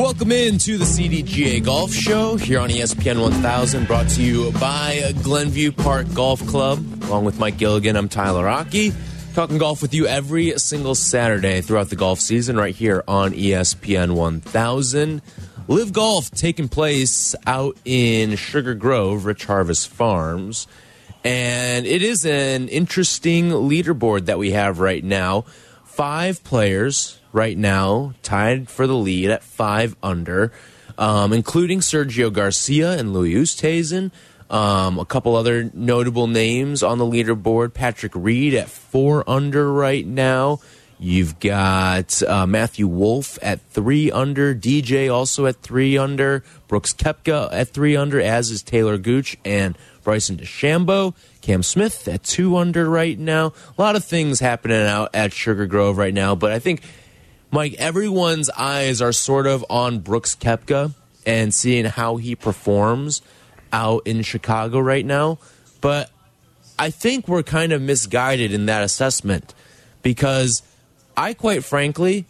Welcome 0.00 0.32
in 0.32 0.56
to 0.60 0.78
the 0.78 0.86
CDGA 0.86 1.62
Golf 1.62 1.92
Show 1.92 2.36
here 2.36 2.58
on 2.58 2.70
ESPN 2.70 3.20
1000, 3.20 3.86
brought 3.86 4.08
to 4.08 4.22
you 4.22 4.50
by 4.52 5.12
Glenview 5.22 5.72
Park 5.72 6.06
Golf 6.14 6.40
Club. 6.46 6.82
Along 7.02 7.26
with 7.26 7.38
Mike 7.38 7.58
Gilligan, 7.58 7.96
I'm 7.96 8.08
Tyler 8.08 8.46
Rocky, 8.46 8.94
talking 9.34 9.58
golf 9.58 9.82
with 9.82 9.92
you 9.92 10.06
every 10.06 10.58
single 10.58 10.94
Saturday 10.94 11.60
throughout 11.60 11.90
the 11.90 11.96
golf 11.96 12.18
season 12.18 12.56
right 12.56 12.74
here 12.74 13.04
on 13.06 13.32
ESPN 13.32 14.14
1000. 14.14 15.20
LIV 15.68 15.92
Golf 15.92 16.30
taking 16.30 16.68
place 16.68 17.34
out 17.46 17.76
in 17.84 18.36
Sugar 18.36 18.72
Grove, 18.72 19.26
Rich 19.26 19.44
Harvest 19.44 19.88
Farms. 19.88 20.66
And 21.24 21.84
it 21.84 22.00
is 22.00 22.24
an 22.24 22.68
interesting 22.68 23.50
leaderboard 23.50 24.24
that 24.24 24.38
we 24.38 24.52
have 24.52 24.80
right 24.80 25.04
now. 25.04 25.44
Five 26.00 26.42
players 26.44 27.20
right 27.30 27.58
now 27.58 28.14
tied 28.22 28.70
for 28.70 28.86
the 28.86 28.94
lead 28.94 29.28
at 29.28 29.42
five 29.42 29.94
under, 30.02 30.50
um, 30.96 31.34
including 31.34 31.80
Sergio 31.80 32.32
Garcia 32.32 32.92
and 32.92 33.12
Louis 33.12 33.34
Oosthuizen. 33.34 34.10
Um, 34.48 34.98
a 34.98 35.04
couple 35.04 35.36
other 35.36 35.70
notable 35.74 36.26
names 36.26 36.82
on 36.82 36.96
the 36.96 37.04
leaderboard. 37.04 37.74
Patrick 37.74 38.12
Reed 38.14 38.54
at 38.54 38.70
four 38.70 39.28
under 39.28 39.70
right 39.70 40.06
now. 40.06 40.60
You've 40.98 41.38
got 41.38 42.22
uh, 42.22 42.46
Matthew 42.46 42.86
Wolff 42.86 43.38
at 43.42 43.60
three 43.60 44.10
under. 44.10 44.54
DJ 44.54 45.12
also 45.12 45.44
at 45.44 45.56
three 45.56 45.98
under. 45.98 46.42
Brooks 46.66 46.94
Koepka 46.94 47.50
at 47.52 47.68
three 47.68 47.94
under, 47.94 48.18
as 48.18 48.50
is 48.50 48.62
Taylor 48.62 48.96
Gooch 48.96 49.36
and 49.44 49.76
Bryson 50.02 50.38
DeChambeau. 50.38 51.14
Cam 51.40 51.62
Smith 51.62 52.06
at 52.06 52.22
two 52.22 52.56
under 52.56 52.88
right 52.88 53.18
now. 53.18 53.52
A 53.76 53.80
lot 53.80 53.96
of 53.96 54.04
things 54.04 54.40
happening 54.40 54.82
out 54.82 55.10
at 55.14 55.32
Sugar 55.32 55.66
Grove 55.66 55.96
right 55.96 56.14
now, 56.14 56.34
but 56.34 56.52
I 56.52 56.58
think 56.58 56.82
Mike, 57.50 57.74
everyone's 57.78 58.50
eyes 58.50 59.00
are 59.02 59.12
sort 59.12 59.46
of 59.46 59.64
on 59.68 59.98
Brooks 59.98 60.36
Koepka 60.36 60.94
and 61.26 61.52
seeing 61.52 61.84
how 61.84 62.16
he 62.16 62.36
performs 62.36 63.22
out 63.72 64.06
in 64.06 64.22
Chicago 64.22 64.78
right 64.78 65.04
now. 65.04 65.38
But 65.80 66.10
I 66.78 66.90
think 66.90 67.26
we're 67.26 67.42
kind 67.42 67.72
of 67.72 67.82
misguided 67.82 68.52
in 68.52 68.66
that 68.66 68.82
assessment 68.82 69.54
because 70.02 70.62
I 71.16 71.34
quite 71.34 71.64
frankly 71.64 72.26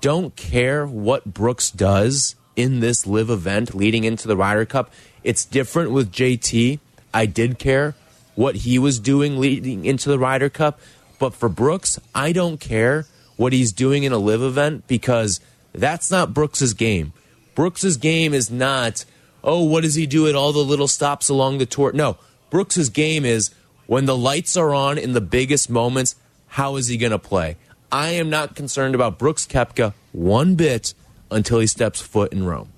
don't 0.00 0.36
care 0.36 0.86
what 0.86 1.24
Brooks 1.24 1.70
does 1.70 2.34
in 2.54 2.80
this 2.80 3.06
LIV 3.06 3.30
event 3.30 3.74
leading 3.74 4.04
into 4.04 4.28
the 4.28 4.36
Ryder 4.36 4.66
Cup. 4.66 4.92
It's 5.24 5.44
different 5.44 5.90
with 5.90 6.12
JT. 6.12 6.78
I 7.12 7.26
did 7.26 7.58
care 7.58 7.94
what 8.40 8.56
he 8.56 8.78
was 8.78 8.98
doing 8.98 9.38
leading 9.38 9.84
into 9.84 10.08
the 10.08 10.18
Ryder 10.18 10.48
Cup, 10.48 10.80
but 11.18 11.34
for 11.34 11.50
Brooks, 11.50 12.00
I 12.14 12.32
don't 12.32 12.58
care 12.58 13.04
what 13.36 13.52
he's 13.52 13.70
doing 13.70 14.02
in 14.02 14.12
a 14.12 14.18
LIV 14.18 14.40
event 14.40 14.86
because 14.86 15.40
that's 15.74 16.10
not 16.10 16.32
Brooks's 16.32 16.72
game. 16.72 17.12
Brooks's 17.54 17.98
game 17.98 18.32
is 18.32 18.50
not, 18.50 19.04
oh, 19.44 19.62
what 19.64 19.82
does 19.82 19.94
he 19.94 20.06
do 20.06 20.26
at 20.26 20.34
all 20.34 20.54
the 20.54 20.60
little 20.60 20.88
stops 20.88 21.28
along 21.28 21.58
the 21.58 21.66
tour? 21.66 21.92
No, 21.92 22.16
Brooks's 22.48 22.88
game 22.88 23.26
is 23.26 23.50
when 23.86 24.06
the 24.06 24.16
lights 24.16 24.56
are 24.56 24.72
on 24.72 24.96
in 24.96 25.12
the 25.12 25.20
biggest 25.20 25.68
moments, 25.68 26.16
how 26.46 26.76
is 26.76 26.86
he 26.86 26.96
going 26.96 27.12
to 27.12 27.18
play? 27.18 27.58
I 27.92 28.12
am 28.12 28.30
not 28.30 28.56
concerned 28.56 28.94
about 28.94 29.18
Brooks 29.18 29.46
Koepka 29.46 29.92
one 30.12 30.54
bit 30.54 30.94
until 31.30 31.58
he 31.58 31.66
steps 31.66 32.00
foot 32.00 32.32
in 32.32 32.46
Rome. 32.46 32.72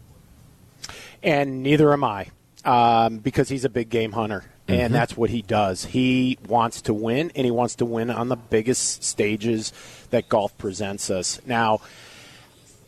And 1.22 1.62
neither 1.62 1.92
am 1.92 2.02
I, 2.02 2.32
um, 2.64 3.18
because 3.18 3.48
he's 3.48 3.64
a 3.64 3.70
big 3.70 3.90
game 3.90 4.10
hunter. 4.10 4.44
And 4.68 4.78
Mm-hmm. 4.78 4.92
that's 4.92 5.16
what 5.16 5.30
he 5.30 5.42
does. 5.42 5.86
He 5.86 6.38
wants 6.46 6.82
to 6.82 6.94
win, 6.94 7.32
and 7.34 7.44
he 7.44 7.50
wants 7.50 7.74
to 7.76 7.84
win 7.84 8.10
on 8.10 8.28
the 8.28 8.36
biggest 8.36 9.02
stages 9.02 9.72
that 10.10 10.28
golf 10.28 10.56
presents 10.56 11.10
us. 11.10 11.40
Now, 11.44 11.80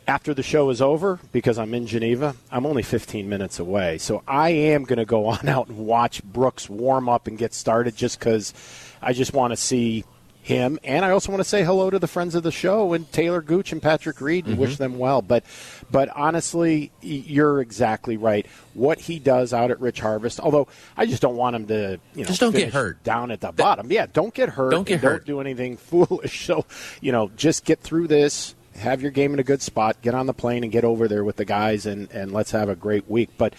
after 0.06 0.34
the 0.34 0.42
show 0.42 0.70
is 0.70 0.80
over, 0.82 1.18
because 1.32 1.58
I'm 1.58 1.74
in 1.74 1.86
Geneva, 1.86 2.36
I'm 2.50 2.66
only 2.66 2.82
15 2.82 3.28
minutes 3.28 3.58
away. 3.58 3.98
So 3.98 4.22
I 4.28 4.50
am 4.50 4.84
going 4.84 4.98
to 4.98 5.04
go 5.04 5.26
on 5.34 5.48
out 5.48 5.68
and 5.68 5.78
watch 5.78 6.22
Brooks 6.22 6.68
warm 6.68 7.08
up 7.08 7.26
and 7.26 7.36
get 7.36 7.54
started 7.54 7.96
just 7.96 8.18
because 8.18 8.54
I 9.02 9.12
just 9.12 9.32
want 9.32 9.52
to 9.52 9.56
see 9.56 10.04
him. 10.44 10.78
And 10.84 11.06
I 11.06 11.10
also 11.10 11.32
want 11.32 11.40
to 11.42 11.48
say 11.48 11.64
hello 11.64 11.88
to 11.88 11.98
the 11.98 12.06
friends 12.06 12.34
of 12.34 12.42
the 12.42 12.52
show 12.52 12.92
and 12.92 13.10
Taylor 13.12 13.40
Gooch 13.40 13.72
and 13.72 13.80
Patrick 13.80 14.20
Reed 14.20 14.46
and 14.46 14.58
wish 14.58 14.76
them 14.76 14.98
well. 14.98 15.22
But, 15.22 15.42
but 15.90 16.10
honestly, 16.10 16.92
you're 17.00 17.62
exactly 17.62 18.18
right. 18.18 18.46
What 18.74 19.00
he 19.00 19.18
does 19.18 19.54
out 19.54 19.70
at 19.70 19.80
Rich 19.80 20.00
Harvest, 20.00 20.40
although 20.40 20.68
I 20.98 21.06
just 21.06 21.22
don't 21.22 21.36
want 21.36 21.56
him 21.56 21.66
to, 21.68 21.98
you 22.14 22.22
know, 22.22 22.28
Just 22.28 22.40
don't 22.40 22.54
get 22.54 22.74
hurt. 22.74 23.02
down 23.02 23.30
at 23.30 23.40
the 23.40 23.52
bottom. 23.52 23.90
Yeah, 23.90 24.04
don't 24.12 24.34
get 24.34 24.50
hurt. 24.50 24.70
Don't 24.70 24.86
get 24.86 25.00
hurt. 25.00 25.24
Don't 25.24 25.36
do 25.36 25.40
anything 25.40 25.76
foolish. 25.78 26.44
So, 26.44 26.66
you 27.00 27.10
know, 27.10 27.30
just 27.36 27.64
get 27.64 27.80
through 27.80 28.08
this. 28.08 28.54
Have 28.76 29.00
your 29.00 29.12
game 29.12 29.32
in 29.32 29.38
a 29.38 29.44
good 29.44 29.62
spot. 29.62 30.02
Get 30.02 30.14
on 30.14 30.26
the 30.26 30.34
plane 30.34 30.62
and 30.62 30.70
get 30.70 30.84
over 30.84 31.08
there 31.08 31.24
with 31.24 31.36
the 31.36 31.44
guys, 31.46 31.86
and, 31.86 32.10
and 32.10 32.32
let's 32.32 32.50
have 32.50 32.68
a 32.68 32.74
great 32.76 33.08
week. 33.08 33.30
But 33.38 33.54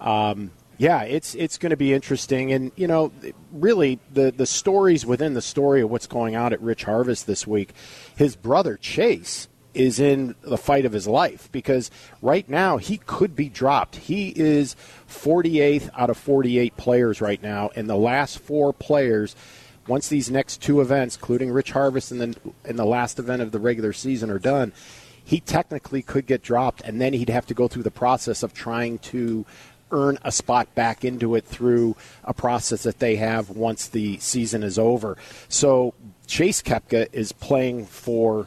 um, 0.00 0.52
yeah, 0.80 1.02
it's 1.02 1.34
it's 1.34 1.58
going 1.58 1.70
to 1.70 1.76
be 1.76 1.92
interesting, 1.92 2.52
and 2.52 2.72
you 2.74 2.86
know, 2.86 3.12
really 3.52 3.98
the 4.14 4.32
the 4.32 4.46
stories 4.46 5.04
within 5.04 5.34
the 5.34 5.42
story 5.42 5.82
of 5.82 5.90
what's 5.90 6.06
going 6.06 6.36
on 6.36 6.54
at 6.54 6.62
Rich 6.62 6.84
Harvest 6.84 7.26
this 7.26 7.46
week. 7.46 7.74
His 8.16 8.34
brother 8.34 8.78
Chase 8.78 9.46
is 9.74 10.00
in 10.00 10.34
the 10.40 10.56
fight 10.56 10.86
of 10.86 10.92
his 10.92 11.06
life 11.06 11.52
because 11.52 11.90
right 12.22 12.48
now 12.48 12.78
he 12.78 12.96
could 12.96 13.36
be 13.36 13.50
dropped. 13.50 13.96
He 13.96 14.30
is 14.30 14.74
48th 15.06 15.90
out 15.98 16.08
of 16.08 16.16
48 16.16 16.74
players 16.78 17.20
right 17.20 17.42
now, 17.42 17.68
and 17.76 17.86
the 17.86 17.94
last 17.94 18.38
four 18.38 18.72
players 18.72 19.36
once 19.86 20.08
these 20.08 20.30
next 20.30 20.62
two 20.62 20.80
events, 20.80 21.14
including 21.14 21.50
Rich 21.50 21.72
Harvest 21.72 22.10
and 22.10 22.22
then 22.22 22.34
and 22.64 22.78
the 22.78 22.86
last 22.86 23.18
event 23.18 23.42
of 23.42 23.52
the 23.52 23.60
regular 23.60 23.92
season, 23.92 24.30
are 24.30 24.38
done, 24.38 24.72
he 25.22 25.40
technically 25.40 26.02
could 26.02 26.26
get 26.26 26.42
dropped, 26.42 26.80
and 26.80 27.00
then 27.00 27.12
he'd 27.12 27.28
have 27.28 27.46
to 27.46 27.54
go 27.54 27.68
through 27.68 27.82
the 27.82 27.90
process 27.90 28.42
of 28.42 28.54
trying 28.54 28.98
to 28.98 29.44
earn 29.90 30.18
a 30.22 30.32
spot 30.32 30.74
back 30.74 31.04
into 31.04 31.34
it 31.34 31.44
through 31.44 31.96
a 32.24 32.34
process 32.34 32.82
that 32.84 32.98
they 32.98 33.16
have 33.16 33.50
once 33.50 33.88
the 33.88 34.18
season 34.18 34.62
is 34.62 34.78
over. 34.78 35.16
So 35.48 35.94
Chase 36.26 36.62
Koepka 36.62 37.08
is 37.12 37.32
playing 37.32 37.86
for 37.86 38.46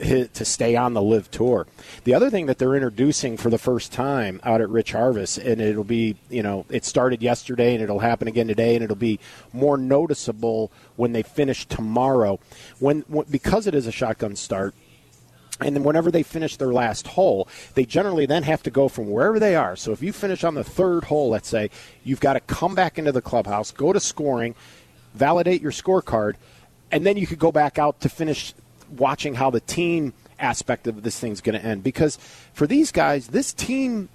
to 0.00 0.44
stay 0.44 0.76
on 0.76 0.94
the 0.94 1.02
LIV 1.02 1.30
tour. 1.30 1.66
The 2.04 2.14
other 2.14 2.30
thing 2.30 2.46
that 2.46 2.58
they're 2.58 2.74
introducing 2.74 3.36
for 3.36 3.50
the 3.50 3.58
first 3.58 3.92
time 3.92 4.40
out 4.42 4.60
at 4.60 4.68
Rich 4.68 4.92
Harvest, 4.92 5.38
and 5.38 5.60
it'll 5.60 5.84
be, 5.84 6.16
you 6.30 6.42
know, 6.42 6.64
it 6.70 6.84
started 6.84 7.22
yesterday 7.22 7.74
and 7.74 7.82
it'll 7.82 7.98
happen 7.98 8.28
again 8.28 8.48
today, 8.48 8.74
and 8.74 8.82
it'll 8.82 8.96
be 8.96 9.20
more 9.52 9.76
noticeable 9.76 10.72
when 10.96 11.12
they 11.12 11.22
finish 11.22 11.66
tomorrow. 11.66 12.40
When, 12.78 13.04
because 13.30 13.66
it 13.66 13.74
is 13.74 13.86
a 13.86 13.92
shotgun 13.92 14.36
start, 14.36 14.74
and 15.60 15.76
then 15.76 15.84
whenever 15.84 16.10
they 16.10 16.22
finish 16.22 16.56
their 16.56 16.72
last 16.72 17.06
hole, 17.06 17.48
they 17.74 17.84
generally 17.84 18.26
then 18.26 18.42
have 18.42 18.62
to 18.64 18.70
go 18.70 18.88
from 18.88 19.08
wherever 19.08 19.38
they 19.38 19.54
are. 19.54 19.76
So 19.76 19.92
if 19.92 20.02
you 20.02 20.12
finish 20.12 20.42
on 20.42 20.54
the 20.54 20.64
third 20.64 21.04
hole, 21.04 21.30
let's 21.30 21.48
say, 21.48 21.70
you've 22.02 22.20
got 22.20 22.32
to 22.32 22.40
come 22.40 22.74
back 22.74 22.98
into 22.98 23.12
the 23.12 23.22
clubhouse, 23.22 23.70
go 23.70 23.92
to 23.92 24.00
scoring, 24.00 24.54
validate 25.14 25.62
your 25.62 25.70
scorecard, 25.70 26.34
and 26.90 27.06
then 27.06 27.16
you 27.16 27.26
could 27.26 27.38
go 27.38 27.52
back 27.52 27.78
out 27.78 28.00
to 28.00 28.08
finish 28.08 28.52
watching 28.96 29.34
how 29.34 29.50
the 29.50 29.60
team 29.60 30.12
aspect 30.38 30.86
of 30.86 31.02
this 31.02 31.18
thing's 31.18 31.40
going 31.40 31.58
to 31.58 31.64
end. 31.64 31.84
Because 31.84 32.16
for 32.52 32.66
these 32.66 32.90
guys, 32.90 33.28
this 33.28 33.52
team 33.52 34.08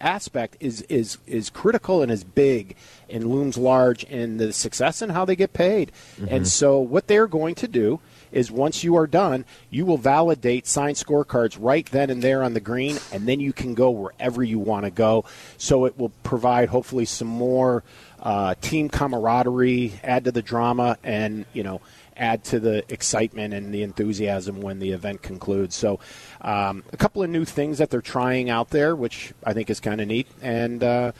aspect 0.00 0.56
is 0.60 0.82
is 0.82 1.18
is 1.26 1.48
critical 1.48 2.02
and 2.02 2.12
is 2.12 2.24
big 2.24 2.76
and 3.08 3.26
looms 3.26 3.56
large 3.56 4.04
in 4.04 4.36
the 4.36 4.52
success 4.52 5.00
and 5.00 5.12
how 5.12 5.24
they 5.24 5.36
get 5.36 5.52
paid. 5.52 5.90
And 6.18 6.28
mm-hmm. 6.28 6.44
so 6.44 6.78
what 6.78 7.06
they're 7.06 7.26
going 7.26 7.54
to 7.56 7.68
do 7.68 8.00
is 8.34 8.50
once 8.50 8.84
you 8.84 8.96
are 8.96 9.06
done, 9.06 9.44
you 9.70 9.86
will 9.86 9.96
validate 9.96 10.66
signed 10.66 10.96
scorecards 10.96 11.56
right 11.58 11.86
then 11.86 12.10
and 12.10 12.20
there 12.20 12.42
on 12.42 12.52
the 12.52 12.60
green, 12.60 12.98
and 13.12 13.26
then 13.26 13.40
you 13.40 13.52
can 13.52 13.74
go 13.74 13.90
wherever 13.90 14.42
you 14.42 14.58
want 14.58 14.84
to 14.84 14.90
go. 14.90 15.24
So 15.56 15.86
it 15.86 15.96
will 15.96 16.10
provide 16.22 16.68
hopefully 16.68 17.04
some 17.04 17.28
more 17.28 17.84
uh, 18.20 18.54
team 18.60 18.88
camaraderie, 18.88 19.94
add 20.02 20.24
to 20.24 20.32
the 20.32 20.42
drama, 20.42 20.98
and 21.04 21.46
you 21.52 21.62
know 21.62 21.80
add 22.16 22.44
to 22.44 22.60
the 22.60 22.84
excitement 22.92 23.54
and 23.54 23.74
the 23.74 23.82
enthusiasm 23.82 24.60
when 24.60 24.78
the 24.78 24.92
event 24.92 25.22
concludes. 25.22 25.74
So, 25.74 26.00
um, 26.40 26.84
a 26.92 26.96
couple 26.96 27.22
of 27.22 27.30
new 27.30 27.44
things 27.44 27.78
that 27.78 27.90
they're 27.90 28.00
trying 28.00 28.50
out 28.50 28.70
there, 28.70 28.94
which 28.94 29.32
I 29.42 29.52
think 29.52 29.70
is 29.70 29.80
kind 29.80 30.00
of 30.00 30.08
neat. 30.08 30.28
And 30.40 30.82
uh, 30.82 31.12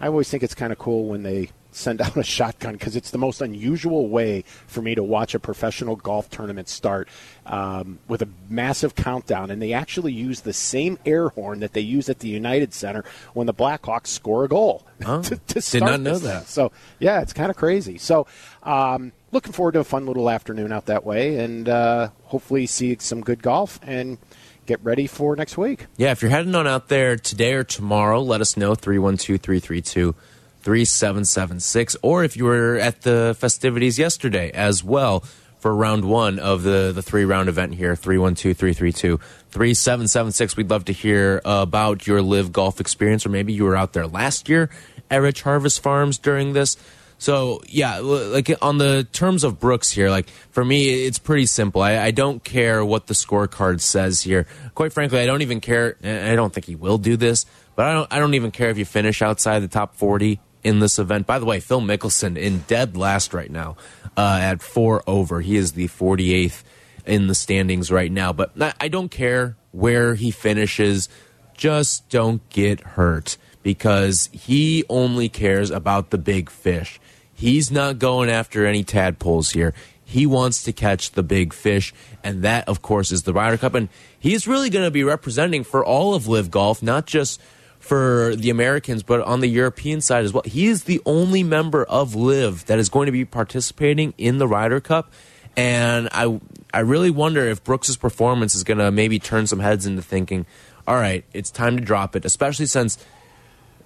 I 0.00 0.06
always 0.06 0.28
think 0.28 0.42
it's 0.42 0.54
kind 0.54 0.72
of 0.72 0.78
cool 0.78 1.06
when 1.06 1.22
they 1.22 1.50
send 1.72 2.00
out 2.00 2.16
a 2.16 2.22
shotgun 2.22 2.72
because 2.74 2.96
it's 2.96 3.10
the 3.10 3.18
most 3.18 3.40
unusual 3.40 4.08
way 4.08 4.42
for 4.66 4.82
me 4.82 4.94
to 4.94 5.02
watch 5.02 5.34
a 5.34 5.38
professional 5.38 5.96
golf 5.96 6.28
tournament 6.30 6.68
start 6.68 7.08
um, 7.46 7.98
with 8.08 8.22
a 8.22 8.28
massive 8.48 8.94
countdown. 8.94 9.50
And 9.50 9.60
they 9.60 9.72
actually 9.72 10.12
use 10.12 10.40
the 10.40 10.52
same 10.52 10.98
air 11.06 11.28
horn 11.28 11.60
that 11.60 11.72
they 11.72 11.80
use 11.80 12.08
at 12.08 12.20
the 12.20 12.28
United 12.28 12.74
Center 12.74 13.04
when 13.34 13.46
the 13.46 13.54
Blackhawks 13.54 14.08
score 14.08 14.44
a 14.44 14.48
goal. 14.48 14.86
Oh, 15.04 15.22
to, 15.22 15.36
to 15.36 15.60
did 15.60 15.82
not 15.82 16.00
know 16.00 16.18
that. 16.18 16.40
thing. 16.40 16.46
So, 16.46 16.72
yeah, 16.98 17.20
it's 17.20 17.32
kind 17.32 17.50
of 17.50 17.56
crazy. 17.56 17.98
So, 17.98 18.26
um, 18.62 19.12
looking 19.32 19.52
forward 19.52 19.72
to 19.72 19.80
a 19.80 19.84
fun 19.84 20.06
little 20.06 20.28
afternoon 20.28 20.72
out 20.72 20.86
that 20.86 21.04
way 21.04 21.38
and 21.38 21.68
uh, 21.68 22.10
hopefully 22.24 22.66
see 22.66 22.96
some 22.98 23.20
good 23.20 23.42
golf 23.42 23.78
and 23.82 24.18
get 24.66 24.82
ready 24.84 25.06
for 25.06 25.34
next 25.36 25.56
week. 25.56 25.86
Yeah, 25.96 26.12
if 26.12 26.22
you're 26.22 26.30
heading 26.30 26.54
on 26.54 26.66
out 26.66 26.88
there 26.88 27.16
today 27.16 27.54
or 27.54 27.64
tomorrow, 27.64 28.20
let 28.20 28.40
us 28.40 28.56
know 28.56 28.74
312 28.74 29.40
332 29.40 30.14
3776. 30.62 31.96
Or 32.02 32.24
if 32.24 32.36
you 32.36 32.44
were 32.44 32.76
at 32.76 33.02
the 33.02 33.36
festivities 33.38 33.98
yesterday 33.98 34.50
as 34.52 34.84
well 34.84 35.24
for 35.60 35.74
round 35.74 36.06
one 36.06 36.38
of 36.38 36.62
the, 36.62 36.90
the 36.94 37.02
three 37.02 37.24
round 37.24 37.48
event 37.48 37.74
here 37.74 37.94
312 37.94 38.56
332 38.56 39.18
3776. 39.50 40.56
We'd 40.56 40.70
love 40.70 40.86
to 40.86 40.92
hear 40.92 41.40
about 41.44 42.06
your 42.06 42.22
LIV 42.22 42.52
Golf 42.52 42.80
experience, 42.80 43.24
or 43.26 43.28
maybe 43.28 43.52
you 43.52 43.64
were 43.64 43.76
out 43.76 43.92
there 43.92 44.06
last 44.06 44.48
year 44.48 44.70
at 45.10 45.18
Rich 45.18 45.42
Harvest 45.42 45.82
Farms 45.82 46.18
during 46.18 46.54
this. 46.54 46.76
So 47.18 47.60
yeah, 47.66 47.98
like 47.98 48.50
on 48.62 48.78
the 48.78 49.06
terms 49.12 49.44
of 49.44 49.60
Brooks 49.60 49.90
here, 49.90 50.08
like 50.08 50.30
for 50.50 50.64
me, 50.64 51.04
it's 51.04 51.18
pretty 51.18 51.44
simple. 51.44 51.82
I, 51.82 51.98
I 51.98 52.10
don't 52.12 52.42
care 52.42 52.82
what 52.82 53.08
the 53.08 53.14
scorecard 53.14 53.82
says 53.82 54.22
here. 54.22 54.46
Quite 54.74 54.94
frankly, 54.94 55.20
I 55.20 55.26
don't 55.26 55.42
even 55.42 55.60
care. 55.60 55.96
I 56.02 56.34
don't 56.34 56.52
think 56.52 56.64
he 56.64 56.76
will 56.76 56.96
do 56.96 57.18
this, 57.18 57.44
but 57.76 57.84
I 57.84 57.92
don't. 57.92 58.10
I 58.10 58.18
don't 58.20 58.32
even 58.32 58.50
care 58.50 58.70
if 58.70 58.78
you 58.78 58.86
finish 58.86 59.20
outside 59.20 59.58
the 59.58 59.68
top 59.68 59.96
forty 59.96 60.40
in 60.62 60.80
this 60.80 60.98
event. 60.98 61.26
By 61.26 61.38
the 61.38 61.46
way, 61.46 61.60
Phil 61.60 61.80
Mickelson 61.80 62.36
in 62.36 62.64
dead 62.66 62.96
last 62.96 63.32
right 63.34 63.50
now 63.50 63.76
uh, 64.16 64.38
at 64.40 64.62
four 64.62 65.02
over. 65.06 65.40
He 65.40 65.56
is 65.56 65.72
the 65.72 65.86
forty 65.86 66.32
eighth 66.34 66.64
in 67.06 67.26
the 67.26 67.34
standings 67.34 67.90
right 67.90 68.12
now. 68.12 68.32
But 68.32 68.52
I- 68.60 68.74
I 68.80 68.88
don't 68.88 69.10
care 69.10 69.56
where 69.72 70.14
he 70.14 70.30
finishes. 70.30 71.08
Just 71.56 72.08
don't 72.08 72.46
get 72.50 72.80
hurt 72.80 73.36
because 73.62 74.28
he 74.32 74.84
only 74.88 75.28
cares 75.28 75.70
about 75.70 76.10
the 76.10 76.18
big 76.18 76.48
fish. 76.50 76.98
He's 77.34 77.70
not 77.70 77.98
going 77.98 78.30
after 78.30 78.66
any 78.66 78.82
tadpoles 78.84 79.50
here. 79.50 79.74
He 80.04 80.26
wants 80.26 80.62
to 80.64 80.72
catch 80.72 81.12
the 81.12 81.22
big 81.22 81.52
fish, 81.52 81.94
and 82.24 82.42
that, 82.42 82.68
of 82.68 82.82
course, 82.82 83.12
is 83.12 83.22
the 83.22 83.32
Ryder 83.32 83.58
Cup. 83.58 83.74
And 83.74 83.88
he's 84.18 84.48
really 84.48 84.68
going 84.68 84.84
to 84.84 84.90
be 84.90 85.04
representing 85.04 85.62
for 85.62 85.84
all 85.84 86.14
of 86.14 86.26
LIV 86.26 86.50
Golf, 86.50 86.82
not 86.82 87.06
just 87.06 87.40
for 87.80 88.36
the 88.36 88.50
Americans, 88.50 89.02
but 89.02 89.20
on 89.22 89.40
the 89.40 89.48
European 89.48 90.00
side 90.00 90.24
as 90.24 90.32
well. 90.32 90.44
He 90.46 90.66
is 90.66 90.84
the 90.84 91.00
only 91.04 91.42
member 91.42 91.82
of 91.84 92.14
LIV 92.14 92.66
that 92.66 92.78
is 92.78 92.88
going 92.88 93.06
to 93.06 93.12
be 93.12 93.24
participating 93.24 94.14
in 94.16 94.38
the 94.38 94.46
Ryder 94.46 94.80
Cup. 94.80 95.12
And 95.56 96.08
I, 96.12 96.40
I 96.72 96.80
really 96.80 97.10
wonder 97.10 97.44
if 97.46 97.64
Brooks's 97.64 97.96
performance 97.96 98.54
is 98.54 98.62
going 98.62 98.78
to 98.78 98.92
maybe 98.92 99.18
turn 99.18 99.46
some 99.46 99.58
heads 99.58 99.86
into 99.86 100.02
thinking, 100.02 100.46
all 100.86 100.94
right, 100.94 101.24
it's 101.32 101.50
time 101.50 101.76
to 101.76 101.82
drop 101.82 102.14
it, 102.14 102.24
especially 102.24 102.66
since 102.66 102.98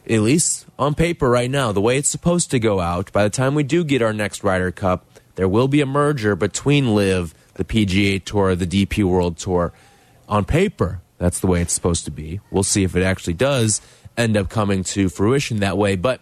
at 0.09 0.21
least 0.21 0.67
on 0.79 0.95
paper 0.95 1.31
right 1.31 1.51
now, 1.51 1.73
the 1.73 1.81
way 1.81 1.97
it's 1.97 2.11
supposed 2.11 2.51
to 2.51 2.59
go 2.59 2.81
out, 2.81 3.11
by 3.13 3.23
the 3.23 3.31
time 3.31 3.55
we 3.55 3.63
do 3.63 3.85
get 3.85 4.03
our 4.03 4.13
next 4.13 4.45
Ryder 4.45 4.71
Cup, 4.71 5.07
there 5.37 5.49
will 5.49 5.69
be 5.69 5.81
a 5.81 5.87
merger 5.87 6.37
between 6.37 6.95
LIV, 6.95 7.35
the 7.55 7.65
PGA 7.65 8.23
Tour, 8.23 8.55
the 8.55 8.67
DP 8.67 9.05
World 9.05 9.39
Tour. 9.39 9.73
On 10.29 10.45
paper, 10.45 11.01
that's 11.19 11.41
the 11.41 11.47
way 11.47 11.61
it's 11.61 11.73
supposed 11.73 12.05
to 12.07 12.11
be. 12.11 12.41
We'll 12.51 12.63
see 12.63 12.85
if 12.85 12.97
it 12.97 13.03
actually 13.03 13.35
does 13.35 13.81
end 14.17 14.37
up 14.37 14.49
coming 14.49 14.85
to 14.85 15.09
fruition 15.09 15.61
that 15.61 15.79
way. 15.79 15.97
But 15.97 16.21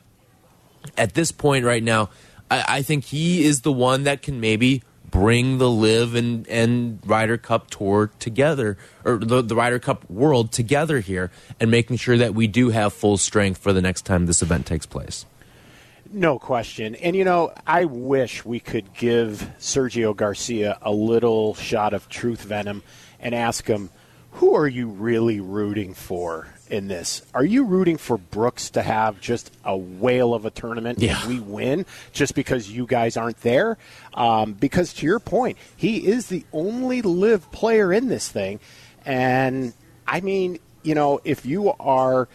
at 0.97 1.15
this 1.15 1.33
point 1.33 1.65
right 1.65 1.83
now, 1.83 2.11
I, 2.51 2.65
I 2.69 2.83
think 2.83 3.05
he 3.05 3.45
is 3.45 3.63
the 3.63 3.73
one 3.73 4.05
that 4.05 4.23
can 4.23 4.41
maybe 4.41 4.83
bring 5.11 5.59
the 5.59 5.71
LIV 5.71 6.15
and, 6.15 6.49
and 6.49 6.99
Ryder 7.05 7.37
Cup 7.37 7.71
tour 7.71 8.11
together, 8.19 8.79
or 9.05 9.19
the, 9.19 9.43
the 9.43 9.55
Ryder 9.55 9.79
Cup 9.79 10.11
world 10.11 10.53
together 10.53 11.01
here, 11.01 11.31
and 11.61 11.71
making 11.71 11.99
sure 11.99 12.17
that 12.17 12.35
we 12.35 12.47
do 12.47 12.71
have 12.71 12.93
full 12.93 13.19
strength 13.19 13.61
for 13.61 13.73
the 13.73 13.83
next 13.83 14.07
time 14.07 14.27
this 14.27 14.43
event 14.43 14.67
takes 14.67 14.87
place. 14.87 15.27
No 16.11 16.39
question. 16.39 16.95
And, 16.97 17.15
you 17.15 17.25
know, 17.25 17.53
I 17.67 17.85
wish 17.85 18.45
we 18.45 18.59
could 18.59 18.93
give 18.95 19.47
Sergio 19.59 20.17
Garcia 20.17 20.79
a 20.83 20.93
little 20.93 21.55
shot 21.55 21.95
of 21.95 22.09
truth 22.09 22.43
venom 22.43 22.83
and 23.21 23.35
ask 23.35 23.67
him, 23.67 23.91
who 24.33 24.55
are 24.57 24.67
you 24.69 24.89
really 24.89 25.41
rooting 25.41 25.95
for 25.95 26.49
in 26.71 26.89
this? 26.89 27.23
Are 27.35 27.45
you 27.45 27.65
rooting 27.65 27.99
for 27.99 28.17
Brooks 28.17 28.71
to 28.71 28.83
have 28.83 29.21
just 29.21 29.53
a 29.65 29.77
whale 29.77 30.35
of 30.35 30.47
a 30.47 30.51
tournament 30.51 30.99
Yeah. 31.01 31.21
and 31.21 31.29
we 31.29 31.41
win 31.41 31.87
just 32.13 32.35
because 32.35 32.71
you 32.71 32.87
guys 32.87 33.17
aren't 33.17 33.41
there? 33.43 33.77
Um, 34.15 34.55
because 34.55 34.95
to 34.95 35.07
your 35.07 35.19
point, 35.21 35.59
he 35.77 36.07
is 36.07 36.27
the 36.27 36.45
only 36.53 37.03
LIV 37.03 37.51
player 37.53 37.93
in 37.93 38.09
this 38.09 38.29
thing. 38.29 38.59
And, 39.05 39.75
I 40.07 40.21
mean, 40.21 40.59
you 40.83 40.95
know, 40.95 41.21
if 41.25 41.45
you 41.45 41.73
are 41.79 42.29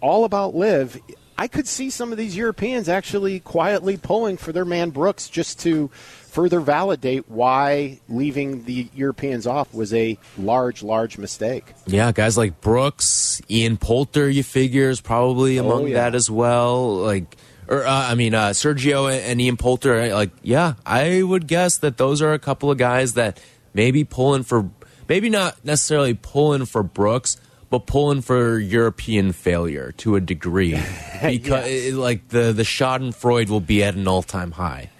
all 0.00 0.24
about 0.24 0.54
LIV, 0.54 1.00
I 1.36 1.46
could 1.46 1.68
see 1.68 1.88
some 1.88 2.10
of 2.10 2.18
these 2.18 2.36
Europeans 2.36 2.88
actually 2.88 3.38
quietly 3.38 3.96
pulling 3.96 4.36
for 4.38 4.52
their 4.52 4.64
man 4.64 4.90
Brooks 4.90 5.28
just 5.28 5.60
to 5.60 5.88
further 6.28 6.60
validate 6.60 7.28
why 7.28 8.00
leaving 8.08 8.64
the 8.64 8.88
Europeans 8.94 9.46
off 9.46 9.72
was 9.74 9.92
a 9.94 10.18
large, 10.36 10.82
large 10.82 11.18
mistake. 11.18 11.64
Yeah, 11.86 12.12
guys 12.12 12.36
like 12.36 12.60
Brooks, 12.60 13.40
Ian 13.50 13.76
Poulter, 13.76 14.28
you 14.28 14.42
figure 14.42 14.90
is 14.90 15.00
probably 15.00 15.56
among 15.58 15.88
yeah. 15.88 15.94
that 15.94 16.14
as 16.14 16.30
well. 16.30 16.96
Like, 16.96 17.36
or 17.68 17.86
uh, 17.86 17.90
I 18.10 18.14
mean, 18.14 18.34
uh, 18.34 18.50
Sergio 18.50 19.10
and 19.10 19.40
Ian 19.40 19.56
Poulter. 19.56 20.14
Like, 20.14 20.30
yeah, 20.42 20.74
I 20.86 21.22
would 21.22 21.46
guess 21.46 21.78
that 21.78 21.96
those 21.96 22.22
are 22.22 22.32
a 22.32 22.38
couple 22.38 22.70
of 22.70 22.78
guys 22.78 23.14
that 23.14 23.40
maybe 23.74 24.04
pulling 24.04 24.42
for, 24.42 24.70
maybe 25.08 25.30
not 25.30 25.64
necessarily 25.64 26.14
pulling 26.14 26.64
for 26.66 26.82
Brooks, 26.82 27.36
but 27.70 27.86
pulling 27.86 28.22
for 28.22 28.58
European 28.58 29.32
failure 29.32 29.92
to 29.98 30.16
a 30.16 30.20
degree, 30.20 30.72
because 31.22 31.70
Yes. 31.70 31.94
like 31.94 32.28
the 32.28 32.52
the 32.52 32.62
Schadenfreude 32.62 33.48
will 33.50 33.60
be 33.60 33.82
at 33.84 33.94
an 33.94 34.08
all 34.08 34.22
time 34.22 34.52
high. 34.52 34.90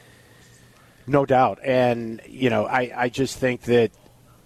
No 1.08 1.26
doubt. 1.26 1.58
And, 1.64 2.20
you 2.28 2.50
know, 2.50 2.66
I, 2.66 2.92
I 2.94 3.08
just 3.08 3.38
think 3.38 3.62
that, 3.62 3.90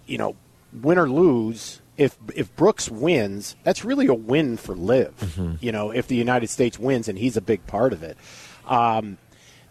you 0.05 0.17
know, 0.17 0.35
win 0.81 0.97
or 0.97 1.09
lose, 1.09 1.81
if 1.97 2.17
if 2.35 2.55
Brooks 2.55 2.89
wins, 2.89 3.55
that's 3.63 3.85
really 3.85 4.07
a 4.07 4.13
win 4.13 4.57
for 4.57 4.75
Liv. 4.75 5.13
You 5.61 5.71
know, 5.71 5.91
if 5.91 6.07
the 6.07 6.15
United 6.15 6.49
States 6.49 6.79
wins 6.79 7.07
and 7.07 7.17
he's 7.17 7.37
a 7.37 7.41
big 7.41 7.65
part 7.67 7.93
of 7.93 8.01
it. 8.03 8.17
Um, 8.67 9.17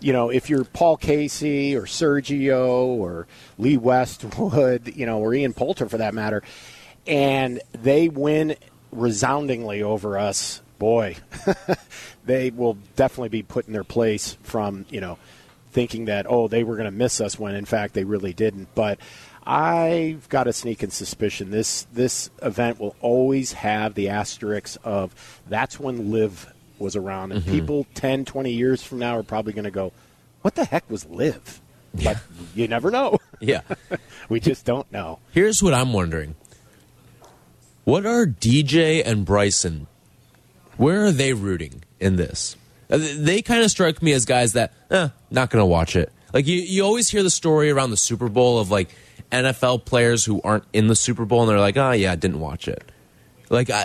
you 0.01 0.13
know, 0.13 0.31
if 0.31 0.51
you're 0.51 0.65
Paul 0.65 0.97
Casey 0.97 1.77
or 1.77 1.83
Sergio 1.83 2.87
or 2.87 3.27
Lee 3.59 3.77
Westwood, 3.77 4.95
you 4.97 5.07
know, 5.07 5.19
or 5.21 5.35
Ian 5.35 5.53
Poulter 5.53 5.89
for 5.89 5.99
that 5.99 6.13
matter, 6.15 6.43
and 7.07 7.61
they 7.73 8.09
win 8.09 8.57
resoundingly 8.91 9.83
over 9.83 10.19
us, 10.19 10.61
boy, 10.79 11.17
they 12.25 12.51
will 12.51 12.77
definitely 12.97 13.29
be 13.29 13.43
put 13.43 13.67
in 13.67 13.73
their 13.73 13.85
place 13.85 14.37
from, 14.43 14.87
you 14.91 15.01
know, 15.01 15.19
thinking 15.73 16.05
that, 16.05 16.27
oh, 16.29 16.49
they 16.49 16.65
were 16.65 16.77
going 16.77 16.87
to 16.87 16.97
miss 16.97 17.21
us 17.21 17.39
when 17.39 17.55
in 17.55 17.65
fact 17.65 17.95
they 17.95 18.05
really 18.05 18.33
didn't. 18.33 18.69
But 18.75 18.99
I've 19.45 20.29
got 20.29 20.47
a 20.47 20.53
sneaking 20.53 20.91
suspicion 20.91 21.51
this 21.51 21.87
this 21.93 22.31
event 22.43 22.79
will 22.79 22.95
always 23.01 23.55
have 23.55 23.95
the 23.95 24.09
asterisk 24.09 24.79
of 24.85 25.43
that's 25.49 25.81
when 25.81 26.13
LIV 26.13 26.53
was 26.79 26.97
around. 26.97 27.33
And 27.33 27.43
mm-hmm. 27.43 27.51
people 27.51 27.87
10, 27.95 28.25
20 28.25 28.53
years 28.53 28.83
from 28.83 28.99
now 28.99 29.17
are 29.17 29.23
probably 29.23 29.53
going 29.53 29.65
to 29.65 29.71
go, 29.71 29.93
what 30.43 30.55
the 30.55 30.65
heck 30.65 30.89
was 30.91 31.07
LIV? 31.07 31.61
But 32.03 32.19
you 32.55 32.69
never 32.69 32.91
know. 32.91 33.19
Yeah. 33.45 33.63
we 34.29 34.39
just 34.39 34.65
don't 34.65 34.91
know. 34.93 35.19
Here's 35.33 35.61
what 35.65 35.75
I'm 35.75 35.93
wondering. 35.93 36.37
What 37.83 38.07
are 38.07 38.25
DJ 38.25 39.03
and 39.05 39.25
Bryson? 39.25 39.89
Where 40.77 41.05
are 41.07 41.11
they 41.11 41.33
rooting 41.33 41.83
in 41.99 42.15
this? 42.15 42.55
Uh, 42.93 42.99
th- 42.99 43.17
They 43.17 43.43
kind 43.43 43.65
of 43.65 43.71
strike 43.73 44.01
me 44.03 44.13
as 44.13 44.25
guys 44.25 44.53
that, 44.53 44.73
eh, 44.91 45.09
not 45.31 45.51
going 45.51 45.61
to 45.63 45.67
watch 45.67 45.97
it. 45.97 46.13
Like 46.33 46.47
you, 46.47 46.57
you 46.59 46.85
always 46.85 47.09
hear 47.09 47.23
the 47.25 47.31
story 47.31 47.71
around 47.71 47.91
the 47.91 47.97
Super 47.97 48.29
Bowl 48.29 48.59
of 48.61 48.71
like 48.71 48.95
NFL 49.33 49.85
players 49.85 50.25
who 50.25 50.41
aren't 50.43 50.65
in 50.73 50.87
the 50.87 50.95
Super 50.97 51.25
Bowl 51.25 51.41
and 51.41 51.51
they're 51.51 51.59
like, 51.59 51.77
oh 51.77 51.91
yeah, 51.93 52.13
I 52.13 52.17
didn't 52.17 52.41
watch 52.41 52.69
it. 52.69 52.85
Like 53.51 53.69
I, 53.71 53.85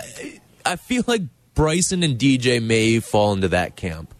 I 0.64 0.76
feel 0.76 1.02
like 1.06 1.22
Bryson 1.54 2.02
and 2.02 2.18
DJ 2.18 2.62
may 2.62 3.00
fall 3.00 3.32
into 3.32 3.48
that 3.48 3.74
camp. 3.76 4.14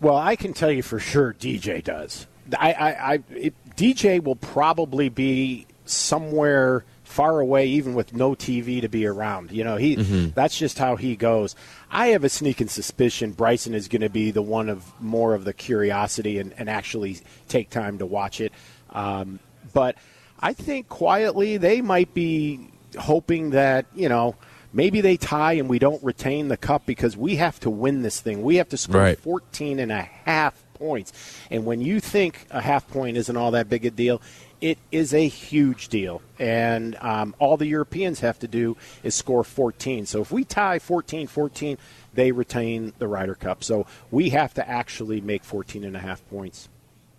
Well, 0.00 0.16
I 0.16 0.36
can 0.36 0.54
tell 0.54 0.70
you 0.70 0.82
for 0.82 0.98
sure 0.98 1.34
DJ 1.34 1.82
does. 1.82 2.26
I, 2.58 2.72
I, 2.72 3.12
I 3.14 3.22
it, 3.30 3.54
DJ 3.76 4.22
will 4.22 4.36
probably 4.36 5.08
be 5.08 5.66
somewhere 5.84 6.84
far 7.16 7.40
away, 7.40 7.66
even 7.66 7.94
with 7.94 8.12
no 8.12 8.34
TV 8.34 8.82
to 8.82 8.88
be 8.88 9.06
around. 9.06 9.50
You 9.50 9.64
know, 9.64 9.76
he 9.76 9.94
that's 10.34 10.56
just 10.58 10.78
how 10.78 10.96
he 10.96 11.16
goes. 11.16 11.56
I 11.90 12.08
have 12.08 12.24
a 12.24 12.28
sneaking 12.28 12.68
suspicion 12.68 13.32
Bryson 13.32 13.74
is 13.74 13.88
going 13.88 14.02
to 14.02 14.10
be 14.10 14.30
the 14.32 14.42
one 14.42 14.68
of 14.68 14.84
more 15.00 15.34
of 15.34 15.44
the 15.44 15.54
curiosity 15.54 16.38
and, 16.38 16.52
and 16.58 16.68
actually 16.68 17.20
take 17.48 17.70
time 17.70 17.96
to 17.98 18.06
watch 18.06 18.40
it. 18.42 18.52
Um, 18.90 19.38
but 19.72 19.96
I 20.40 20.52
think 20.52 20.90
quietly 20.90 21.56
they 21.56 21.80
might 21.80 22.12
be 22.12 22.68
hoping 22.98 23.50
that 23.50 23.86
you 23.94 24.10
know 24.10 24.36
maybe 24.74 25.00
they 25.00 25.16
tie 25.16 25.54
and 25.54 25.70
we 25.70 25.78
don't 25.78 26.02
retain 26.04 26.48
the 26.48 26.56
cup 26.58 26.84
because 26.84 27.16
we 27.16 27.36
have 27.36 27.58
to 27.60 27.70
win 27.70 28.02
this 28.02 28.20
thing. 28.20 28.42
We 28.42 28.56
have 28.56 28.68
to 28.68 28.76
score 28.76 29.00
Right. 29.00 29.18
14 29.18 29.78
and 29.78 29.90
a 29.90 30.02
half 30.02 30.62
points. 30.78 31.12
And 31.50 31.64
when 31.64 31.80
you 31.80 32.00
think 32.00 32.46
a 32.50 32.60
half 32.60 32.88
point 32.88 33.16
isn't 33.16 33.36
all 33.36 33.50
that 33.52 33.68
big 33.68 33.84
a 33.84 33.90
deal, 33.90 34.20
it 34.60 34.78
is 34.90 35.12
a 35.12 35.28
huge 35.28 35.88
deal. 35.88 36.22
And 36.38 36.96
um, 37.00 37.34
all 37.38 37.56
the 37.56 37.66
Europeans 37.66 38.20
have 38.20 38.38
to 38.40 38.48
do 38.48 38.76
is 39.02 39.14
score 39.14 39.44
14. 39.44 40.06
So 40.06 40.20
if 40.20 40.30
we 40.30 40.44
tie 40.44 40.78
14 40.78 41.26
14, 41.26 41.78
they 42.14 42.32
retain 42.32 42.92
the 42.98 43.08
Ryder 43.08 43.34
Cup. 43.34 43.62
So 43.62 43.86
we 44.10 44.30
have 44.30 44.54
to 44.54 44.68
actually 44.68 45.20
make 45.20 45.44
14 45.44 45.84
and 45.84 45.96
a 45.96 46.00
half 46.00 46.26
points. 46.28 46.68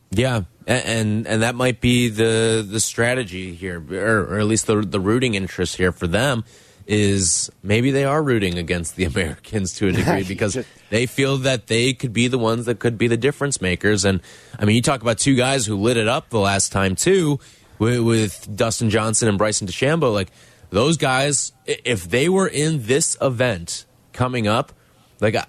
Yeah, 0.10 0.44
and 0.66 1.28
and 1.28 1.42
that 1.42 1.54
might 1.54 1.82
be 1.82 2.08
the 2.08 2.66
the 2.68 2.80
strategy 2.80 3.54
here, 3.54 3.84
or, 3.92 4.36
or 4.36 4.40
at 4.40 4.46
least 4.46 4.66
the 4.66 4.82
the 4.82 5.02
rooting 5.02 5.36
interest 5.36 5.76
here 5.76 5.92
for 5.92 6.08
them 6.08 6.46
is 6.88 7.52
maybe 7.62 7.92
they 7.92 8.06
are 8.06 8.24
rooting 8.24 8.58
against 8.58 8.96
the 8.96 9.04
Americans 9.14 9.74
to 9.76 9.90
a 9.90 9.92
degree 9.92 10.24
because 10.28 10.58
they 10.90 11.06
feel 11.06 11.38
that 11.38 11.68
they 11.68 11.94
could 11.94 12.14
be 12.14 12.28
the 12.28 12.40
ones 12.40 12.66
that 12.66 12.80
could 12.80 12.98
be 12.98 13.08
the 13.08 13.18
difference 13.18 13.62
makers. 13.62 14.06
And 14.06 14.22
I 14.58 14.66
mean, 14.66 14.76
you 14.76 14.82
talk 14.82 15.02
about 15.02 15.20
two 15.20 15.36
guys 15.36 15.66
who 15.66 15.76
lit 15.76 15.98
it 15.98 16.08
up 16.08 16.30
the 16.30 16.40
last 16.40 16.72
time 16.72 16.96
too, 16.96 17.40
with, 17.78 18.00
with 18.00 18.56
Dustin 18.56 18.90
Johnson 18.90 19.28
and 19.28 19.38
Bryson 19.38 19.68
DeChambeau. 19.68 20.14
Like 20.14 20.32
those 20.70 20.98
guys, 20.98 21.52
if 21.66 22.10
they 22.10 22.30
were 22.30 22.48
in 22.48 22.86
this 22.86 23.18
event 23.22 23.86
coming 24.14 24.48
up, 24.48 24.72
like 25.20 25.36
I, 25.36 25.46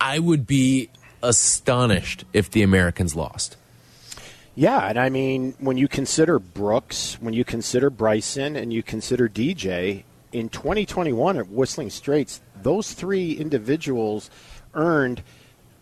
I 0.00 0.18
would 0.18 0.46
be 0.46 0.90
astonished 1.22 2.24
if 2.32 2.50
the 2.50 2.62
Americans 2.62 3.14
lost. 3.14 3.56
Yeah, 4.56 4.88
and 4.88 4.98
I 4.98 5.08
mean, 5.08 5.54
when 5.58 5.76
you 5.76 5.88
consider 5.88 6.38
Brooks, 6.38 7.16
when 7.20 7.34
you 7.34 7.44
consider 7.44 7.88
Bryson, 7.88 8.56
and 8.56 8.72
you 8.72 8.82
consider 8.82 9.28
DJ, 9.28 10.02
in 10.32 10.48
2021 10.48 11.38
at 11.38 11.48
Whistling 11.48 11.90
Straits, 11.90 12.40
those 12.62 12.92
three 12.92 13.32
individuals 13.32 14.30
earned 14.74 15.22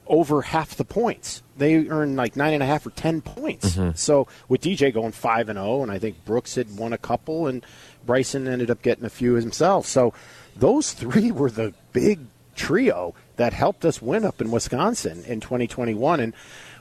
over 0.07 0.43
half 0.43 0.75
the 0.75 0.85
points. 0.85 1.43
They 1.57 1.87
earned 1.89 2.17
like 2.17 2.35
nine 2.35 2.55
and 2.55 2.63
a 2.63 2.67
half 2.67 2.87
or 2.87 2.91
ten 2.91 3.21
points. 3.21 3.75
So 3.95 4.27
with 4.49 4.63
DJ 4.63 4.93
going 4.93 5.13
five 5.13 5.49
and 5.49 5.59
zero, 5.59 5.83
and 5.83 5.93
I 5.93 5.99
think 5.99 6.25
Brooks 6.25 6.55
had 6.55 6.77
won 6.77 6.93
a 6.93 6.99
couple, 6.99 7.47
and 7.47 7.65
Bryson 8.07 8.49
ended 8.49 8.71
up 8.71 8.81
getting 8.83 9.05
a 9.05 9.11
few 9.11 9.35
himself. 9.35 9.87
So 9.87 10.15
those 10.57 10.93
three 10.93 11.31
were 11.31 11.51
the 11.51 11.75
big 11.93 12.21
trio 12.57 13.15
that 13.37 13.53
helped 13.53 13.85
us 13.85 14.01
win 14.03 14.25
up 14.25 14.41
in 14.41 14.51
Wisconsin 14.51 15.25
in 15.27 15.41
2021, 15.41 16.21
and 16.21 16.33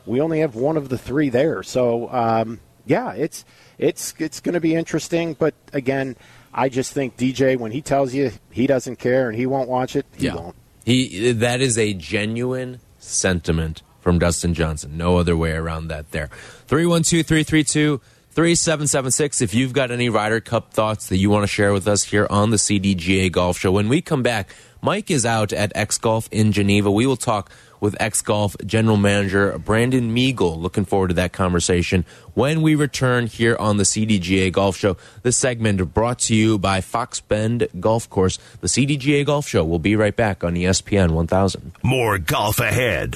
we 0.05 0.21
only 0.21 0.39
have 0.39 0.55
one 0.55 0.77
of 0.77 0.89
the 0.89 0.97
three 0.97 1.29
there. 1.29 1.63
So 1.63 2.09
um, 2.11 2.61
yeah, 2.85 3.11
it's 3.13 3.43
it's 3.77 4.13
it's 4.17 4.39
going 4.39 4.53
to 4.53 4.61
be 4.61 4.73
interesting. 4.73 5.33
But 5.33 5.53
again, 5.73 6.15
I 6.53 6.69
just 6.69 6.93
think 6.93 7.17
DJ 7.17 7.57
when 7.57 7.71
he 7.71 7.81
tells 7.81 8.13
you 8.13 8.31
he 8.51 8.67
doesn't 8.67 8.97
care 8.97 9.29
and 9.29 9.37
he 9.37 9.45
won't 9.45 9.69
watch 9.69 9.95
it, 9.95 10.05
he 10.15 10.29
won't. 10.29 10.55
He 10.85 11.31
that 11.33 11.61
is 11.61 11.77
a 11.77 11.93
genuine 11.93 12.79
sentiment 12.99 13.83
from 13.99 14.19
Dustin 14.19 14.53
Johnson. 14.53 14.97
No 14.97 15.17
other 15.17 15.35
way 15.35 15.51
around 15.51 15.89
that 15.89 16.11
there. 16.11 16.29
312-332-3776 16.67 19.41
if 19.41 19.53
you've 19.53 19.73
got 19.73 19.91
any 19.91 20.07
Ryder 20.07 20.39
Cup 20.39 20.73
thoughts 20.73 21.09
that 21.09 21.17
you 21.17 21.29
want 21.29 21.43
to 21.43 21.47
share 21.47 21.73
with 21.73 21.85
us 21.87 22.05
here 22.05 22.25
on 22.29 22.51
the 22.51 22.57
CDGA 22.57 23.29
Golf 23.31 23.57
Show. 23.57 23.71
When 23.71 23.89
we 23.89 24.01
come 24.01 24.23
back, 24.23 24.55
Mike 24.81 25.11
is 25.11 25.25
out 25.25 25.51
at 25.51 25.73
X 25.75 25.97
Golf 25.97 26.29
in 26.31 26.53
Geneva. 26.53 26.89
We 26.89 27.05
will 27.05 27.17
talk 27.17 27.51
with 27.79 27.95
X 27.99 28.21
Golf 28.21 28.55
General 28.65 28.97
Manager 28.97 29.57
Brandon 29.57 30.13
Megal. 30.13 30.57
Looking 30.59 30.85
forward 30.85 31.09
to 31.09 31.13
that 31.15 31.33
conversation 31.33 32.05
when 32.33 32.61
we 32.61 32.75
return 32.75 33.27
here 33.27 33.55
on 33.59 33.77
the 33.77 33.83
CDGA 33.83 34.51
Golf 34.51 34.77
Show. 34.77 34.97
This 35.23 35.37
segment 35.37 35.93
brought 35.93 36.19
to 36.19 36.35
you 36.35 36.57
by 36.57 36.81
Fox 36.81 37.19
Bend 37.19 37.67
Golf 37.79 38.09
Course. 38.09 38.37
The 38.61 38.67
CDGA 38.67 39.25
Golf 39.25 39.47
Show 39.47 39.63
will 39.63 39.79
be 39.79 39.95
right 39.95 40.15
back 40.15 40.43
on 40.43 40.55
ESPN 40.55 41.11
1000. 41.11 41.73
More 41.83 42.17
golf 42.17 42.59
ahead. 42.59 43.15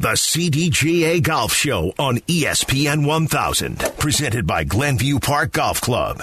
The 0.00 0.12
CDGA 0.12 1.20
Golf 1.22 1.52
Show 1.52 1.92
on 1.98 2.18
ESPN 2.18 3.04
1000, 3.04 3.78
presented 3.98 4.46
by 4.46 4.62
Glenview 4.62 5.18
Park 5.18 5.52
Golf 5.52 5.80
Club. 5.80 6.22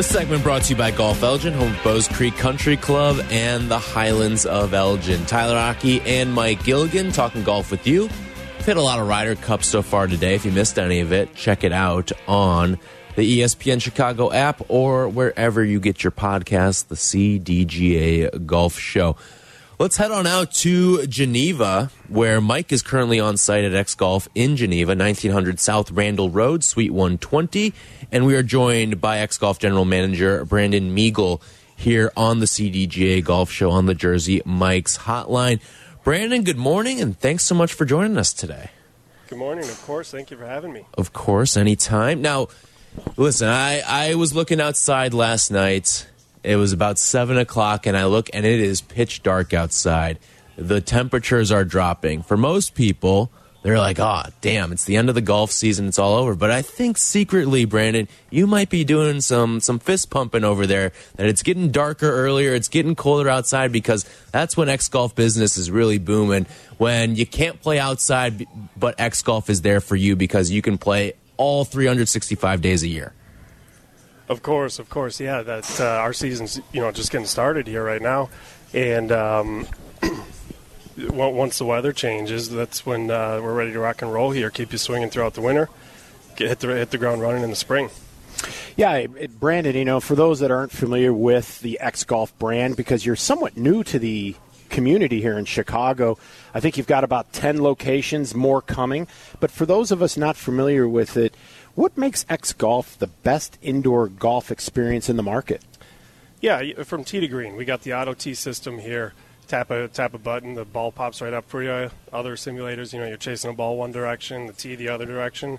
This 0.00 0.08
segment 0.08 0.42
brought 0.42 0.62
to 0.62 0.70
you 0.70 0.76
by 0.76 0.92
Golf 0.92 1.22
Elgin, 1.22 1.52
home 1.52 1.74
of 1.74 1.84
Bowes 1.84 2.08
Creek 2.08 2.34
Country 2.38 2.78
Club 2.78 3.20
and 3.30 3.70
the 3.70 3.78
Highlands 3.78 4.46
of 4.46 4.72
Elgin. 4.72 5.26
Tyler 5.26 5.58
Aki 5.58 6.00
and 6.00 6.32
Mike 6.32 6.64
Gilligan 6.64 7.12
talking 7.12 7.42
golf 7.42 7.70
with 7.70 7.86
you. 7.86 8.04
We've 8.04 8.64
hit 8.64 8.78
a 8.78 8.80
lot 8.80 8.98
of 8.98 9.06
Ryder 9.06 9.34
Cup 9.34 9.62
so 9.62 9.82
far 9.82 10.06
today. 10.06 10.34
If 10.34 10.46
you 10.46 10.52
missed 10.52 10.78
any 10.78 11.00
of 11.00 11.12
it, 11.12 11.34
check 11.34 11.64
it 11.64 11.72
out 11.72 12.12
on 12.26 12.78
the 13.16 13.40
ESPN 13.40 13.82
Chicago 13.82 14.32
app 14.32 14.62
or 14.68 15.06
wherever 15.06 15.62
you 15.62 15.78
get 15.78 16.02
your 16.02 16.12
podcasts, 16.12 16.86
the 16.86 16.94
CDGA 16.94 18.46
Golf 18.46 18.78
Show. 18.78 19.16
Let's 19.80 19.96
head 19.96 20.10
on 20.10 20.26
out 20.26 20.52
to 20.56 21.06
Geneva, 21.06 21.90
where 22.06 22.42
Mike 22.42 22.70
is 22.70 22.82
currently 22.82 23.18
on 23.18 23.38
site 23.38 23.64
at 23.64 23.72
X 23.72 23.94
Golf 23.94 24.28
in 24.34 24.56
Geneva, 24.56 24.94
1900 24.94 25.58
South 25.58 25.90
Randall 25.90 26.28
Road, 26.28 26.62
Suite 26.62 26.92
120. 26.92 27.72
And 28.12 28.26
we 28.26 28.34
are 28.34 28.42
joined 28.42 29.00
by 29.00 29.20
X 29.20 29.38
Golf 29.38 29.58
General 29.58 29.86
Manager 29.86 30.44
Brandon 30.44 30.94
Megal 30.94 31.40
here 31.74 32.12
on 32.14 32.40
the 32.40 32.44
CDGA 32.44 33.24
Golf 33.24 33.50
Show 33.50 33.70
on 33.70 33.86
the 33.86 33.94
Jersey 33.94 34.42
Mike's 34.44 34.98
Hotline. 34.98 35.62
Brandon, 36.04 36.44
good 36.44 36.58
morning, 36.58 37.00
and 37.00 37.18
thanks 37.18 37.44
so 37.44 37.54
much 37.54 37.72
for 37.72 37.86
joining 37.86 38.18
us 38.18 38.34
today. 38.34 38.68
Good 39.28 39.38
morning, 39.38 39.64
of 39.64 39.80
course. 39.86 40.10
Thank 40.10 40.30
you 40.30 40.36
for 40.36 40.44
having 40.44 40.74
me. 40.74 40.84
Of 40.92 41.14
course, 41.14 41.56
anytime. 41.56 42.20
Now, 42.20 42.48
listen, 43.16 43.48
I, 43.48 43.80
I 43.80 44.14
was 44.16 44.34
looking 44.34 44.60
outside 44.60 45.14
last 45.14 45.50
night. 45.50 46.06
It 46.42 46.56
was 46.56 46.72
about 46.72 46.98
seven 46.98 47.36
o'clock, 47.38 47.86
and 47.86 47.96
I 47.96 48.06
look, 48.06 48.30
and 48.32 48.46
it 48.46 48.60
is 48.60 48.80
pitch 48.80 49.22
dark 49.22 49.52
outside. 49.52 50.18
The 50.56 50.80
temperatures 50.80 51.52
are 51.52 51.64
dropping. 51.64 52.22
For 52.22 52.36
most 52.36 52.74
people, 52.74 53.30
they're 53.62 53.78
like, 53.78 53.98
oh, 53.98 54.22
damn, 54.40 54.72
it's 54.72 54.84
the 54.86 54.96
end 54.96 55.10
of 55.10 55.14
the 55.14 55.20
golf 55.20 55.50
season. 55.50 55.86
It's 55.86 55.98
all 55.98 56.14
over. 56.14 56.34
But 56.34 56.50
I 56.50 56.62
think 56.62 56.96
secretly, 56.96 57.66
Brandon, 57.66 58.08
you 58.30 58.46
might 58.46 58.70
be 58.70 58.84
doing 58.84 59.20
some, 59.20 59.60
some 59.60 59.78
fist 59.78 60.08
pumping 60.08 60.44
over 60.44 60.66
there 60.66 60.92
that 61.16 61.26
it's 61.26 61.42
getting 61.42 61.70
darker 61.70 62.10
earlier. 62.10 62.54
It's 62.54 62.68
getting 62.68 62.94
colder 62.94 63.28
outside 63.28 63.70
because 63.70 64.08
that's 64.32 64.56
when 64.56 64.70
X 64.70 64.88
Golf 64.88 65.14
business 65.14 65.58
is 65.58 65.70
really 65.70 65.98
booming. 65.98 66.46
When 66.78 67.16
you 67.16 67.26
can't 67.26 67.60
play 67.60 67.78
outside, 67.78 68.46
but 68.78 68.98
X 68.98 69.20
Golf 69.20 69.50
is 69.50 69.60
there 69.60 69.82
for 69.82 69.96
you 69.96 70.16
because 70.16 70.50
you 70.50 70.62
can 70.62 70.78
play 70.78 71.12
all 71.36 71.64
365 71.66 72.62
days 72.62 72.82
a 72.82 72.88
year. 72.88 73.12
Of 74.30 74.44
course, 74.44 74.78
of 74.78 74.88
course. 74.88 75.18
Yeah, 75.18 75.42
that 75.42 75.80
uh, 75.80 75.84
our 75.84 76.12
season's 76.12 76.60
you 76.72 76.80
know 76.80 76.92
just 76.92 77.10
getting 77.10 77.26
started 77.26 77.66
here 77.66 77.82
right 77.82 78.00
now, 78.00 78.30
and 78.72 79.10
um, 79.10 79.66
once 81.10 81.58
the 81.58 81.64
weather 81.64 81.92
changes, 81.92 82.48
that's 82.48 82.86
when 82.86 83.10
uh, 83.10 83.40
we're 83.42 83.54
ready 83.54 83.72
to 83.72 83.80
rock 83.80 84.02
and 84.02 84.12
roll 84.12 84.30
here. 84.30 84.48
Keep 84.48 84.70
you 84.70 84.78
swinging 84.78 85.10
throughout 85.10 85.34
the 85.34 85.40
winter, 85.40 85.68
get 86.36 86.46
hit 86.46 86.60
the 86.60 86.68
hit 86.68 86.92
the 86.92 86.98
ground 86.98 87.20
running 87.22 87.42
in 87.42 87.50
the 87.50 87.56
spring. 87.56 87.90
Yeah, 88.76 88.94
it, 88.94 89.10
it- 89.18 89.40
Brandon, 89.40 89.74
you 89.74 89.84
know, 89.84 89.98
for 89.98 90.14
those 90.14 90.38
that 90.38 90.52
aren't 90.52 90.70
familiar 90.70 91.12
with 91.12 91.60
the 91.60 91.80
X 91.80 92.04
Golf 92.04 92.36
brand, 92.38 92.76
because 92.76 93.04
you're 93.04 93.16
somewhat 93.16 93.56
new 93.56 93.82
to 93.82 93.98
the 93.98 94.36
community 94.68 95.20
here 95.20 95.36
in 95.36 95.44
Chicago, 95.44 96.16
I 96.54 96.60
think 96.60 96.76
you've 96.78 96.86
got 96.86 97.02
about 97.02 97.32
10 97.32 97.60
locations, 97.60 98.32
more 98.32 98.62
coming. 98.62 99.08
But 99.40 99.50
for 99.50 99.66
those 99.66 99.90
of 99.90 100.00
us 100.02 100.16
not 100.16 100.36
familiar 100.36 100.88
with 100.88 101.16
it, 101.16 101.34
what 101.80 101.96
makes 101.96 102.26
X 102.28 102.52
Golf 102.52 102.98
the 102.98 103.06
best 103.06 103.56
indoor 103.62 104.06
golf 104.06 104.50
experience 104.50 105.08
in 105.08 105.16
the 105.16 105.22
market? 105.22 105.62
Yeah, 106.42 106.82
from 106.82 107.04
tee 107.04 107.20
to 107.20 107.28
green, 107.28 107.56
we 107.56 107.64
got 107.64 107.82
the 107.82 107.94
auto 107.94 108.12
tee 108.12 108.34
system 108.34 108.78
here. 108.78 109.14
Tap 109.48 109.70
a 109.70 109.88
tap 109.88 110.12
a 110.12 110.18
button, 110.18 110.54
the 110.54 110.66
ball 110.66 110.92
pops 110.92 111.22
right 111.22 111.32
up 111.32 111.48
for 111.48 111.62
you. 111.62 111.90
Other 112.12 112.36
simulators, 112.36 112.92
you 112.92 113.00
know, 113.00 113.06
you're 113.06 113.16
chasing 113.16 113.50
a 113.50 113.54
ball 113.54 113.78
one 113.78 113.92
direction, 113.92 114.46
the 114.46 114.52
tee 114.52 114.74
the 114.74 114.90
other 114.90 115.06
direction. 115.06 115.58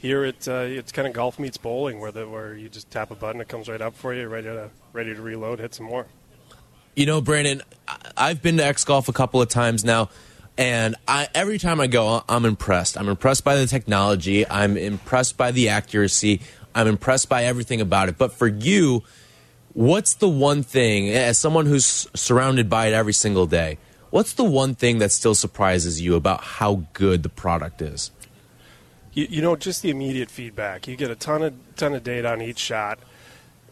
Here, 0.00 0.24
it 0.24 0.48
uh, 0.48 0.64
it's 0.66 0.90
kind 0.90 1.06
of 1.06 1.12
golf 1.12 1.38
meets 1.38 1.58
bowling, 1.58 2.00
where 2.00 2.12
the 2.12 2.26
where 2.26 2.54
you 2.54 2.70
just 2.70 2.90
tap 2.90 3.10
a 3.10 3.14
button, 3.14 3.40
it 3.42 3.48
comes 3.48 3.68
right 3.68 3.80
up 3.80 3.94
for 3.94 4.14
you, 4.14 4.28
ready 4.28 4.46
to 4.46 4.70
ready 4.94 5.14
to 5.14 5.20
reload, 5.20 5.60
hit 5.60 5.74
some 5.74 5.84
more. 5.84 6.06
You 6.96 7.04
know, 7.04 7.20
Brandon, 7.20 7.60
I've 8.16 8.40
been 8.40 8.56
to 8.56 8.64
X 8.64 8.84
Golf 8.84 9.08
a 9.08 9.12
couple 9.12 9.42
of 9.42 9.50
times 9.50 9.84
now, 9.84 10.08
and 10.58 10.96
I 11.06 11.28
every 11.34 11.58
time 11.58 11.80
I 11.80 11.86
go, 11.86 12.22
I'm 12.28 12.44
impressed. 12.44 12.98
I'm 12.98 13.08
impressed 13.08 13.44
by 13.44 13.56
the 13.56 13.66
technology. 13.66 14.48
I'm 14.48 14.76
impressed 14.76 15.36
by 15.36 15.52
the 15.52 15.68
accuracy. 15.68 16.40
I'm 16.74 16.86
impressed 16.86 17.28
by 17.28 17.44
everything 17.44 17.80
about 17.80 18.08
it. 18.08 18.18
But 18.18 18.32
for 18.32 18.46
you, 18.46 19.02
what's 19.72 20.14
the 20.14 20.28
one 20.28 20.62
thing, 20.62 21.10
as 21.10 21.38
someone 21.38 21.66
who's 21.66 22.08
surrounded 22.14 22.70
by 22.70 22.86
it 22.86 22.92
every 22.94 23.12
single 23.12 23.46
day, 23.46 23.78
What's 24.12 24.34
the 24.34 24.44
one 24.44 24.74
thing 24.74 24.98
that 24.98 25.10
still 25.10 25.34
surprises 25.34 26.02
you 26.02 26.16
about 26.16 26.42
how 26.42 26.84
good 26.92 27.22
the 27.22 27.30
product 27.30 27.80
is? 27.80 28.10
You, 29.14 29.26
you 29.30 29.40
know, 29.40 29.56
just 29.56 29.80
the 29.80 29.88
immediate 29.88 30.30
feedback. 30.30 30.86
You 30.86 30.96
get 30.96 31.10
a 31.10 31.14
ton 31.14 31.42
of 31.42 31.54
ton 31.76 31.94
of 31.94 32.04
data 32.04 32.30
on 32.30 32.42
each 32.42 32.58
shot. 32.58 32.98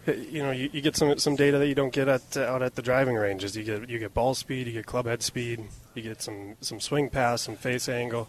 You 0.07 0.43
know, 0.43 0.51
you, 0.51 0.71
you 0.73 0.81
get 0.81 0.97
some 0.97 1.19
some 1.19 1.37
data 1.37 1.59
that 1.59 1.67
you 1.67 1.75
don't 1.75 1.93
get 1.93 2.09
at 2.09 2.37
uh, 2.37 2.41
out 2.43 2.63
at 2.63 2.75
the 2.75 2.83
driving 2.83 3.17
ranges. 3.17 3.57
You 3.57 3.65
get 3.65 3.89
you 3.89 3.99
get 3.99 4.15
ball 4.15 4.35
speed, 4.35 4.67
you 4.67 4.73
get 4.73 4.87
club 4.87 5.07
head 5.07 5.23
speed, 5.23 5.65
you 5.95 6.03
get 6.03 6.23
some 6.23 6.57
some 6.61 6.81
swing 6.81 7.11
path, 7.11 7.41
some 7.41 7.57
face 7.57 7.89
angle. 7.89 8.29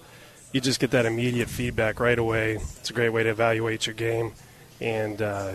You 0.51 0.60
just 0.60 0.82
get 0.82 0.92
that 0.92 1.06
immediate 1.06 1.50
feedback 1.50 2.00
right 2.01 2.20
away. 2.20 2.56
It's 2.56 2.90
a 2.90 2.94
great 2.94 3.10
way 3.10 3.24
to 3.24 3.30
evaluate 3.30 3.88
your 3.88 3.94
game, 3.94 4.34
and 4.82 5.22
uh, 5.22 5.54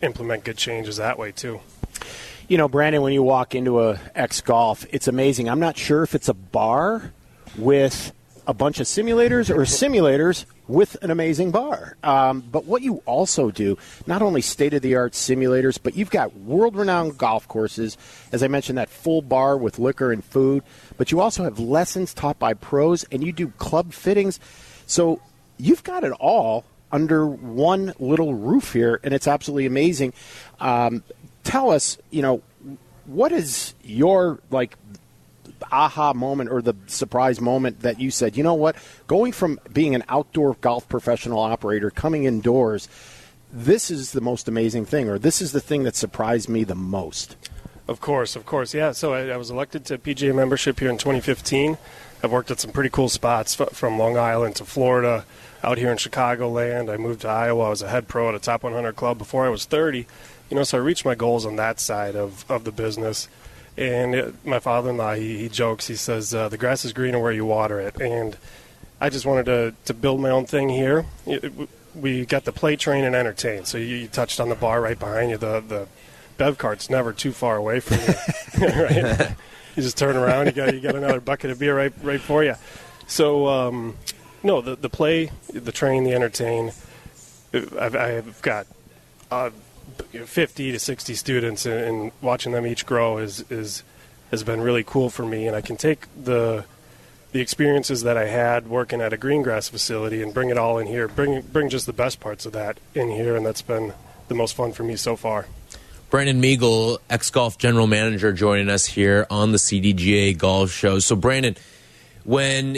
implement 0.00 0.44
good 0.44 0.56
changes 0.56 0.98
that 0.98 1.18
way 1.18 1.32
too. 1.32 1.60
You 2.46 2.56
know, 2.56 2.68
Brandon, 2.68 3.02
when 3.02 3.12
you 3.12 3.22
walk 3.22 3.54
into 3.54 3.82
a 3.82 4.00
X 4.14 4.40
Golf, 4.40 4.86
it's 4.90 5.08
amazing. 5.08 5.50
I'm 5.50 5.60
not 5.60 5.76
sure 5.76 6.02
if 6.02 6.14
it's 6.14 6.28
a 6.28 6.34
bar 6.34 7.12
with 7.56 8.12
a 8.48 8.54
bunch 8.54 8.80
of 8.80 8.86
simulators 8.86 9.50
or 9.50 9.60
simulators 9.60 10.46
with 10.66 10.96
an 11.02 11.10
amazing 11.10 11.50
bar. 11.50 11.98
Um, 12.02 12.40
but 12.40 12.64
what 12.64 12.80
you 12.80 13.02
also 13.04 13.50
do, 13.50 13.76
not 14.06 14.22
only 14.22 14.40
state 14.40 14.72
of 14.72 14.80
the 14.80 14.96
art 14.96 15.12
simulators, 15.12 15.78
but 15.80 15.94
you've 15.94 16.10
got 16.10 16.34
world 16.34 16.74
renowned 16.74 17.18
golf 17.18 17.46
courses. 17.46 17.98
As 18.32 18.42
I 18.42 18.48
mentioned, 18.48 18.78
that 18.78 18.88
full 18.88 19.20
bar 19.20 19.58
with 19.58 19.78
liquor 19.78 20.10
and 20.12 20.24
food. 20.24 20.62
But 20.96 21.12
you 21.12 21.20
also 21.20 21.44
have 21.44 21.58
lessons 21.58 22.14
taught 22.14 22.38
by 22.38 22.54
pros, 22.54 23.04
and 23.12 23.22
you 23.22 23.32
do 23.32 23.48
club 23.58 23.92
fittings. 23.92 24.40
So 24.86 25.20
you've 25.58 25.84
got 25.84 26.02
it 26.02 26.12
all 26.12 26.64
under 26.90 27.26
one 27.26 27.92
little 27.98 28.32
roof 28.32 28.72
here, 28.72 28.98
and 29.04 29.12
it's 29.12 29.28
absolutely 29.28 29.66
amazing. 29.66 30.14
Um, 30.58 31.02
tell 31.44 31.70
us, 31.70 31.98
you 32.10 32.22
know, 32.22 32.42
what 33.04 33.30
is 33.30 33.74
your 33.82 34.40
like 34.50 34.78
aha 35.70 36.12
moment 36.12 36.50
or 36.50 36.62
the 36.62 36.74
surprise 36.86 37.40
moment 37.40 37.80
that 37.80 38.00
you 38.00 38.10
said, 38.10 38.36
you 38.36 38.42
know 38.42 38.54
what, 38.54 38.76
going 39.06 39.32
from 39.32 39.58
being 39.72 39.94
an 39.94 40.04
outdoor 40.08 40.54
golf 40.60 40.88
professional 40.88 41.40
operator 41.40 41.90
coming 41.90 42.24
indoors, 42.24 42.88
this 43.52 43.90
is 43.90 44.12
the 44.12 44.20
most 44.20 44.48
amazing 44.48 44.84
thing, 44.84 45.08
or 45.08 45.18
this 45.18 45.40
is 45.40 45.52
the 45.52 45.60
thing 45.60 45.84
that 45.84 45.96
surprised 45.96 46.48
me 46.48 46.64
the 46.64 46.74
most? 46.74 47.36
Of 47.86 48.00
course, 48.00 48.36
of 48.36 48.44
course, 48.44 48.74
yeah. 48.74 48.92
So 48.92 49.14
I, 49.14 49.28
I 49.28 49.36
was 49.38 49.50
elected 49.50 49.86
to 49.86 49.98
PGA 49.98 50.34
membership 50.34 50.78
here 50.78 50.90
in 50.90 50.98
2015. 50.98 51.78
I've 52.22 52.32
worked 52.32 52.50
at 52.50 52.60
some 52.60 52.72
pretty 52.72 52.90
cool 52.90 53.08
spots 53.08 53.54
from 53.54 53.98
Long 53.98 54.18
Island 54.18 54.56
to 54.56 54.64
Florida, 54.64 55.24
out 55.62 55.78
here 55.78 55.90
in 55.90 55.96
Chicagoland. 55.96 56.92
I 56.92 56.96
moved 56.96 57.22
to 57.22 57.28
Iowa. 57.28 57.64
I 57.64 57.68
was 57.70 57.82
a 57.82 57.88
head 57.88 58.08
pro 58.08 58.28
at 58.28 58.34
a 58.34 58.38
top 58.38 58.62
100 58.62 58.94
club 58.96 59.18
before 59.18 59.46
I 59.46 59.48
was 59.48 59.64
30. 59.64 60.06
You 60.50 60.56
know, 60.56 60.64
so 60.64 60.78
I 60.78 60.80
reached 60.80 61.04
my 61.04 61.14
goals 61.14 61.46
on 61.46 61.56
that 61.56 61.80
side 61.80 62.16
of, 62.16 62.44
of 62.50 62.64
the 62.64 62.72
business. 62.72 63.28
And 63.78 64.12
it, 64.12 64.34
my 64.44 64.58
father-in-law, 64.58 65.14
he, 65.14 65.38
he 65.38 65.48
jokes. 65.48 65.86
He 65.86 65.94
says, 65.94 66.34
uh, 66.34 66.48
"The 66.48 66.58
grass 66.58 66.84
is 66.84 66.92
greener 66.92 67.20
where 67.20 67.30
you 67.30 67.46
water 67.46 67.78
it." 67.78 68.00
And 68.00 68.36
I 69.00 69.08
just 69.08 69.24
wanted 69.24 69.46
to 69.46 69.74
to 69.84 69.94
build 69.94 70.20
my 70.20 70.30
own 70.30 70.46
thing 70.46 70.68
here. 70.68 71.06
It, 71.26 71.52
we 71.94 72.26
got 72.26 72.44
the 72.44 72.50
play, 72.52 72.74
train, 72.74 73.04
and 73.04 73.14
entertain. 73.14 73.64
So 73.64 73.78
you, 73.78 73.96
you, 73.96 74.08
touched 74.08 74.40
on 74.40 74.48
the 74.48 74.56
bar 74.56 74.80
right 74.80 74.98
behind 74.98 75.30
you. 75.30 75.36
The 75.36 75.60
the 75.60 75.86
bev 76.38 76.58
cart's 76.58 76.90
never 76.90 77.12
too 77.12 77.30
far 77.30 77.56
away 77.56 77.78
from 77.78 77.98
you, 77.98 78.66
right? 78.82 79.30
you 79.76 79.82
just 79.82 79.96
turn 79.96 80.16
around, 80.16 80.46
you 80.46 80.52
got 80.52 80.74
you 80.74 80.80
got 80.80 80.96
another 80.96 81.20
bucket 81.20 81.52
of 81.52 81.60
beer 81.60 81.76
right 81.76 81.92
right 82.02 82.20
for 82.20 82.42
you. 82.42 82.56
So 83.06 83.46
um, 83.46 83.96
no, 84.42 84.60
the 84.60 84.74
the 84.74 84.90
play, 84.90 85.30
the 85.52 85.72
train, 85.72 86.02
the 86.02 86.14
entertain. 86.14 86.72
I've, 87.54 87.94
I've 87.94 88.42
got. 88.42 88.66
Uh, 89.30 89.50
50 90.12 90.72
to 90.72 90.78
60 90.78 91.14
students 91.14 91.66
and, 91.66 91.80
and, 91.80 92.12
watching 92.20 92.52
them 92.52 92.66
each 92.66 92.86
grow 92.86 93.18
is 93.18 93.44
is 93.50 93.82
has 94.30 94.42
been 94.42 94.60
really 94.60 94.84
cool 94.84 95.10
for 95.10 95.24
me. 95.24 95.46
And 95.46 95.56
I 95.56 95.60
can 95.60 95.76
take 95.76 96.06
the 96.22 96.64
the 97.32 97.40
experiences 97.40 98.02
that 98.02 98.16
I 98.16 98.26
had 98.26 98.68
working 98.68 99.00
at 99.00 99.12
a 99.12 99.16
green 99.16 99.42
grass 99.42 99.68
facility 99.68 100.22
and 100.22 100.32
bring 100.32 100.50
it 100.50 100.58
all 100.58 100.78
in 100.78 100.86
here 100.86 101.08
bring 101.08 101.42
bring 101.42 101.68
just 101.68 101.86
the 101.86 101.92
best 101.92 102.20
parts 102.20 102.46
of 102.46 102.52
that 102.52 102.78
in 102.94 103.10
here. 103.10 103.36
And 103.36 103.44
that's 103.44 103.62
been 103.62 103.92
the 104.28 104.34
most 104.34 104.54
fun 104.54 104.72
for 104.72 104.82
me 104.82 104.96
so 104.96 105.16
far. 105.16 105.46
Brandon 106.10 106.40
Megal, 106.40 106.98
X 107.10 107.28
Golf 107.28 107.58
General 107.58 107.86
Manager, 107.86 108.32
joining 108.32 108.70
us 108.70 108.86
here 108.86 109.26
on 109.28 109.52
the 109.52 109.58
CDGA 109.58 110.36
Golf 110.38 110.70
Show. 110.70 111.00
So, 111.00 111.14
Brandon, 111.16 111.54
when 112.24 112.76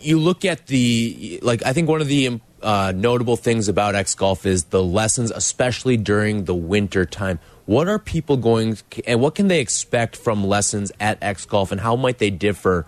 you 0.00 0.18
look 0.18 0.44
at 0.44 0.66
the, 0.66 1.38
like, 1.42 1.64
I 1.64 1.72
think 1.72 1.88
one 1.88 2.00
of 2.00 2.08
the 2.08 2.40
uh, 2.62 2.92
notable 2.94 3.36
things 3.36 3.68
about 3.68 3.94
X 3.94 4.14
Golf 4.14 4.46
is 4.46 4.64
the 4.64 4.82
lessons, 4.82 5.30
especially 5.30 5.96
during 5.96 6.44
the 6.44 6.54
winter 6.54 7.04
time. 7.04 7.38
What 7.66 7.88
are 7.88 7.98
people 7.98 8.36
going 8.36 8.78
and 9.06 9.20
what 9.20 9.34
can 9.34 9.48
they 9.48 9.60
expect 9.60 10.16
from 10.16 10.44
lessons 10.44 10.92
at 10.98 11.22
X 11.22 11.44
Golf, 11.44 11.72
and 11.72 11.80
how 11.80 11.96
might 11.96 12.18
they 12.18 12.30
differ 12.30 12.86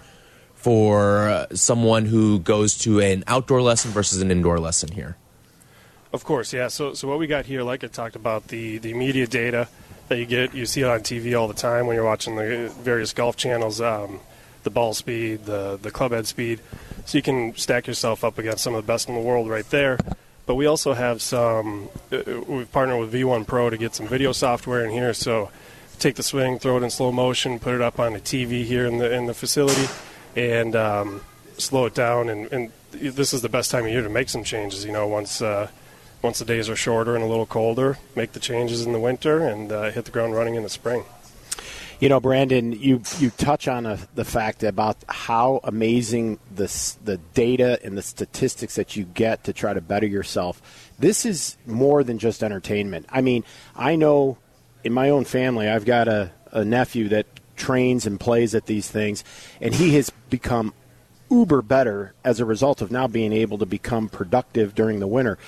for 0.54 1.46
someone 1.52 2.06
who 2.06 2.38
goes 2.38 2.78
to 2.78 3.00
an 3.00 3.22
outdoor 3.26 3.60
lesson 3.62 3.90
versus 3.90 4.22
an 4.22 4.30
indoor 4.30 4.58
lesson 4.58 4.92
here? 4.92 5.16
Of 6.14 6.24
course, 6.24 6.52
yeah. 6.52 6.68
So, 6.68 6.94
so 6.94 7.08
what 7.08 7.18
we 7.18 7.26
got 7.26 7.44
here, 7.44 7.62
like 7.62 7.82
I 7.82 7.88
talked 7.88 8.14
about, 8.14 8.48
the 8.48 8.78
the 8.78 8.94
media 8.94 9.26
data 9.26 9.68
that 10.08 10.18
you 10.18 10.26
get, 10.26 10.54
you 10.54 10.64
see 10.64 10.82
it 10.82 10.86
on 10.86 11.00
TV 11.00 11.38
all 11.38 11.48
the 11.48 11.54
time 11.54 11.86
when 11.86 11.96
you're 11.96 12.04
watching 12.04 12.36
the 12.36 12.72
various 12.82 13.12
golf 13.12 13.36
channels. 13.36 13.80
Um, 13.80 14.20
the 14.64 14.70
ball 14.70 14.94
speed, 14.94 15.44
the 15.44 15.78
the 15.80 15.90
club 15.90 16.12
head 16.12 16.26
speed 16.26 16.60
so 17.04 17.18
you 17.18 17.22
can 17.22 17.54
stack 17.56 17.86
yourself 17.86 18.24
up 18.24 18.38
against 18.38 18.64
some 18.64 18.74
of 18.74 18.84
the 18.84 18.86
best 18.86 19.08
in 19.08 19.14
the 19.14 19.20
world 19.20 19.48
right 19.48 19.68
there. 19.70 19.98
But 20.46 20.56
we 20.56 20.66
also 20.66 20.92
have 20.92 21.22
some. 21.22 21.88
Uh, 22.12 22.40
we've 22.46 22.70
partnered 22.70 23.00
with 23.00 23.12
V1 23.12 23.46
Pro 23.46 23.70
to 23.70 23.76
get 23.76 23.94
some 23.94 24.06
video 24.06 24.32
software 24.32 24.84
in 24.84 24.90
here. 24.90 25.14
So 25.14 25.50
take 25.98 26.16
the 26.16 26.22
swing, 26.22 26.58
throw 26.58 26.76
it 26.76 26.82
in 26.82 26.90
slow 26.90 27.12
motion, 27.12 27.58
put 27.58 27.74
it 27.74 27.80
up 27.80 27.98
on 27.98 28.14
a 28.14 28.18
TV 28.18 28.64
here 28.64 28.86
in 28.86 28.98
the 28.98 29.12
in 29.12 29.26
the 29.26 29.34
facility, 29.34 29.86
and 30.36 30.76
um, 30.76 31.22
slow 31.56 31.86
it 31.86 31.94
down. 31.94 32.28
And, 32.28 32.52
and, 32.52 32.72
this 32.92 33.34
is 33.34 33.42
the 33.42 33.48
best 33.48 33.72
time 33.72 33.86
of 33.86 33.90
year 33.90 34.02
to 34.02 34.08
make 34.08 34.28
some 34.28 34.44
changes. 34.44 34.84
You 34.84 34.92
know, 34.92 35.08
once 35.08 35.42
uh, 35.42 35.68
once 36.22 36.38
the 36.38 36.44
days 36.44 36.68
are 36.68 36.76
shorter 36.76 37.16
and 37.16 37.24
a 37.24 37.26
little 37.26 37.46
colder, 37.46 37.98
make 38.14 38.32
the 38.32 38.40
changes 38.40 38.86
in 38.86 38.92
the 38.92 39.00
winter 39.00 39.40
and 39.40 39.72
uh, 39.72 39.90
hit 39.90 40.04
the 40.04 40.12
ground 40.12 40.34
running 40.34 40.54
in 40.54 40.62
the 40.62 40.68
spring. 40.68 41.04
You 42.04 42.10
know, 42.10 42.20
Brandon, 42.20 42.72
you 42.72 43.00
you 43.18 43.30
touch 43.30 43.66
on 43.66 43.86
a, 43.86 43.98
the 44.14 44.26
fact 44.26 44.62
about 44.62 44.98
how 45.08 45.60
amazing 45.64 46.38
the 46.54 46.66
the 47.02 47.16
data 47.32 47.80
and 47.82 47.96
the 47.96 48.02
statistics 48.02 48.74
that 48.74 48.94
you 48.94 49.04
get 49.04 49.44
to 49.44 49.54
try 49.54 49.72
to 49.72 49.80
better 49.80 50.06
yourself. 50.06 50.92
This 50.98 51.24
is 51.24 51.56
more 51.64 52.04
than 52.04 52.18
just 52.18 52.44
entertainment. 52.44 53.06
I 53.08 53.22
mean, 53.22 53.42
I 53.74 53.96
know 53.96 54.36
in 54.84 54.92
my 54.92 55.08
own 55.08 55.24
family, 55.24 55.66
I've 55.66 55.86
got 55.86 56.06
a, 56.06 56.30
a 56.52 56.62
nephew 56.62 57.08
that 57.08 57.24
trains 57.56 58.04
and 58.04 58.20
plays 58.20 58.54
at 58.54 58.66
these 58.66 58.90
things, 58.90 59.24
and 59.62 59.72
he 59.74 59.94
has 59.94 60.10
become 60.28 60.74
uber 61.30 61.62
better 61.62 62.14
as 62.22 62.38
a 62.38 62.44
result 62.44 62.82
of 62.82 62.90
now 62.90 63.06
being 63.06 63.32
able 63.32 63.58
to 63.58 63.66
become 63.66 64.08
productive 64.08 64.74
during 64.74 65.00
the 65.00 65.06
winter. 65.06 65.38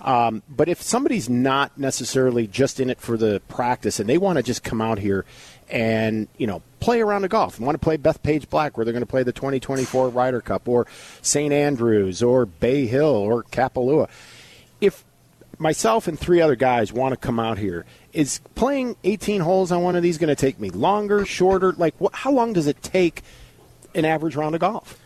Um, 0.00 0.42
but 0.48 0.68
if 0.68 0.80
somebody's 0.82 1.28
not 1.28 1.76
necessarily 1.78 2.46
just 2.46 2.80
in 2.80 2.90
it 2.90 3.00
for 3.00 3.16
the 3.16 3.40
practice 3.48 4.00
and 4.00 4.08
they 4.08 4.18
want 4.18 4.36
to 4.36 4.42
just 4.42 4.62
come 4.62 4.80
out 4.80 4.98
here 4.98 5.24
and 5.68 6.28
you 6.38 6.46
know 6.46 6.62
play 6.80 7.00
around 7.00 7.22
the 7.22 7.28
golf. 7.28 7.58
Want 7.58 7.74
to 7.74 7.78
play 7.78 7.96
Bethpage 7.96 8.48
Black, 8.48 8.76
where 8.76 8.84
they're 8.84 8.92
going 8.92 9.02
to 9.02 9.06
play 9.06 9.22
the 9.22 9.32
2024 9.32 10.08
Ryder 10.08 10.40
Cup, 10.40 10.68
or 10.68 10.86
St 11.22 11.52
Andrews, 11.52 12.22
or 12.22 12.46
Bay 12.46 12.86
Hill, 12.86 13.06
or 13.06 13.42
Kapalua. 13.44 14.08
If 14.80 15.04
myself 15.58 16.06
and 16.06 16.18
three 16.18 16.40
other 16.40 16.56
guys 16.56 16.92
want 16.92 17.12
to 17.12 17.16
come 17.16 17.40
out 17.40 17.58
here, 17.58 17.84
is 18.12 18.40
playing 18.54 18.96
18 19.04 19.40
holes 19.40 19.72
on 19.72 19.82
one 19.82 19.96
of 19.96 20.02
these 20.02 20.18
going 20.18 20.28
to 20.28 20.36
take 20.36 20.60
me 20.60 20.70
longer, 20.70 21.24
shorter? 21.24 21.72
Like, 21.72 21.94
how 22.12 22.30
long 22.30 22.52
does 22.52 22.66
it 22.66 22.82
take 22.82 23.22
an 23.94 24.04
average 24.04 24.36
round 24.36 24.54
of 24.54 24.60
golf? 24.60 24.98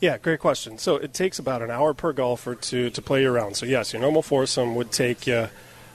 Yeah, 0.00 0.16
great 0.18 0.38
question. 0.38 0.78
So 0.78 0.96
it 0.96 1.12
takes 1.12 1.38
about 1.38 1.60
an 1.60 1.70
hour 1.70 1.92
per 1.92 2.12
golfer 2.12 2.54
to, 2.54 2.90
to 2.90 3.02
play 3.02 3.22
your 3.22 3.32
round. 3.32 3.56
So 3.56 3.66
yes, 3.66 3.92
your 3.92 4.00
normal 4.00 4.22
foursome 4.22 4.74
would 4.76 4.92
take 4.92 5.26
you. 5.26 5.34
Uh, 5.34 5.48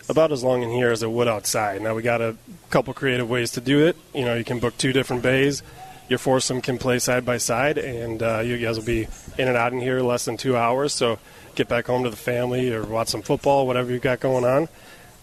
about 0.09 0.31
as 0.31 0.43
long 0.43 0.63
in 0.63 0.69
here 0.69 0.91
as 0.91 1.03
it 1.03 1.11
would 1.11 1.27
outside. 1.27 1.81
Now 1.81 1.95
we 1.95 2.01
got 2.01 2.21
a 2.21 2.35
couple 2.69 2.93
creative 2.93 3.29
ways 3.29 3.51
to 3.51 3.61
do 3.61 3.85
it. 3.85 3.95
You 4.13 4.25
know, 4.25 4.35
you 4.35 4.43
can 4.43 4.59
book 4.59 4.77
two 4.77 4.93
different 4.93 5.23
bays. 5.23 5.63
Your 6.09 6.19
foursome 6.19 6.61
can 6.61 6.77
play 6.77 6.99
side 6.99 7.25
by 7.25 7.37
side, 7.37 7.77
and 7.77 8.21
uh, 8.21 8.39
you 8.39 8.57
guys 8.57 8.77
will 8.77 8.85
be 8.85 9.07
in 9.37 9.47
and 9.47 9.55
out 9.55 9.71
in 9.71 9.79
here 9.79 10.01
less 10.01 10.25
than 10.25 10.37
two 10.37 10.57
hours. 10.57 10.93
So 10.93 11.17
get 11.55 11.69
back 11.69 11.87
home 11.87 12.03
to 12.03 12.09
the 12.09 12.15
family 12.15 12.73
or 12.73 12.83
watch 12.83 13.07
some 13.07 13.21
football, 13.21 13.65
whatever 13.65 13.91
you've 13.91 14.01
got 14.01 14.19
going 14.19 14.43
on. 14.43 14.67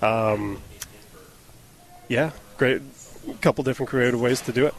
Um, 0.02 0.62
yeah, 2.08 2.30
great. 2.56 2.82
Couple 3.42 3.62
different 3.62 3.90
creative 3.90 4.20
ways 4.20 4.40
to 4.42 4.52
do 4.52 4.66
it. 4.66 4.74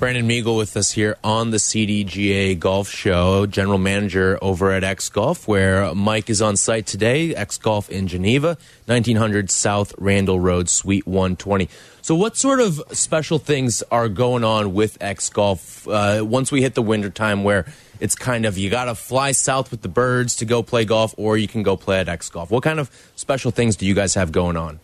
Brandon 0.00 0.26
Megal 0.26 0.56
with 0.56 0.78
us 0.78 0.92
here 0.92 1.18
on 1.22 1.50
the 1.50 1.58
CDGA 1.58 2.58
Golf 2.58 2.88
Show, 2.88 3.44
general 3.44 3.76
manager 3.76 4.38
over 4.40 4.72
at 4.72 4.82
X 4.82 5.10
Golf, 5.10 5.46
where 5.46 5.94
Mike 5.94 6.30
is 6.30 6.40
on 6.40 6.56
site 6.56 6.86
today. 6.86 7.34
X 7.34 7.58
Golf 7.58 7.90
in 7.90 8.08
Geneva, 8.08 8.56
1900 8.86 9.50
South 9.50 9.94
Randall 9.98 10.40
Road, 10.40 10.70
Suite 10.70 11.06
120. 11.06 11.68
So, 12.00 12.14
what 12.14 12.38
sort 12.38 12.60
of 12.60 12.80
special 12.92 13.38
things 13.38 13.82
are 13.90 14.08
going 14.08 14.42
on 14.42 14.72
with 14.72 14.96
X 15.02 15.28
Golf 15.28 15.86
uh, 15.86 16.24
once 16.26 16.50
we 16.50 16.62
hit 16.62 16.74
the 16.74 16.82
winter 16.82 17.10
time 17.10 17.44
where 17.44 17.66
it's 18.00 18.14
kind 18.14 18.46
of 18.46 18.56
you 18.56 18.70
got 18.70 18.86
to 18.86 18.94
fly 18.94 19.32
south 19.32 19.70
with 19.70 19.82
the 19.82 19.88
birds 19.88 20.36
to 20.36 20.46
go 20.46 20.62
play 20.62 20.86
golf, 20.86 21.14
or 21.18 21.36
you 21.36 21.46
can 21.46 21.62
go 21.62 21.76
play 21.76 22.00
at 22.00 22.08
X 22.08 22.30
Golf? 22.30 22.50
What 22.50 22.62
kind 22.62 22.80
of 22.80 22.90
special 23.16 23.50
things 23.50 23.76
do 23.76 23.84
you 23.84 23.94
guys 23.94 24.14
have 24.14 24.32
going 24.32 24.56
on? 24.56 24.80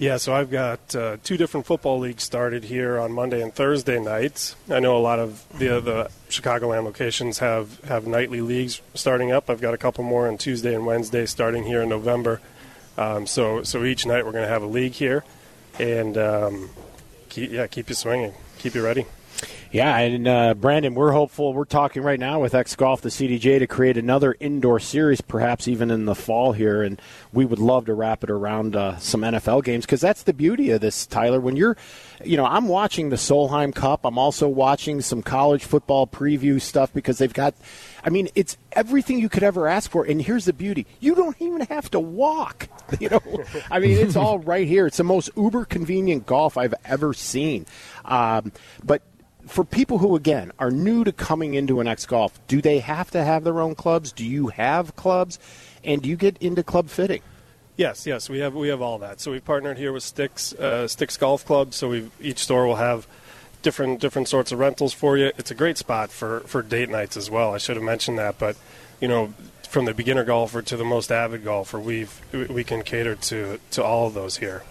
Yeah, 0.00 0.18
so 0.18 0.32
I've 0.32 0.48
got 0.48 0.94
uh, 0.94 1.16
two 1.24 1.36
different 1.36 1.66
football 1.66 1.98
leagues 1.98 2.22
started 2.22 2.62
here 2.62 3.00
on 3.00 3.10
Monday 3.10 3.42
and 3.42 3.52
Thursday 3.52 3.98
nights. 3.98 4.54
I 4.70 4.78
know 4.78 4.96
a 4.96 5.02
lot 5.02 5.18
of 5.18 5.44
the 5.58 5.80
the 5.80 6.10
Chicagoland 6.28 6.84
locations 6.84 7.40
have 7.40 7.80
have 7.80 8.06
nightly 8.06 8.40
leagues 8.40 8.80
starting 8.94 9.32
up. 9.32 9.50
I've 9.50 9.60
got 9.60 9.74
a 9.74 9.78
couple 9.78 10.04
more 10.04 10.28
on 10.28 10.38
Tuesday 10.38 10.72
and 10.72 10.86
Wednesday 10.86 11.26
starting 11.26 11.64
here 11.64 11.82
in 11.82 11.88
November. 11.88 12.40
Um, 12.96 13.26
so 13.26 13.64
so 13.64 13.82
each 13.84 14.06
night 14.06 14.24
we're 14.24 14.30
going 14.30 14.44
to 14.44 14.48
have 14.48 14.62
a 14.62 14.66
league 14.66 14.92
here, 14.92 15.24
and 15.80 16.16
um, 16.16 16.70
keep, 17.28 17.50
yeah, 17.50 17.66
keep 17.66 17.88
you 17.88 17.96
swinging, 17.96 18.34
keep 18.58 18.76
you 18.76 18.84
ready. 18.84 19.04
Yeah, 19.70 19.98
and 19.98 20.26
uh, 20.26 20.54
Brandon, 20.54 20.94
we're 20.94 21.12
hopeful. 21.12 21.52
We're 21.52 21.66
talking 21.66 22.02
right 22.02 22.18
now 22.18 22.40
with 22.40 22.54
X 22.54 22.74
Golf, 22.74 23.02
the 23.02 23.10
CDJ, 23.10 23.58
to 23.58 23.66
create 23.66 23.98
another 23.98 24.34
indoor 24.40 24.80
series, 24.80 25.20
perhaps 25.20 25.68
even 25.68 25.90
in 25.90 26.06
the 26.06 26.14
fall 26.14 26.52
here. 26.52 26.82
And 26.82 27.00
we 27.34 27.44
would 27.44 27.58
love 27.58 27.84
to 27.86 27.94
wrap 27.94 28.24
it 28.24 28.30
around 28.30 28.74
uh, 28.74 28.96
some 28.96 29.20
NFL 29.20 29.64
games 29.64 29.84
because 29.84 30.00
that's 30.00 30.22
the 30.22 30.32
beauty 30.32 30.70
of 30.70 30.80
this, 30.80 31.04
Tyler. 31.04 31.38
When 31.38 31.54
you're, 31.54 31.76
you 32.24 32.38
know, 32.38 32.46
I'm 32.46 32.66
watching 32.66 33.10
the 33.10 33.16
Solheim 33.16 33.74
Cup. 33.74 34.00
I'm 34.04 34.16
also 34.16 34.48
watching 34.48 35.02
some 35.02 35.22
college 35.22 35.64
football 35.64 36.06
preview 36.06 36.60
stuff 36.60 36.90
because 36.94 37.18
they've 37.18 37.32
got, 37.32 37.54
I 38.02 38.08
mean, 38.08 38.30
it's 38.34 38.56
everything 38.72 39.18
you 39.18 39.28
could 39.28 39.42
ever 39.42 39.68
ask 39.68 39.90
for. 39.90 40.04
And 40.04 40.22
here's 40.22 40.46
the 40.46 40.54
beauty: 40.54 40.86
you 40.98 41.14
don't 41.14 41.36
even 41.40 41.60
have 41.62 41.90
to 41.90 42.00
walk. 42.00 42.68
You 43.00 43.10
know, 43.10 43.44
I 43.70 43.80
mean, 43.80 43.98
it's 43.98 44.16
all 44.16 44.38
right 44.38 44.66
here. 44.66 44.86
It's 44.86 44.96
the 44.96 45.04
most 45.04 45.28
uber 45.36 45.66
convenient 45.66 46.24
golf 46.24 46.56
I've 46.56 46.74
ever 46.86 47.12
seen. 47.12 47.66
Um, 48.06 48.50
but 48.82 49.02
for 49.48 49.64
people 49.64 49.98
who 49.98 50.14
again 50.14 50.52
are 50.58 50.70
new 50.70 51.04
to 51.04 51.12
coming 51.12 51.54
into 51.54 51.80
an 51.80 51.88
X 51.88 52.06
Golf, 52.06 52.38
do 52.46 52.60
they 52.60 52.78
have 52.80 53.10
to 53.12 53.24
have 53.24 53.44
their 53.44 53.60
own 53.60 53.74
clubs? 53.74 54.12
Do 54.12 54.24
you 54.24 54.48
have 54.48 54.94
clubs, 54.96 55.38
and 55.82 56.02
do 56.02 56.08
you 56.08 56.16
get 56.16 56.36
into 56.38 56.62
club 56.62 56.88
fitting? 56.88 57.22
Yes, 57.76 58.06
yes, 58.06 58.28
we 58.28 58.40
have 58.40 58.54
we 58.54 58.68
have 58.68 58.82
all 58.82 58.98
that. 58.98 59.20
So 59.20 59.30
we've 59.30 59.44
partnered 59.44 59.78
here 59.78 59.92
with 59.92 60.02
Sticks 60.02 60.52
uh, 60.54 60.88
Sticks 60.88 61.16
Golf 61.16 61.44
Club. 61.44 61.74
So 61.74 61.88
we 61.88 62.10
each 62.20 62.38
store 62.38 62.66
will 62.66 62.76
have 62.76 63.06
different 63.62 64.00
different 64.00 64.28
sorts 64.28 64.52
of 64.52 64.58
rentals 64.58 64.92
for 64.92 65.16
you. 65.16 65.32
It's 65.38 65.50
a 65.50 65.54
great 65.54 65.78
spot 65.78 66.10
for 66.10 66.40
for 66.40 66.62
date 66.62 66.90
nights 66.90 67.16
as 67.16 67.30
well. 67.30 67.54
I 67.54 67.58
should 67.58 67.76
have 67.76 67.84
mentioned 67.84 68.18
that, 68.18 68.38
but 68.38 68.56
you 69.00 69.08
know, 69.08 69.32
from 69.68 69.84
the 69.84 69.94
beginner 69.94 70.24
golfer 70.24 70.62
to 70.62 70.76
the 70.76 70.84
most 70.84 71.12
avid 71.12 71.44
golfer, 71.44 71.78
we've 71.78 72.20
we 72.32 72.64
can 72.64 72.82
cater 72.82 73.14
to 73.14 73.60
to 73.72 73.84
all 73.84 74.08
of 74.08 74.14
those 74.14 74.38
here. 74.38 74.64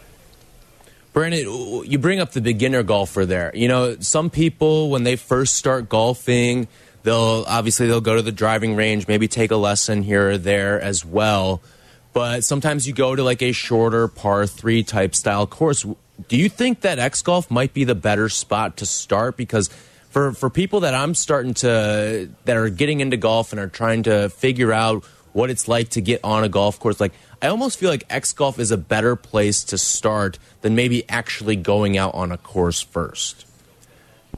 Brandon, 1.17 1.84
you 1.84 1.97
bring 1.97 2.19
up 2.19 2.34
the 2.34 2.41
beginner 2.41 2.84
golfer 2.84 3.25
there. 3.25 3.49
You 3.56 3.67
know, 3.67 3.97
some 4.01 4.30
people 4.30 4.91
when 4.91 5.01
they 5.01 5.15
first 5.15 5.56
start 5.56 5.89
golfing, 5.89 6.67
they'll 7.01 7.43
obviously 7.47 7.88
they'll 7.88 8.01
go 8.01 8.17
to 8.17 8.21
the 8.21 8.32
driving 8.32 8.75
range, 8.75 9.08
maybe 9.08 9.27
take 9.27 9.49
a 9.49 9.56
lesson 9.56 10.03
here 10.03 10.30
or 10.30 10.38
there 10.38 10.80
as 10.80 11.03
well. 11.03 11.60
But 12.13 12.43
sometimes 12.43 12.86
you 12.86 12.93
go 12.93 13.15
to 13.15 13.23
like 13.23 13.41
a 13.41 13.51
shorter 13.51 14.08
par 14.08 14.45
three 14.45 14.84
type 14.84 15.15
style 15.15 15.47
course. 15.47 15.88
Do 16.27 16.38
you 16.38 16.49
think 16.49 16.82
that 16.82 16.99
X 16.99 17.23
Golf 17.23 17.49
might 17.49 17.73
be 17.73 17.84
the 17.84 17.95
better 17.95 18.30
spot 18.30 18.77
to 18.77 18.86
start? 18.86 19.38
Because 19.38 19.69
for 20.10 20.34
for 20.34 20.51
people 20.51 20.82
that 20.82 20.93
I'm 20.93 21.15
starting 21.15 21.56
to 21.56 22.30
that 22.45 22.58
are 22.58 22.69
getting 22.69 22.99
into 22.99 23.17
golf 23.17 23.53
and 23.53 23.60
are 23.60 23.67
trying 23.67 24.03
to 24.03 24.30
figure 24.30 24.71
out 24.71 25.03
what 25.38 25.52
it's 25.52 25.67
like 25.67 25.89
to 25.89 26.02
get 26.02 26.19
on 26.23 26.43
a 26.43 26.50
golf 26.50 26.80
course, 26.80 27.00
like 27.00 27.13
I 27.43 27.47
almost 27.47 27.78
feel 27.78 27.91
like 27.91 28.04
X 28.10 28.34
Golf 28.34 28.58
is 28.58 28.71
a 28.71 28.78
better 28.78 29.15
place 29.15 29.63
to 29.65 29.78
start 29.78 30.39
than 30.62 30.73
maybe 30.73 31.08
actually 31.08 31.56
going 31.56 31.95
out 31.95 32.15
on 32.15 32.32
a 32.32 32.38
course 32.38 32.82
first. 32.82 33.45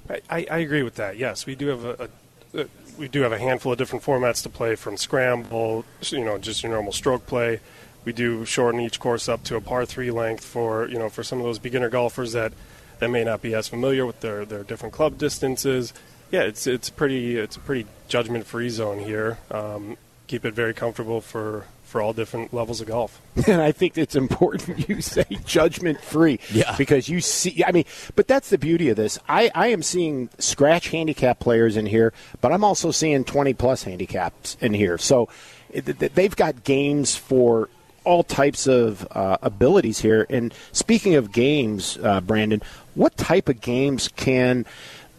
I, 0.10 0.46
I 0.52 0.58
agree 0.58 0.84
with 0.84 0.96
that. 0.96 1.18
Yes, 1.18 1.46
we 1.46 1.56
do 1.56 1.68
have 1.68 1.86
a, 1.86 2.10
a, 2.54 2.62
a, 2.62 2.66
we 2.98 3.08
do 3.08 3.22
have 3.22 3.32
a 3.32 3.38
handful 3.40 3.72
of 3.72 3.78
different 3.78 4.04
formats 4.04 4.44
to 4.44 4.50
play 4.50 4.76
from 4.76 4.98
scramble, 4.98 5.86
you 6.02 6.26
know, 6.26 6.38
just 6.38 6.64
your 6.64 6.74
normal 6.74 6.92
stroke 6.92 7.26
play. 7.26 7.62
We 8.04 8.12
do 8.12 8.44
shorten 8.44 8.82
each 8.82 9.00
course 9.00 9.30
up 9.30 9.46
to 9.46 9.56
a 9.56 9.62
par 9.62 9.86
three 9.86 10.12
length 10.12 10.44
for 10.44 10.86
you 10.90 11.00
know 11.00 11.08
for 11.08 11.24
some 11.24 11.40
of 11.40 11.46
those 11.46 11.60
beginner 11.60 11.90
golfers 11.90 12.34
that 12.34 12.52
that 13.00 13.10
may 13.10 13.24
not 13.24 13.42
be 13.42 13.54
as 13.54 13.70
familiar 13.70 14.06
with 14.06 14.20
their, 14.20 14.44
their 14.44 14.64
different 14.66 14.94
club 14.94 15.18
distances. 15.18 15.94
Yeah, 16.30 16.42
it's 16.42 16.68
it's 16.68 16.90
pretty 16.90 17.38
it's 17.38 17.56
a 17.56 17.62
pretty 17.62 17.88
judgment 18.10 18.46
free 18.46 18.70
zone 18.70 19.00
here. 19.00 19.38
Um, 19.50 19.96
keep 20.30 20.46
it 20.46 20.54
very 20.54 20.74
comfortable 20.74 21.20
for 21.20 21.66
for 21.84 22.04
all 22.04 22.14
different 22.14 22.54
levels 22.54 22.80
of 22.80 22.88
golf. 22.88 23.20
And 23.48 23.62
I 23.62 23.72
think 23.72 23.98
it's 23.98 24.16
important 24.16 24.88
you 24.88 25.02
say 25.02 25.26
judgment 25.44 26.00
free. 26.02 26.40
Yeah. 26.52 26.76
Because 26.78 27.10
you 27.10 27.20
see, 27.20 27.64
I 27.66 27.72
mean, 27.72 27.86
but 28.16 28.28
that's 28.28 28.52
the 28.52 28.60
beauty 28.60 28.90
of 28.90 28.96
this. 28.96 29.18
I, 29.28 29.50
I 29.56 29.68
am 29.70 29.82
seeing 29.82 30.30
scratch 30.38 30.90
handicap 30.90 31.40
players 31.40 31.76
in 31.78 31.88
here, 31.88 32.14
but 32.42 32.52
I'm 32.52 32.64
also 32.64 32.92
seeing 32.92 33.24
20 33.24 33.56
plus 33.56 33.84
handicaps 33.84 34.56
in 34.62 34.76
here. 34.76 35.00
So 35.00 35.30
they've 35.74 36.36
got 36.36 36.64
games 36.64 37.16
for 37.16 37.70
all 38.04 38.24
types 38.24 38.68
of 38.68 39.08
uh, 39.12 39.38
abilities 39.42 40.00
here. 40.00 40.28
And 40.30 40.54
speaking 40.72 41.16
of 41.16 41.32
games, 41.32 41.98
uh, 42.04 42.22
Brandon, 42.22 42.62
what 42.94 43.18
type 43.18 43.50
of 43.50 43.62
games 43.62 44.10
can 44.10 44.66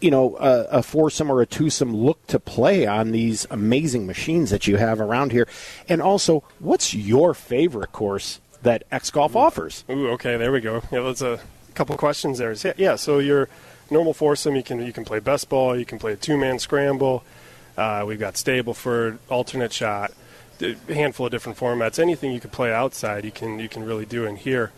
you 0.01 0.11
know, 0.11 0.35
a, 0.37 0.79
a, 0.79 0.83
foursome 0.83 1.31
or 1.31 1.41
a 1.41 1.45
twosome 1.45 1.95
look 1.95 2.25
to 2.27 2.39
play 2.39 2.85
on 2.85 3.11
these 3.11 3.45
amazing 3.51 4.07
machines 4.07 4.49
that 4.49 4.67
you 4.67 4.77
have 4.77 4.99
around 4.99 5.31
here? 5.31 5.47
And 5.87 6.01
also, 6.01 6.43
what's 6.59 6.93
your 6.93 7.33
favorite 7.33 7.91
course 7.91 8.39
that 8.63 8.83
X 8.91 9.11
Golf 9.11 9.35
offers? 9.35 9.83
Ooh, 9.89 10.09
okay, 10.09 10.37
there 10.37 10.51
we 10.51 10.59
go. 10.59 10.83
Yeah, 10.91 11.01
that's 11.01 11.21
a 11.21 11.39
couple 11.75 11.95
questions 11.97 12.39
there. 12.39 12.53
Yeah, 12.53 12.73
yeah, 12.77 12.95
so 12.95 13.19
your 13.19 13.47
normal 13.89 14.13
foursome, 14.13 14.55
you 14.55 14.63
can 14.63 14.85
you 14.85 14.93
can 14.93 15.05
play 15.05 15.19
best 15.19 15.49
ball, 15.49 15.77
you 15.77 15.85
can 15.85 15.99
play 15.99 16.13
a 16.13 16.17
two 16.17 16.37
man 16.37 16.59
scramble. 16.59 17.23
Uh, 17.77 18.03
we've 18.05 18.19
got 18.19 18.33
Stableford, 18.33 19.17
alternate 19.29 19.71
shot, 19.71 20.11
a 20.61 20.75
handful 20.93 21.27
of 21.27 21.31
different 21.31 21.57
formats. 21.57 21.99
Anything 21.99 22.31
you 22.31 22.39
can 22.39 22.49
play 22.49 22.73
outside, 22.73 23.23
you 23.23 23.31
can 23.31 23.59
you 23.59 23.69
can 23.69 23.83
really 23.83 24.05
do 24.05 24.25
in 24.25 24.35
here. 24.35 24.71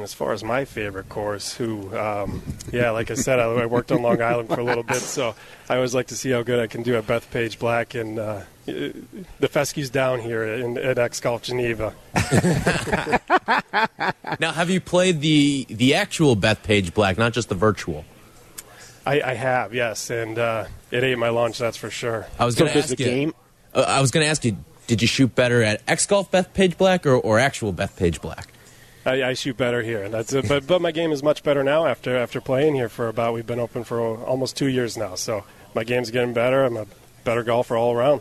And 0.00 0.04
as 0.06 0.14
far 0.14 0.32
as 0.32 0.42
my 0.42 0.64
favorite 0.64 1.10
course, 1.10 1.52
who, 1.52 1.94
um, 1.94 2.40
yeah, 2.72 2.90
like 2.90 3.10
I 3.10 3.14
said, 3.16 3.38
I, 3.38 3.44
I, 3.44 3.66
worked 3.66 3.92
on 3.92 4.00
Long 4.00 4.22
Island 4.22 4.48
for 4.48 4.58
a 4.58 4.64
little 4.64 4.82
bit, 4.82 4.96
so 4.96 5.34
I 5.68 5.76
always 5.76 5.94
like 5.94 6.06
to 6.06 6.16
see 6.16 6.30
how 6.30 6.42
good 6.42 6.58
I 6.58 6.68
can 6.68 6.82
do 6.82 6.96
at 6.96 7.06
Bethpage 7.06 7.58
Black 7.58 7.94
and 7.94 8.18
uh, 8.18 8.40
the 8.64 9.48
fescue's 9.50 9.90
down 9.90 10.20
here 10.20 10.42
in, 10.42 10.78
at 10.78 10.96
X 10.96 11.20
Golf 11.20 11.42
Geneva. 11.42 11.94
now, 14.40 14.52
have 14.52 14.70
you 14.70 14.80
played 14.80 15.20
the 15.20 15.66
the 15.68 15.92
actual 15.92 16.34
Bethpage 16.34 16.94
Black, 16.94 17.18
not 17.18 17.34
just 17.34 17.50
the 17.50 17.54
virtual? 17.54 18.06
I, 19.04 19.20
I 19.20 19.34
have, 19.34 19.74
yes, 19.74 20.08
and 20.08 20.38
uh, 20.38 20.64
it 20.90 21.04
ate 21.04 21.18
my 21.18 21.28
lunch, 21.28 21.58
that's 21.58 21.76
for 21.76 21.90
sure. 21.90 22.26
I 22.38 22.46
was 22.46 22.54
going 22.54 22.72
to 22.72 22.78
ask 22.78 22.88
you. 22.88 22.96
Game? 22.96 23.34
Uh, 23.74 23.84
I 23.86 24.00
was 24.00 24.10
going 24.10 24.24
to 24.24 24.30
ask 24.30 24.46
you, 24.46 24.56
did 24.86 25.02
you 25.02 25.08
shoot 25.08 25.34
better 25.34 25.62
at 25.62 25.82
X 25.86 26.06
Golf 26.06 26.30
Bethpage 26.30 26.78
Black 26.78 27.04
or, 27.04 27.16
or 27.16 27.38
actual 27.38 27.74
Bethpage 27.74 28.22
Black? 28.22 28.48
I, 29.04 29.22
I, 29.22 29.32
shoot 29.34 29.56
better 29.56 29.82
here, 29.82 30.02
and 30.02 30.12
that's 30.12 30.32
it. 30.32 30.46
But 30.46 30.66
but 30.66 30.82
my 30.82 30.90
game 30.90 31.12
is 31.12 31.22
much 31.22 31.42
better 31.42 31.64
now 31.64 31.86
after 31.86 32.16
after 32.16 32.40
playing 32.40 32.74
here 32.74 32.88
for 32.88 33.08
about 33.08 33.34
we've 33.34 33.46
been 33.46 33.60
open 33.60 33.84
for 33.84 34.00
almost 34.00 34.56
two 34.56 34.68
years 34.68 34.96
now. 34.96 35.14
So 35.14 35.44
my 35.74 35.84
game's 35.84 36.10
getting 36.10 36.34
better. 36.34 36.64
I'm 36.64 36.76
a 36.76 36.86
better 37.24 37.42
golfer 37.42 37.76
all 37.76 37.92
around. 37.92 38.20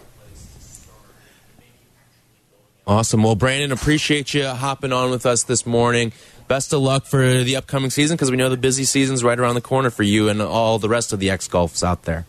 Awesome. 2.87 3.21
Well, 3.21 3.35
Brandon, 3.35 3.71
appreciate 3.71 4.33
you 4.33 4.47
hopping 4.47 4.91
on 4.91 5.11
with 5.11 5.25
us 5.25 5.43
this 5.43 5.65
morning. 5.65 6.11
Best 6.47 6.73
of 6.73 6.81
luck 6.81 7.05
for 7.05 7.43
the 7.43 7.55
upcoming 7.55 7.91
season 7.91 8.15
because 8.15 8.31
we 8.31 8.37
know 8.37 8.49
the 8.49 8.57
busy 8.57 8.83
season's 8.83 9.23
right 9.23 9.39
around 9.39 9.53
the 9.53 9.61
corner 9.61 9.91
for 9.91 10.01
you 10.01 10.29
and 10.29 10.41
all 10.41 10.79
the 10.79 10.89
rest 10.89 11.13
of 11.13 11.19
the 11.19 11.29
X 11.29 11.47
Golfs 11.47 11.83
out 11.83 12.03
there. 12.03 12.25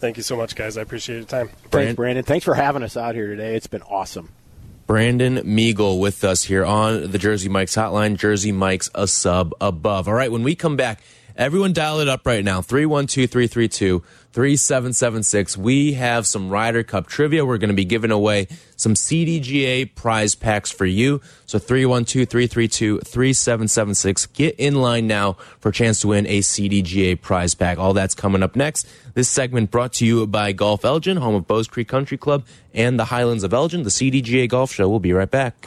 Thank 0.00 0.18
you 0.18 0.22
so 0.22 0.36
much, 0.36 0.54
guys. 0.54 0.76
I 0.76 0.82
appreciate 0.82 1.16
your 1.16 1.24
time. 1.24 1.48
Thanks, 1.70 1.94
Brandon. 1.94 2.24
Thanks 2.24 2.44
for 2.44 2.54
having 2.54 2.82
us 2.82 2.96
out 2.96 3.14
here 3.14 3.28
today. 3.28 3.54
It's 3.54 3.68
been 3.68 3.82
awesome. 3.82 4.30
Brandon 4.90 5.36
Megal 5.44 6.00
with 6.00 6.24
us 6.24 6.42
here 6.42 6.64
on 6.64 7.12
the 7.12 7.16
Jersey 7.16 7.48
Mike's 7.48 7.76
hotline. 7.76 8.16
Jersey 8.16 8.50
Mike's 8.50 8.90
a 8.92 9.06
sub 9.06 9.54
above. 9.60 10.08
All 10.08 10.14
right, 10.14 10.32
when 10.32 10.42
we 10.42 10.56
come 10.56 10.74
back, 10.74 11.00
everyone 11.36 11.72
dial 11.72 12.00
it 12.00 12.08
up 12.08 12.26
right 12.26 12.44
now 12.44 12.62
312 12.62 13.30
332 13.30 14.02
3776. 14.32 15.56
We 15.56 15.94
have 15.94 16.26
some 16.26 16.50
Ryder 16.50 16.84
Cup 16.84 17.08
trivia. 17.08 17.44
We're 17.44 17.58
going 17.58 17.70
to 17.70 17.74
be 17.74 17.84
giving 17.84 18.12
away 18.12 18.46
some 18.76 18.94
CDGA 18.94 19.92
prize 19.94 20.36
packs 20.36 20.70
for 20.70 20.86
you. 20.86 21.20
So 21.46 21.58
312 21.58 22.28
332 22.28 23.00
3776. 23.00 24.26
Get 24.26 24.54
in 24.56 24.76
line 24.76 25.08
now 25.08 25.32
for 25.58 25.70
a 25.70 25.72
chance 25.72 26.00
to 26.02 26.08
win 26.08 26.26
a 26.26 26.40
CDGA 26.40 27.20
prize 27.20 27.54
pack. 27.54 27.78
All 27.78 27.92
that's 27.92 28.14
coming 28.14 28.42
up 28.42 28.54
next. 28.54 28.88
This 29.14 29.28
segment 29.28 29.72
brought 29.72 29.94
to 29.94 30.06
you 30.06 30.24
by 30.28 30.52
Golf 30.52 30.84
Elgin, 30.84 31.16
home 31.16 31.34
of 31.34 31.48
Bowes 31.48 31.66
Creek 31.66 31.88
Country 31.88 32.16
Club 32.16 32.44
and 32.72 32.98
the 32.98 33.06
Highlands 33.06 33.42
of 33.42 33.52
Elgin. 33.52 33.82
The 33.82 33.90
CDGA 33.90 34.48
Golf 34.48 34.72
Show. 34.72 34.88
We'll 34.88 35.00
be 35.00 35.12
right 35.12 35.30
back. 35.30 35.66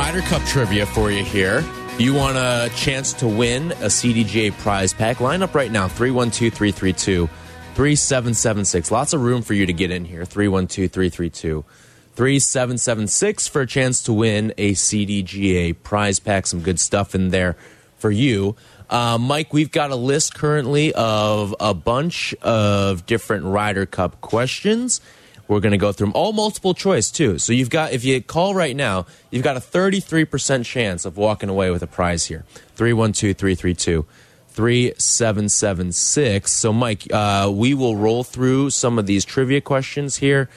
Ryder 0.00 0.22
Cup 0.22 0.42
trivia 0.46 0.86
for 0.86 1.10
you 1.10 1.22
here. 1.22 1.62
You 1.98 2.14
want 2.14 2.38
a 2.38 2.70
chance 2.74 3.12
to 3.12 3.28
win 3.28 3.72
a 3.72 3.90
CDGA 3.90 4.50
prize 4.52 4.94
pack? 4.94 5.20
Line 5.20 5.42
up 5.42 5.54
right 5.54 5.70
now 5.70 5.88
312 5.88 6.54
332 6.54 7.26
3776. 7.26 8.90
Lots 8.90 9.12
of 9.12 9.20
room 9.20 9.42
for 9.42 9.52
you 9.52 9.66
to 9.66 9.74
get 9.74 9.90
in 9.90 10.06
here. 10.06 10.24
312 10.24 10.90
332 10.90 11.66
3776 12.14 13.46
for 13.48 13.60
a 13.60 13.66
chance 13.66 14.02
to 14.04 14.14
win 14.14 14.54
a 14.56 14.72
CDGA 14.72 15.76
prize 15.82 16.18
pack. 16.18 16.46
Some 16.46 16.62
good 16.62 16.80
stuff 16.80 17.14
in 17.14 17.28
there 17.28 17.58
for 17.98 18.10
you. 18.10 18.56
Uh, 18.88 19.18
Mike, 19.18 19.52
we've 19.52 19.70
got 19.70 19.90
a 19.90 19.96
list 19.96 20.34
currently 20.34 20.94
of 20.94 21.54
a 21.60 21.74
bunch 21.74 22.34
of 22.36 23.04
different 23.04 23.44
Ryder 23.44 23.84
Cup 23.84 24.22
questions. 24.22 25.02
We're 25.50 25.58
going 25.58 25.72
to 25.72 25.78
go 25.78 25.90
through 25.90 26.06
them 26.06 26.14
all 26.14 26.32
multiple 26.32 26.74
choice 26.74 27.10
too. 27.10 27.38
So 27.38 27.52
you've 27.52 27.70
got 27.70 27.92
if 27.92 28.04
you 28.04 28.22
call 28.22 28.54
right 28.54 28.76
now, 28.76 29.06
you've 29.32 29.42
got 29.42 29.56
a 29.56 29.60
33% 29.60 30.64
chance 30.64 31.04
of 31.04 31.16
walking 31.16 31.48
away 31.48 31.72
with 31.72 31.82
a 31.82 31.88
prize 31.88 32.26
here. 32.26 32.44
312-332 32.76 34.06
3776. 34.48 36.52
So 36.52 36.72
Mike, 36.72 37.12
uh, 37.12 37.50
we 37.52 37.74
will 37.74 37.96
roll 37.96 38.22
through 38.22 38.70
some 38.70 38.96
of 38.96 39.06
these 39.06 39.24
trivia 39.24 39.60
questions 39.60 40.18
here 40.18 40.48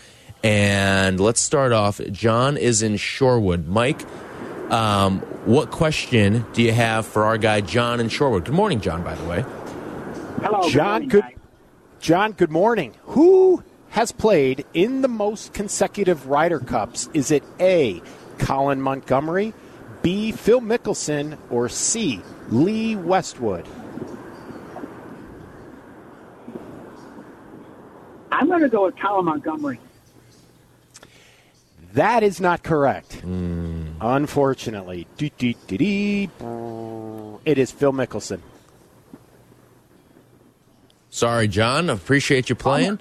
and 0.43 1.19
let's 1.19 1.41
start 1.41 1.71
off. 1.71 1.99
John 2.11 2.55
is 2.55 2.83
in 2.83 2.93
Shorewood. 2.93 3.65
Mike, 3.65 4.03
um, 4.71 5.21
what 5.45 5.71
question 5.71 6.45
do 6.53 6.61
you 6.61 6.71
have 6.71 7.07
for 7.07 7.23
our 7.23 7.39
guy 7.39 7.61
John 7.61 7.99
in 7.99 8.09
Shorewood? 8.09 8.45
Good 8.45 8.53
morning, 8.53 8.79
John. 8.79 9.03
By 9.03 9.15
the 9.15 9.25
way, 9.25 9.43
Hello, 10.43 10.69
John, 10.69 11.07
good. 11.07 11.23
good. 11.23 11.39
John, 11.99 12.33
good 12.33 12.51
morning. 12.51 12.93
Who 13.05 13.63
has 13.93 14.11
played 14.11 14.65
in 14.73 15.03
the 15.03 15.07
most 15.07 15.53
consecutive 15.53 16.25
Ryder 16.25 16.59
Cups? 16.59 17.11
Is 17.13 17.29
it 17.29 17.43
A. 17.59 18.01
Colin 18.39 18.81
Montgomerie, 18.81 19.53
B. 20.01 20.31
Phil 20.31 20.61
Mickelson, 20.61 21.37
or 21.51 21.69
C. 21.69 22.19
Lee 22.49 22.95
Westwood? 22.95 23.67
I'm 28.31 28.47
going 28.47 28.61
to 28.61 28.67
go 28.67 28.85
with 28.85 28.97
Colin 28.97 29.25
Montgomerie. 29.25 29.79
That 31.93 32.23
is 32.23 32.41
not 32.41 32.63
correct. 32.63 33.21
Unfortunately. 33.21 35.07
Dee, 35.17 35.31
dee, 35.37 35.55
dee, 35.67 35.77
dee. 35.77 36.29
It 37.45 37.59
is 37.59 37.71
Phil 37.71 37.93
Mickelson. 37.93 38.41
sorry, 41.11 41.47
John. 41.47 41.91
Appreciate 41.91 42.49
you 42.49 42.55
playing. 42.55 42.99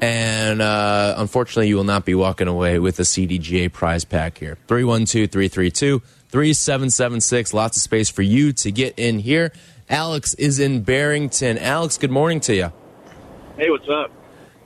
And 0.00 0.60
uh, 0.60 1.14
unfortunately, 1.18 1.68
you 1.68 1.76
will 1.76 1.84
not 1.84 2.04
be 2.04 2.14
walking 2.14 2.48
away 2.48 2.78
with 2.78 2.98
a 2.98 3.02
CDGA 3.02 3.72
prize 3.72 4.04
pack 4.04 4.38
here. 4.38 4.58
312 4.66 5.30
332 5.30 6.00
3776. 6.28 7.54
Lots 7.54 7.76
of 7.76 7.82
space 7.82 8.10
for 8.10 8.22
you 8.22 8.52
to 8.54 8.72
get 8.72 8.98
in 8.98 9.18
here. 9.18 9.52
Alex 9.88 10.34
is 10.34 10.58
in 10.58 10.82
Barrington. 10.82 11.58
Alex, 11.58 11.98
good 11.98 12.10
morning 12.10 12.40
to 12.40 12.54
you. 12.54 12.72
Hey, 13.56 13.70
what's 13.70 13.88
up? 13.88 14.10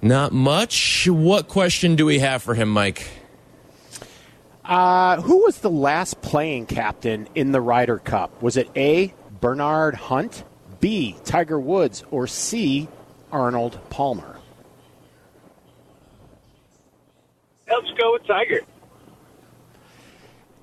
Not 0.00 0.32
much. 0.32 1.08
What 1.08 1.48
question 1.48 1.96
do 1.96 2.06
we 2.06 2.20
have 2.20 2.42
for 2.42 2.54
him, 2.54 2.68
Mike? 2.68 3.08
Uh, 4.64 5.20
who 5.20 5.44
was 5.44 5.58
the 5.58 5.70
last 5.70 6.22
playing 6.22 6.66
captain 6.66 7.28
in 7.34 7.52
the 7.52 7.60
Ryder 7.60 7.98
Cup? 7.98 8.42
Was 8.42 8.56
it 8.56 8.68
A. 8.76 9.12
Bernard 9.40 9.94
Hunt, 9.94 10.44
B. 10.80 11.16
Tiger 11.24 11.58
Woods, 11.58 12.04
or 12.10 12.26
C. 12.26 12.88
Arnold 13.30 13.78
Palmer? 13.90 14.35
Let's 17.68 17.90
go 17.98 18.12
with 18.12 18.26
Tiger. 18.26 18.60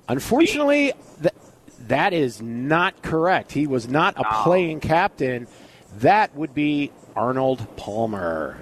Unfortunately, 0.08 0.92
th- 1.22 1.34
that 1.88 2.12
is 2.12 2.40
not 2.42 3.02
correct. 3.02 3.52
He 3.52 3.66
was 3.66 3.88
not 3.88 4.14
a 4.18 4.24
playing 4.42 4.80
captain. 4.80 5.46
That 5.98 6.34
would 6.34 6.54
be 6.54 6.90
Arnold 7.16 7.66
Palmer. 7.76 8.58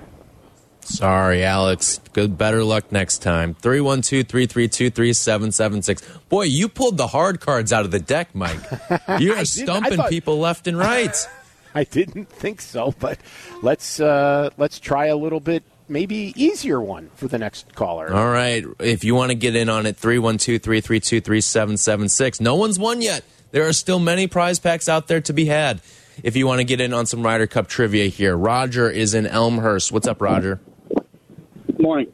Sorry, 0.81 1.45
Alex. 1.45 2.01
Good, 2.13 2.37
better 2.37 2.65
luck 2.65 2.91
next 2.91 3.19
time. 3.19 3.55
312 3.55 4.27
332 4.27 4.91
3776. 4.91 6.03
Boy, 6.29 6.43
you 6.43 6.69
pulled 6.69 6.97
the 6.97 7.07
hard 7.07 7.41
cards 7.41 7.73
out 7.73 7.85
of 7.85 7.91
the 7.93 8.01
deck, 8.01 8.35
Mike. 8.35 8.59
You 9.21 9.35
are 9.35 9.45
stumping 9.45 9.97
thought- 9.99 10.11
people 10.11 10.39
left 10.39 10.67
and 10.67 10.77
right. 10.77 11.15
I 11.75 11.85
didn't 11.85 12.29
think 12.29 12.61
so, 12.61 12.95
but 12.99 13.19
let's 13.63 13.99
uh, 13.99 14.51
let's 14.59 14.79
try 14.79 15.07
a 15.07 15.17
little 15.17 15.41
bit, 15.41 15.63
maybe 15.93 16.33
easier 16.37 16.81
one 16.81 17.11
for 17.15 17.29
the 17.29 17.39
next 17.39 17.75
caller. 17.75 18.13
All 18.13 18.31
right. 18.31 18.65
If 18.81 19.05
you 19.05 19.15
want 19.15 19.31
to 19.31 19.35
get 19.35 19.55
in 19.55 19.69
on 19.69 19.87
it, 19.87 19.97
312 19.97 20.63
332 20.63 21.21
3776. 21.21 22.41
No 22.41 22.57
one's 22.57 22.79
won 22.79 23.03
yet. 23.03 23.23
There 23.53 23.69
are 23.69 23.73
still 23.73 23.99
many 23.99 24.27
prize 24.27 24.59
packs 24.59 24.89
out 24.89 25.09
there 25.09 25.21
to 25.21 25.33
be 25.33 25.45
had. 25.45 25.81
If 26.23 26.37
you 26.37 26.47
want 26.47 26.61
to 26.61 26.65
get 26.65 26.81
in 26.81 26.93
on 26.93 27.07
some 27.07 27.23
Ryder 27.23 27.47
Cup 27.47 27.69
trivia 27.69 28.07
here, 28.07 28.37
Roger 28.37 28.91
is 28.91 29.15
in 29.15 29.27
Elmhurst. 29.27 29.93
What's 29.93 30.07
up, 30.07 30.21
Roger? 30.21 30.61
Morning. 31.79 32.13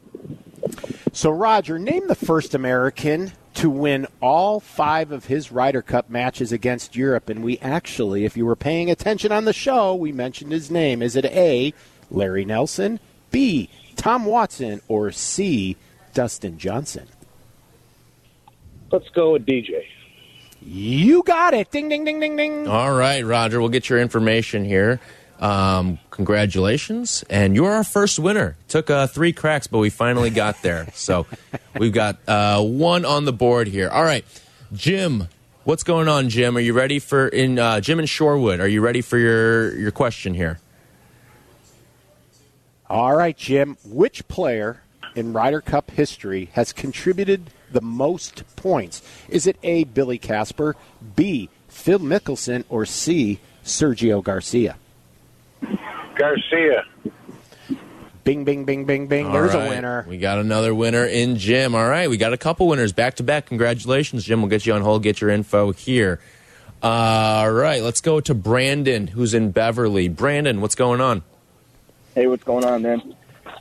So, 1.11 1.29
Roger, 1.29 1.79
name 1.79 2.07
the 2.07 2.15
first 2.15 2.53
American 2.53 3.31
to 3.55 3.69
win 3.69 4.07
all 4.21 4.59
five 4.59 5.11
of 5.11 5.25
his 5.25 5.51
Ryder 5.51 5.81
Cup 5.81 6.09
matches 6.09 6.51
against 6.51 6.95
Europe. 6.95 7.29
And 7.29 7.43
we 7.43 7.57
actually, 7.59 8.25
if 8.25 8.37
you 8.37 8.45
were 8.45 8.55
paying 8.55 8.89
attention 8.89 9.31
on 9.31 9.45
the 9.45 9.53
show, 9.53 9.95
we 9.95 10.11
mentioned 10.11 10.51
his 10.51 10.71
name. 10.71 11.01
Is 11.01 11.15
it 11.15 11.25
A, 11.25 11.73
Larry 12.09 12.45
Nelson, 12.45 12.99
B, 13.31 13.69
Tom 13.95 14.25
Watson, 14.25 14.81
or 14.87 15.11
C, 15.11 15.75
Dustin 16.13 16.57
Johnson? 16.57 17.07
Let's 18.91 19.09
go 19.09 19.33
with 19.33 19.45
DJ. 19.45 19.83
You 20.61 21.23
got 21.23 21.53
it. 21.53 21.71
Ding, 21.71 21.89
ding, 21.89 22.05
ding, 22.05 22.19
ding, 22.19 22.35
ding. 22.35 22.67
All 22.67 22.93
right, 22.93 23.25
Roger. 23.25 23.59
We'll 23.59 23.69
get 23.69 23.89
your 23.89 23.99
information 23.99 24.65
here. 24.65 24.99
Um, 25.39 25.99
congratulations. 26.11 27.23
And 27.29 27.55
you're 27.55 27.71
our 27.71 27.83
first 27.83 28.19
winner. 28.19 28.57
Took 28.67 28.89
uh, 28.89 29.07
three 29.07 29.31
cracks, 29.31 29.67
but 29.67 29.77
we 29.77 29.89
finally 29.89 30.29
got 30.29 30.61
there. 30.61 30.87
So 30.99 31.27
we've 31.79 31.93
got 31.93 32.17
uh, 32.27 32.61
one 32.61 33.05
on 33.05 33.23
the 33.25 33.31
board 33.31 33.67
here. 33.67 33.89
All 33.89 34.03
right, 34.03 34.25
Jim. 34.73 35.27
What's 35.63 35.83
going 35.83 36.07
on, 36.07 36.29
Jim? 36.29 36.57
Are 36.57 36.59
you 36.59 36.73
ready 36.73 36.99
for 36.99 37.27
in 37.27 37.57
uh, 37.57 37.79
Jim 37.79 37.99
and 37.99 38.07
Shorewood? 38.07 38.59
Are 38.59 38.67
you 38.67 38.81
ready 38.81 39.01
for 39.01 39.17
your 39.17 39.75
your 39.77 39.91
question 39.91 40.33
here? 40.33 40.59
All 42.89 43.15
right, 43.15 43.37
Jim. 43.37 43.77
Which 43.85 44.27
player 44.27 44.81
in 45.15 45.33
Ryder 45.33 45.61
Cup 45.61 45.91
history 45.91 46.49
has 46.53 46.73
contributed 46.73 47.51
the 47.71 47.81
most 47.81 48.43
points? 48.55 49.01
Is 49.27 49.45
it 49.45 49.57
A, 49.61 49.83
Billy 49.83 50.17
Casper, 50.17 50.75
B, 51.15 51.49
Phil 51.67 51.99
Mickelson, 51.99 52.63
or 52.67 52.85
C, 52.85 53.39
Sergio 53.63 54.23
Garcia? 54.23 54.77
Garcia. 56.15 56.85
Bing, 58.23 58.43
bing, 58.43 58.65
bing, 58.65 58.85
bing, 58.85 59.07
bing. 59.07 59.27
All 59.27 59.33
There's 59.33 59.53
right. 59.53 59.65
a 59.67 59.69
winner. 59.69 60.05
We 60.07 60.17
got 60.17 60.39
another 60.39 60.73
winner 60.75 61.05
in 61.05 61.37
Jim. 61.37 61.73
All 61.73 61.87
right, 61.87 62.09
we 62.09 62.17
got 62.17 62.33
a 62.33 62.37
couple 62.37 62.67
winners 62.67 62.91
back 62.91 63.15
to 63.15 63.23
back. 63.23 63.45
Congratulations, 63.47 64.23
Jim. 64.23 64.41
We'll 64.41 64.49
get 64.49 64.65
you 64.65 64.73
on 64.73 64.81
hold, 64.81 65.03
get 65.03 65.21
your 65.21 65.29
info 65.29 65.71
here. 65.71 66.19
Uh, 66.81 66.85
all 66.87 67.51
right, 67.51 67.81
let's 67.81 68.01
go 68.01 68.19
to 68.21 68.33
Brandon, 68.33 69.07
who's 69.07 69.33
in 69.33 69.51
Beverly. 69.51 70.07
Brandon, 70.07 70.61
what's 70.61 70.75
going 70.75 71.01
on? 71.01 71.23
Hey, 72.15 72.27
what's 72.27 72.43
going 72.43 72.65
on, 72.65 72.81
man? 72.81 73.15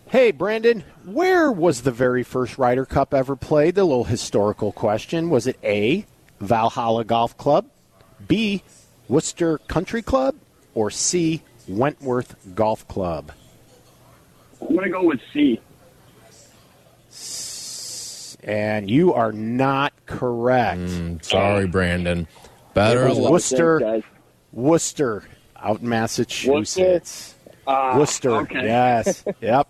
Hey, 0.08 0.30
Brandon, 0.30 0.84
where 1.04 1.52
was 1.52 1.82
the 1.82 1.90
very 1.90 2.22
first 2.22 2.58
Ryder 2.58 2.86
Cup 2.86 3.12
ever 3.12 3.36
played? 3.36 3.74
The 3.74 3.84
little 3.84 4.04
historical 4.04 4.72
question. 4.72 5.30
Was 5.30 5.46
it 5.46 5.58
A, 5.62 6.06
Valhalla 6.40 7.04
Golf 7.04 7.36
Club, 7.36 7.66
B, 8.26 8.62
Worcester 9.08 9.58
Country 9.58 10.02
Club, 10.02 10.34
or 10.74 10.90
C, 10.90 11.42
Wentworth 11.66 12.36
Golf 12.54 12.86
Club? 12.88 13.32
I'm 14.60 14.68
going 14.68 14.84
to 14.84 14.90
go 14.90 15.04
with 15.04 15.20
C. 15.32 15.60
And 18.44 18.90
you 18.90 19.12
are 19.12 19.32
not 19.32 19.92
correct. 20.06 20.80
Mm, 20.80 21.24
Sorry, 21.24 21.66
Brandon. 21.66 22.26
Better 22.72 23.12
luck. 23.12 23.32
Worcester, 23.32 24.02
Worcester, 24.52 25.24
out 25.56 25.80
in 25.80 25.88
Massachusetts. 25.88 27.34
Ah, 27.68 27.98
Worcester, 27.98 28.30
okay. 28.30 28.64
yes, 28.64 29.24
yep. 29.42 29.68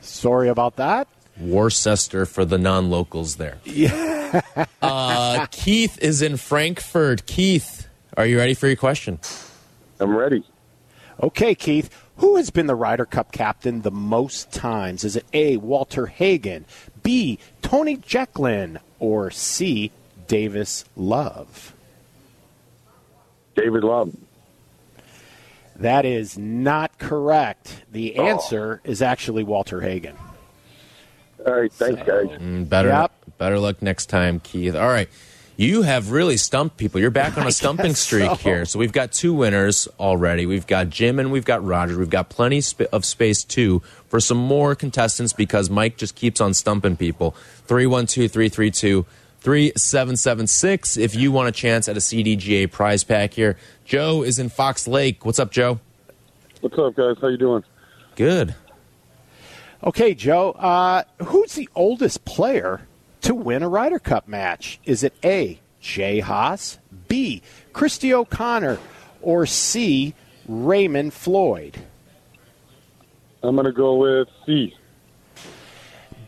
Sorry 0.00 0.48
about 0.48 0.76
that. 0.76 1.08
Worcester 1.40 2.26
for 2.26 2.44
the 2.44 2.58
non-locals 2.58 3.36
there. 3.36 3.58
Yeah. 3.64 4.42
uh, 4.82 5.46
Keith 5.50 5.98
is 6.02 6.20
in 6.20 6.36
Frankfort. 6.36 7.24
Keith, 7.24 7.88
are 8.18 8.26
you 8.26 8.36
ready 8.36 8.52
for 8.52 8.66
your 8.66 8.76
question? 8.76 9.18
I'm 9.98 10.14
ready. 10.14 10.44
Okay, 11.22 11.54
Keith, 11.54 11.90
who 12.18 12.36
has 12.36 12.50
been 12.50 12.66
the 12.66 12.74
Ryder 12.74 13.06
Cup 13.06 13.32
captain 13.32 13.80
the 13.80 13.90
most 13.90 14.52
times? 14.52 15.02
Is 15.02 15.16
it 15.16 15.24
A, 15.32 15.56
Walter 15.56 16.06
Hagen, 16.06 16.66
B, 17.02 17.38
Tony 17.62 17.96
Jacklin, 17.96 18.78
or 18.98 19.30
C, 19.30 19.90
Davis 20.26 20.84
Love? 20.96 21.72
David 23.54 23.84
Love. 23.84 24.14
That 25.78 26.04
is 26.04 26.36
not 26.36 26.98
correct. 26.98 27.84
The 27.92 28.16
answer 28.16 28.80
is 28.84 29.00
actually 29.00 29.44
Walter 29.44 29.80
Hagen. 29.80 30.16
All 31.46 31.54
right, 31.60 31.72
thanks, 31.72 32.02
guys. 32.02 32.26
Mm, 32.40 32.68
Better, 32.68 32.88
Yep. 32.88 33.12
better 33.38 33.58
luck 33.60 33.80
next 33.80 34.06
time, 34.06 34.40
Keith. 34.40 34.74
All 34.74 34.88
right, 34.88 35.08
You 35.60 35.82
have 35.82 36.10
really 36.12 36.36
stumped 36.36 36.76
people. 36.76 37.00
You're 37.00 37.10
back 37.10 37.36
on 37.38 37.44
a 37.46 37.50
stumping 37.62 37.94
streak 37.94 38.28
so. 38.30 38.34
here. 38.36 38.64
So 38.64 38.78
we've 38.78 38.92
got 38.92 39.10
two 39.12 39.32
winners 39.34 39.88
already. 39.98 40.46
We've 40.46 40.66
got 40.68 40.88
Jim 40.88 41.18
and 41.18 41.32
we've 41.32 41.44
got 41.44 41.64
Roger. 41.64 41.98
We've 41.98 42.08
got 42.10 42.28
plenty 42.28 42.62
of 42.92 43.04
space 43.04 43.42
too 43.42 43.82
for 44.08 44.20
some 44.20 44.36
more 44.38 44.74
contestants 44.76 45.32
because 45.32 45.68
Mike 45.68 45.96
just 45.96 46.14
keeps 46.14 46.40
on 46.40 46.54
stumping 46.54 46.96
people. 46.96 47.32
312 47.66 48.30
332 48.30 49.04
3776 49.40 50.96
if 50.96 51.14
you 51.14 51.32
want 51.32 51.48
a 51.48 51.52
chance 51.52 51.88
at 51.88 51.96
a 51.96 52.00
CDGA 52.00 52.70
prize 52.70 53.02
pack 53.04 53.32
here. 53.34 53.56
Joe 53.88 54.22
is 54.22 54.38
in 54.38 54.50
Fox 54.50 54.86
Lake. 54.86 55.24
What's 55.24 55.38
up, 55.38 55.50
Joe? 55.50 55.80
What's 56.60 56.78
up, 56.78 56.94
guys? 56.94 57.16
How 57.22 57.28
you 57.28 57.38
doing? 57.38 57.64
Good. 58.16 58.54
Okay, 59.82 60.12
Joe. 60.14 60.50
Uh, 60.50 61.04
who's 61.24 61.54
the 61.54 61.70
oldest 61.74 62.26
player 62.26 62.82
to 63.22 63.34
win 63.34 63.62
a 63.62 63.68
Ryder 63.68 63.98
Cup 63.98 64.28
match? 64.28 64.78
Is 64.84 65.02
it 65.02 65.14
A. 65.24 65.58
Jay 65.80 66.20
Haas, 66.20 66.78
B. 67.08 67.40
Christy 67.72 68.12
O'Connor, 68.12 68.78
or 69.22 69.46
C. 69.46 70.12
Raymond 70.46 71.14
Floyd? 71.14 71.82
I'm 73.42 73.56
gonna 73.56 73.72
go 73.72 73.94
with 73.94 74.28
C. 74.44 74.74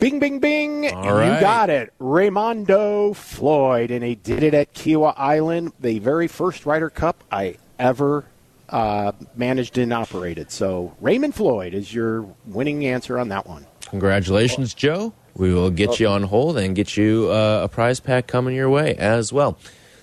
Bing, 0.00 0.18
bing, 0.18 0.40
bing. 0.40 0.90
All 0.94 1.12
right. 1.12 1.34
You 1.34 1.40
got 1.40 1.68
it. 1.68 1.92
Raymondo 2.00 3.14
Floyd. 3.14 3.90
And 3.90 4.02
he 4.02 4.14
did 4.14 4.42
it 4.42 4.54
at 4.54 4.72
Kiawah 4.72 5.12
Island, 5.16 5.72
the 5.78 5.98
very 5.98 6.26
first 6.26 6.64
Ryder 6.64 6.88
Cup 6.88 7.22
I 7.30 7.56
ever 7.78 8.24
uh, 8.70 9.12
managed 9.36 9.76
and 9.76 9.92
operated. 9.92 10.50
So 10.50 10.96
Raymond 11.02 11.34
Floyd 11.34 11.74
is 11.74 11.92
your 11.92 12.22
winning 12.46 12.86
answer 12.86 13.18
on 13.18 13.28
that 13.28 13.46
one. 13.46 13.66
Congratulations, 13.90 14.72
Joe. 14.72 15.12
We 15.36 15.52
will 15.52 15.70
get 15.70 16.00
you 16.00 16.08
on 16.08 16.22
hold 16.22 16.56
and 16.56 16.74
get 16.74 16.96
you 16.96 17.28
uh, 17.30 17.60
a 17.64 17.68
prize 17.68 18.00
pack 18.00 18.26
coming 18.26 18.54
your 18.54 18.70
way 18.70 18.94
as 18.94 19.34
well. 19.34 19.58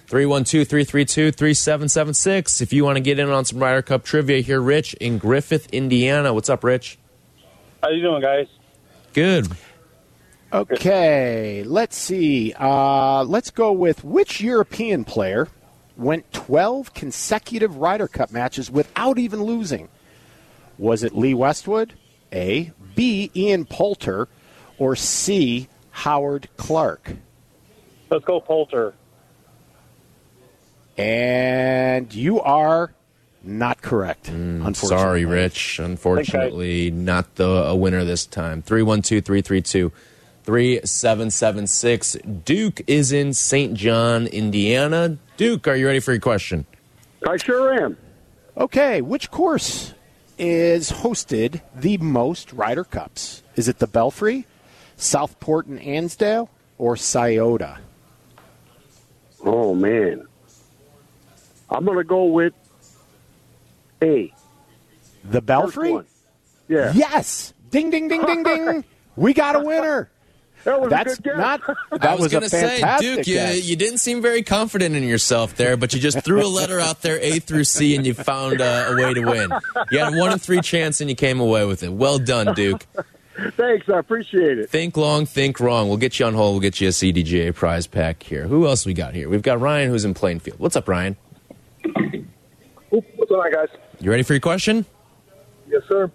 312 0.07 0.67
332 0.67 1.31
3776. 1.31 2.61
If 2.61 2.71
you 2.71 2.85
want 2.85 2.97
to 2.97 3.01
get 3.01 3.17
in 3.17 3.29
on 3.29 3.45
some 3.45 3.57
Ryder 3.59 3.81
Cup 3.81 4.05
trivia 4.05 4.41
here, 4.41 4.61
Rich 4.61 4.93
in 4.95 5.17
Griffith, 5.17 5.67
Indiana. 5.73 6.33
What's 6.35 6.49
up, 6.49 6.63
Rich? 6.63 6.99
How 7.81 7.89
you 7.89 8.01
doing, 8.01 8.21
guys? 8.21 8.47
Good. 9.13 9.47
Okay, 10.51 11.63
let's 11.65 11.97
see. 11.97 12.53
Uh, 12.57 13.23
let's 13.23 13.51
go 13.51 13.71
with 13.71 14.03
which 14.03 14.39
European 14.39 15.03
player 15.03 15.49
went 15.97 16.31
12 16.31 16.93
consecutive 16.93 17.77
Ryder 17.77 18.07
Cup 18.07 18.31
matches 18.31 18.71
without 18.71 19.17
even 19.17 19.43
losing? 19.43 19.89
Was 20.77 21.03
it 21.03 21.15
Lee 21.15 21.33
Westwood, 21.33 21.93
A, 22.31 22.71
B, 22.95 23.31
Ian 23.35 23.65
Poulter, 23.65 24.27
or 24.77 24.95
C, 24.95 25.67
Howard 25.91 26.47
Clark? 26.55 27.13
Let's 28.09 28.23
go 28.23 28.39
Poulter. 28.39 28.93
And 30.97 32.13
you 32.13 32.39
are 32.39 32.93
not 33.43 33.81
correct. 33.81 34.29
unfortunately. 34.29 34.87
Sorry, 34.87 35.25
Rich. 35.25 35.79
Unfortunately, 35.79 36.89
not 36.91 37.35
the 37.35 37.47
a 37.47 37.75
winner 37.75 38.03
this 38.03 38.25
time. 38.25 38.61
312 38.61 39.23
332 39.23 39.91
3776. 40.47 42.13
Duke 42.45 42.81
is 42.87 43.11
in 43.11 43.33
St. 43.33 43.73
John, 43.73 44.27
Indiana. 44.27 45.17
Duke, 45.35 45.67
are 45.67 45.75
you 45.75 45.85
ready 45.85 45.99
for 45.99 46.13
your 46.13 46.21
question? 46.21 46.65
I 47.27 47.35
sure 47.35 47.73
am. 47.83 47.97
Okay, 48.55 49.01
which 49.01 49.29
course 49.29 49.93
is 50.37 50.89
hosted 50.89 51.59
the 51.75 51.97
most 51.97 52.53
Ryder 52.53 52.85
Cups? 52.85 53.43
Is 53.57 53.67
it 53.67 53.79
the 53.79 53.87
Belfry, 53.87 54.47
Southport 54.95 55.65
and 55.65 55.81
Ainsdale, 55.81 56.49
or 56.77 56.95
Scioto? 56.95 57.75
Oh 59.43 59.75
man, 59.75 60.25
I'm 61.69 61.83
gonna 61.83 62.05
go 62.05 62.23
with 62.23 62.53
A. 64.01 64.33
The 65.25 65.41
Belfry? 65.41 65.99
Yeah, 66.69 66.93
Yes! 66.95 67.53
Ding, 67.69 67.89
ding, 67.89 68.07
ding, 68.07 68.25
ding, 68.25 68.43
ding. 68.43 68.85
We 69.17 69.33
got 69.33 69.55
a 69.55 69.59
winner. 69.59 70.09
That 70.67 70.81
was 70.81 70.89
That's 70.89 71.13
a 71.17 71.21
good 71.21 71.23
guess. 71.23 71.37
not. 71.37 71.61
That 71.91 72.03
I 72.03 72.13
was, 72.13 72.23
was, 72.23 72.33
gonna 72.33 72.49
say, 72.49 72.83
Duke, 72.99 73.25
you, 73.25 73.39
you 73.39 73.75
didn't 73.77 73.99
seem 73.99 74.21
very 74.21 74.43
confident 74.43 74.95
in 74.95 75.03
yourself 75.03 75.55
there, 75.55 75.77
but 75.77 75.93
you 75.93 75.99
just 75.99 76.23
threw 76.23 76.45
a 76.45 76.47
letter 76.47 76.79
out 76.79 77.01
there, 77.01 77.17
A 77.21 77.39
through 77.39 77.63
C, 77.63 77.95
and 77.95 78.05
you 78.05 78.13
found 78.13 78.59
uh, 78.59 78.87
a 78.89 78.95
way 78.95 79.13
to 79.13 79.21
win. 79.21 79.49
You 79.91 79.99
had 79.99 80.13
a 80.13 80.17
one 80.17 80.33
in 80.33 80.39
three 80.39 80.59
chance, 80.59 80.99
and 80.99 81.09
you 81.09 81.15
came 81.15 81.39
away 81.39 81.65
with 81.65 81.83
it. 81.83 81.93
Well 81.93 82.19
done, 82.19 82.53
Duke. 82.53 82.85
Thanks, 83.55 83.87
I 83.87 83.99
appreciate 83.99 84.59
it. 84.59 84.69
Think 84.69 84.97
long, 84.97 85.25
think 85.25 85.59
wrong. 85.59 85.87
We'll 85.87 85.97
get 85.97 86.19
you 86.19 86.25
on 86.25 86.33
hold. 86.33 86.55
We'll 86.55 86.61
get 86.61 86.81
you 86.81 86.89
a 86.89 86.91
CDGA 86.91 87.55
prize 87.55 87.87
pack 87.87 88.21
here. 88.21 88.47
Who 88.47 88.67
else 88.67 88.85
we 88.85 88.93
got 88.93 89.13
here? 89.13 89.29
We've 89.29 89.41
got 89.41 89.61
Ryan, 89.61 89.89
who's 89.89 90.05
in 90.05 90.13
Plainfield. 90.13 90.59
What's 90.59 90.75
up, 90.75 90.87
Ryan? 90.89 91.15
What's 92.89 93.31
on, 93.31 93.51
guys? 93.53 93.69
You 93.99 94.11
ready 94.11 94.23
for 94.23 94.33
your 94.33 94.41
question? 94.41 94.85
Yes, 95.69 95.83
sir. 95.87 96.11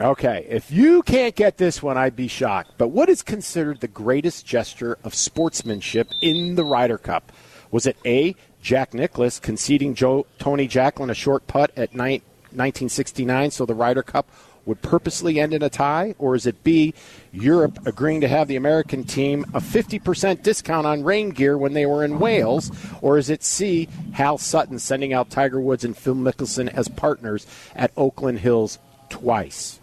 Okay, 0.00 0.46
if 0.48 0.70
you 0.70 1.02
can't 1.02 1.36
get 1.36 1.58
this 1.58 1.82
one, 1.82 1.98
I'd 1.98 2.16
be 2.16 2.26
shocked. 2.26 2.72
But 2.78 2.88
what 2.88 3.10
is 3.10 3.20
considered 3.20 3.80
the 3.80 3.88
greatest 3.88 4.46
gesture 4.46 4.96
of 5.04 5.14
sportsmanship 5.14 6.08
in 6.22 6.54
the 6.54 6.64
Ryder 6.64 6.96
Cup? 6.96 7.30
Was 7.70 7.84
it 7.84 7.98
A. 8.06 8.34
Jack 8.62 8.94
Nicklaus 8.94 9.38
conceding 9.38 9.94
Joe, 9.94 10.24
Tony 10.38 10.66
Jacklin 10.66 11.10
a 11.10 11.14
short 11.14 11.46
putt 11.46 11.70
at 11.76 11.94
night, 11.94 12.22
1969 12.44 13.50
so 13.50 13.66
the 13.66 13.74
Ryder 13.74 14.02
Cup 14.02 14.30
would 14.64 14.80
purposely 14.80 15.38
end 15.38 15.52
in 15.52 15.62
a 15.62 15.68
tie? 15.68 16.14
Or 16.18 16.34
is 16.34 16.46
it 16.46 16.64
B. 16.64 16.94
Europe 17.30 17.78
agreeing 17.86 18.22
to 18.22 18.28
have 18.28 18.48
the 18.48 18.56
American 18.56 19.04
team 19.04 19.44
a 19.52 19.60
50% 19.60 20.42
discount 20.42 20.86
on 20.86 21.04
rain 21.04 21.28
gear 21.28 21.58
when 21.58 21.74
they 21.74 21.84
were 21.84 22.04
in 22.04 22.18
Wales? 22.18 22.70
Or 23.02 23.18
is 23.18 23.28
it 23.28 23.42
C. 23.42 23.86
Hal 24.12 24.38
Sutton 24.38 24.78
sending 24.78 25.12
out 25.12 25.28
Tiger 25.28 25.60
Woods 25.60 25.84
and 25.84 25.94
Phil 25.94 26.14
Mickelson 26.14 26.72
as 26.72 26.88
partners 26.88 27.46
at 27.76 27.92
Oakland 27.98 28.38
Hills 28.38 28.78
twice? 29.10 29.79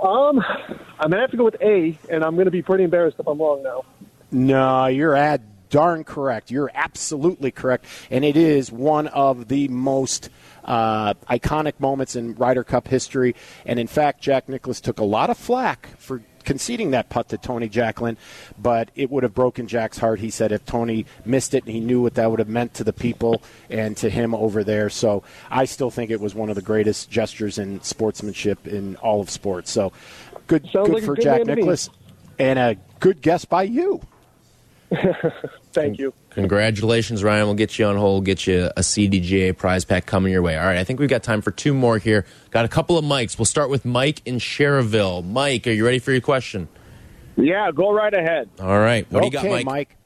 Um, 0.00 0.40
I'm 0.98 1.10
gonna 1.10 1.20
have 1.20 1.30
to 1.30 1.36
go 1.36 1.44
with 1.44 1.60
A, 1.60 1.98
and 2.10 2.24
I'm 2.24 2.36
gonna 2.36 2.50
be 2.50 2.62
pretty 2.62 2.84
embarrassed 2.84 3.16
if 3.18 3.26
I'm 3.26 3.38
wrong 3.38 3.62
now. 3.62 3.84
No, 4.30 4.86
you're 4.86 5.16
at 5.16 5.40
darn 5.70 6.04
correct. 6.04 6.50
You're 6.50 6.70
absolutely 6.74 7.50
correct, 7.50 7.86
and 8.10 8.24
it 8.24 8.36
is 8.36 8.70
one 8.70 9.06
of 9.08 9.48
the 9.48 9.68
most 9.68 10.30
uh, 10.64 11.14
iconic 11.30 11.78
moments 11.78 12.16
in 12.16 12.34
Ryder 12.34 12.64
Cup 12.64 12.88
history. 12.88 13.34
And 13.64 13.78
in 13.78 13.86
fact, 13.86 14.20
Jack 14.20 14.48
Nicklaus 14.48 14.80
took 14.80 14.98
a 14.98 15.04
lot 15.04 15.30
of 15.30 15.38
flack 15.38 15.88
for 15.98 16.22
conceding 16.46 16.92
that 16.92 17.10
putt 17.10 17.28
to 17.28 17.36
Tony 17.36 17.68
Jacklin, 17.68 18.16
but 18.58 18.90
it 18.94 19.10
would 19.10 19.22
have 19.24 19.34
broken 19.34 19.66
Jack's 19.66 19.98
heart. 19.98 20.20
He 20.20 20.30
said 20.30 20.52
if 20.52 20.64
Tony 20.64 21.04
missed 21.26 21.52
it, 21.52 21.64
and 21.64 21.74
he 21.74 21.80
knew 21.80 22.00
what 22.00 22.14
that 22.14 22.30
would 22.30 22.38
have 22.38 22.48
meant 22.48 22.72
to 22.74 22.84
the 22.84 22.94
people 22.94 23.42
and 23.68 23.94
to 23.98 24.08
him 24.08 24.34
over 24.34 24.64
there. 24.64 24.88
So 24.88 25.22
I 25.50 25.66
still 25.66 25.90
think 25.90 26.10
it 26.10 26.20
was 26.20 26.34
one 26.34 26.48
of 26.48 26.54
the 26.54 26.62
greatest 26.62 27.10
gestures 27.10 27.58
in 27.58 27.82
sportsmanship 27.82 28.66
in 28.66 28.96
all 28.96 29.20
of 29.20 29.28
sports. 29.28 29.70
So 29.70 29.92
good, 30.46 30.62
Sounds 30.70 30.88
good 30.88 30.94
like 30.94 31.04
for 31.04 31.16
good 31.16 31.24
Jack 31.24 31.38
man 31.38 31.46
to 31.46 31.54
me. 31.56 31.62
Nicklaus, 31.62 31.90
and 32.38 32.58
a 32.58 32.76
good 33.00 33.20
guess 33.20 33.44
by 33.44 33.64
you. 33.64 34.00
Thank 35.76 35.98
you. 35.98 36.14
Congratulations, 36.30 37.22
Ryan. 37.22 37.46
We'll 37.46 37.54
get 37.54 37.78
you 37.78 37.84
on 37.84 37.96
hold, 37.96 38.24
get 38.24 38.46
you 38.46 38.70
a 38.76 38.80
CDGA 38.80 39.54
prize 39.56 39.84
pack 39.84 40.06
coming 40.06 40.32
your 40.32 40.40
way. 40.40 40.56
All 40.56 40.64
right, 40.64 40.78
I 40.78 40.84
think 40.84 41.00
we've 41.00 41.08
got 41.08 41.22
time 41.22 41.42
for 41.42 41.50
two 41.50 41.74
more 41.74 41.98
here. 41.98 42.24
Got 42.50 42.64
a 42.64 42.68
couple 42.68 42.96
of 42.96 43.04
mics. 43.04 43.38
We'll 43.38 43.44
start 43.44 43.68
with 43.68 43.84
Mike 43.84 44.22
in 44.24 44.38
Cherville. 44.38 45.22
Mike, 45.22 45.66
are 45.66 45.72
you 45.72 45.84
ready 45.84 45.98
for 45.98 46.12
your 46.12 46.22
question? 46.22 46.68
Yeah, 47.36 47.70
go 47.72 47.92
right 47.92 48.12
ahead. 48.14 48.48
All 48.58 48.78
right. 48.78 49.06
What 49.10 49.20
do 49.20 49.26
you 49.26 49.38
okay, 49.38 49.62
got, 49.62 49.64
Mike? 49.64 49.96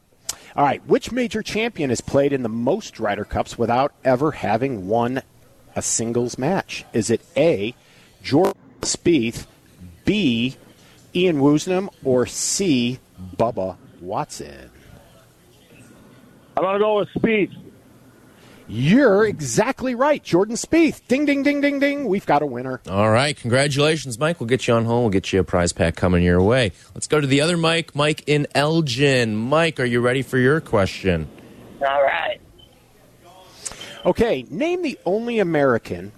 All 0.57 0.65
right. 0.65 0.85
Which 0.89 1.13
major 1.13 1.41
champion 1.41 1.91
has 1.91 2.01
played 2.01 2.33
in 2.33 2.43
the 2.43 2.49
most 2.49 2.99
Ryder 2.99 3.25
Cups 3.25 3.57
without 3.57 3.93
ever 4.05 4.33
having 4.33 4.89
won 4.89 5.23
a 5.77 5.83
singles 5.83 6.37
match? 6.37 6.85
Is 6.93 7.11
it 7.11 7.21
A. 7.37 7.77
Jordan 8.25 8.61
Spieth, 8.81 9.47
B. 10.05 10.57
Ian 11.15 11.39
Woosnam, 11.39 11.89
or 12.03 12.27
C. 12.27 12.99
Bubba 13.37 13.77
Watson? 14.01 14.71
I'm 16.61 16.67
gonna 16.67 16.79
go 16.79 16.99
with 16.99 17.09
Spieth. 17.17 17.57
You're 18.69 19.25
exactly 19.25 19.95
right, 19.95 20.23
Jordan 20.23 20.57
Spieth. 20.57 21.01
Ding, 21.09 21.25
ding, 21.25 21.43
ding, 21.43 21.63
ding, 21.63 21.79
ding. 21.81 22.05
We've 22.05 22.27
got 22.27 22.43
a 22.43 22.47
winner. 22.47 22.83
All 22.87 23.11
right. 23.11 23.35
Congratulations, 23.35 24.19
Mike. 24.19 24.39
We'll 24.41 24.47
get 24.47 24.69
you 24.69 24.75
on 24.75 24.85
home. 24.85 25.05
We'll 25.05 25.11
get 25.11 25.33
you 25.33 25.41
a 25.41 25.45
prize 25.45 25.73
pack 25.73 25.97
coming 25.97 26.23
your 26.23 26.43
way. 26.43 26.73
Let's 26.95 27.07
go 27.07 27.19
to 27.19 27.27
the 27.27 27.41
other 27.41 27.57
Mike, 27.57 27.97
Mike 27.97 28.25
in 28.27 28.47
Elgin. 28.55 29.35
Mike, 29.37 29.81
are 29.81 29.87
you 29.87 30.03
ready 30.03 30.21
for 30.21 30.37
your 30.37 30.61
question? 30.61 31.29
All 31.81 32.03
right. 32.03 32.39
Okay, 34.05 34.45
name 34.51 34.83
the 34.83 34.99
only 35.07 35.39
American 35.39 36.13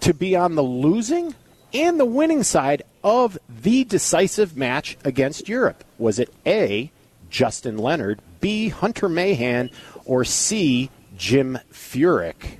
to 0.00 0.12
be 0.12 0.34
on 0.34 0.56
the 0.56 0.62
losing 0.62 1.36
and 1.72 2.00
the 2.00 2.04
winning 2.04 2.42
side 2.42 2.82
of 3.04 3.38
the 3.48 3.84
decisive 3.84 4.56
match 4.56 4.98
against 5.04 5.48
Europe. 5.48 5.84
Was 5.98 6.18
it 6.18 6.34
A, 6.44 6.90
Justin 7.34 7.78
Leonard, 7.78 8.20
B, 8.38 8.68
Hunter 8.68 9.08
Mahan, 9.08 9.68
or 10.04 10.22
C, 10.22 10.88
Jim 11.16 11.58
Furyk? 11.72 12.58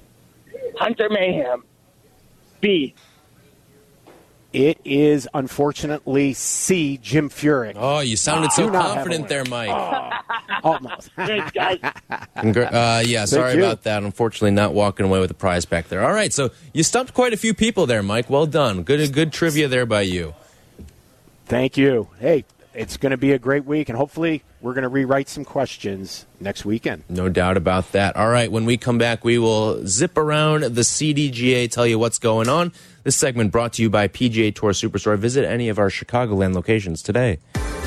Hunter 0.77 1.09
Mahan. 1.09 1.63
B. 2.61 2.93
It 4.53 4.81
is 4.85 5.29
unfortunately 5.33 6.33
C. 6.33 6.99
Jim 7.01 7.31
Furyk. 7.31 7.75
Oh, 7.77 8.01
you 8.01 8.17
sounded 8.17 8.51
so 8.51 8.67
Do 8.67 8.73
not 8.73 8.83
have 8.83 8.91
a 8.91 8.95
confident 8.97 9.29
there, 9.29 9.45
winner. 9.45 9.69
Mike. 9.69 10.23
Almost. 10.65 11.11
Thanks, 11.17 11.53
guys. 11.53 11.79
Uh, 12.35 13.05
yeah, 13.07 13.27
sorry 13.27 13.55
you. 13.55 13.59
about 13.61 13.85
that. 13.85 14.03
Unfortunately, 14.03 14.51
not 14.51 14.75
walking 14.75 15.07
away 15.07 15.21
with 15.21 15.31
a 15.31 15.35
prize 15.35 15.65
back 15.65 15.87
there. 15.87 16.05
All 16.05 16.13
right, 16.13 16.33
so 16.33 16.51
you 16.73 16.83
stumped 16.83 17.15
quite 17.15 17.33
a 17.33 17.37
few 17.37 17.55
people 17.55 17.87
there, 17.87 18.03
Mike. 18.03 18.29
Well 18.29 18.47
done. 18.47 18.83
Good, 18.83 19.13
good 19.13 19.33
trivia 19.33 19.69
there 19.69 19.87
by 19.87 20.01
you. 20.03 20.35
Thank 21.47 21.77
you. 21.77 22.09
Hey, 22.19 22.45
it's 22.75 22.97
going 22.97 23.11
to 23.11 23.17
be 23.17 23.33
a 23.33 23.39
great 23.39 23.65
week, 23.65 23.89
and 23.89 23.97
hopefully, 23.97 24.43
we're 24.65 24.73
going 24.73 24.83
to 24.83 24.89
rewrite 24.89 25.29
some 25.29 25.45
questions 25.45 26.25
next 26.41 26.65
weekend. 26.65 27.05
No 27.11 27.29
doubt 27.29 27.59
about 27.59 27.93
that. 27.93 28.17
All 28.17 28.31
right, 28.31 28.51
when 28.51 28.65
we 28.65 28.79
come 28.79 28.97
back, 28.97 29.23
we 29.23 29.37
will 29.37 29.87
zip 29.87 30.17
around 30.17 30.63
the 30.63 30.81
CDGA, 30.81 31.71
tell 31.71 31.87
you 31.87 31.99
what's 31.99 32.19
going 32.19 32.49
on. 32.49 32.73
This 33.03 33.15
segment 33.15 33.53
brought 33.53 33.75
to 33.75 33.83
you 33.83 33.91
by 33.91 34.09
PGA 34.09 34.55
Tour 34.55 34.71
Superstore. 34.71 35.19
Visit 35.19 35.45
any 35.45 35.69
of 35.69 35.79
our 35.79 35.91
Chicagoland 35.91 36.55
locations 36.55 37.03
today. 37.03 37.41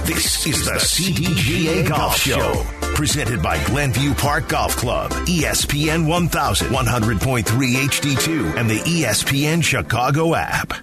This 0.03 0.45
is 0.45 0.65
the 0.65 0.73
CDGA 0.73 1.88
Golf 1.89 2.15
Show. 2.15 2.63
Presented 2.93 3.41
by 3.41 3.61
Glenview 3.65 4.13
Park 4.13 4.47
Golf 4.47 4.75
Club, 4.75 5.11
ESPN 5.25 6.07
1000, 6.07 6.67
100.3 6.67 7.43
HD2, 7.43 8.55
and 8.55 8.69
the 8.69 8.84
E 8.86 9.01
ESPN 9.01 9.63
Chicago 9.63 10.36
app. 10.36 10.73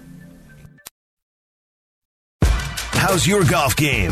How's 2.41 3.25
your 3.25 3.45
golf 3.45 3.77
game? 3.77 4.11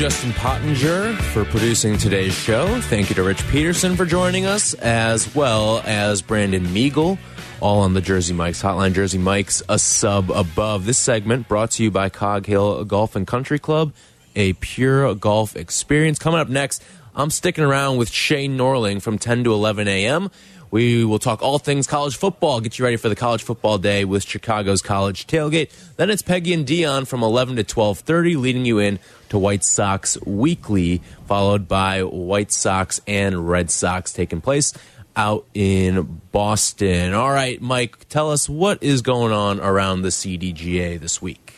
Justin 0.00 0.32
Pottinger 0.32 1.12
for 1.34 1.44
producing 1.44 1.98
today's 1.98 2.32
show. 2.32 2.80
Thank 2.80 3.10
you 3.10 3.14
to 3.16 3.22
Rich 3.22 3.46
Peterson 3.48 3.96
for 3.96 4.06
joining 4.06 4.46
us, 4.46 4.72
as 4.72 5.34
well 5.34 5.82
as 5.84 6.22
Brandon 6.22 6.64
Megal, 6.68 7.18
all 7.60 7.80
on 7.80 7.92
the 7.92 8.00
Jersey 8.00 8.32
Mike's 8.32 8.62
hotline. 8.62 8.94
Jersey 8.94 9.18
Mike's 9.18 9.62
a 9.68 9.78
sub 9.78 10.30
above. 10.30 10.86
This 10.86 10.96
segment 10.96 11.48
brought 11.48 11.72
to 11.72 11.82
you 11.82 11.90
by 11.90 12.08
Cog 12.08 12.46
Hill 12.46 12.82
Golf 12.86 13.14
and 13.14 13.26
Country 13.26 13.58
Club, 13.58 13.92
a 14.34 14.54
pure 14.54 15.14
golf 15.14 15.54
experience. 15.54 16.18
Coming 16.18 16.40
up 16.40 16.48
next, 16.48 16.82
I'm 17.14 17.28
sticking 17.28 17.64
around 17.64 17.98
with 17.98 18.10
Shane 18.10 18.56
Norling 18.56 19.02
from 19.02 19.18
10 19.18 19.44
to 19.44 19.52
11 19.52 19.86
a.m. 19.86 20.30
We 20.70 21.04
will 21.04 21.18
talk 21.18 21.42
all 21.42 21.58
things 21.58 21.88
college 21.88 22.16
football, 22.16 22.60
get 22.60 22.78
you 22.78 22.84
ready 22.84 22.96
for 22.96 23.08
the 23.08 23.16
college 23.16 23.42
football 23.42 23.78
day 23.78 24.04
with 24.04 24.24
Chicago's 24.24 24.82
College 24.82 25.26
Tailgate. 25.26 25.70
Then 25.96 26.10
it's 26.10 26.22
Peggy 26.22 26.52
and 26.52 26.64
Dion 26.64 27.06
from 27.06 27.24
11 27.24 27.56
to 27.56 27.64
12:30 27.64 28.36
leading 28.36 28.64
you 28.64 28.78
in 28.78 29.00
to 29.30 29.38
White 29.38 29.64
Sox 29.64 30.16
Weekly, 30.24 31.02
followed 31.26 31.66
by 31.66 32.04
White 32.04 32.52
Sox 32.52 33.00
and 33.08 33.48
Red 33.48 33.72
Sox 33.72 34.12
taking 34.12 34.40
place 34.40 34.72
out 35.16 35.44
in 35.54 36.20
Boston. 36.30 37.14
All 37.14 37.32
right, 37.32 37.60
Mike, 37.60 38.08
tell 38.08 38.30
us 38.30 38.48
what 38.48 38.80
is 38.80 39.02
going 39.02 39.32
on 39.32 39.58
around 39.58 40.02
the 40.02 40.10
CDGA 40.10 41.00
this 41.00 41.20
week. 41.20 41.54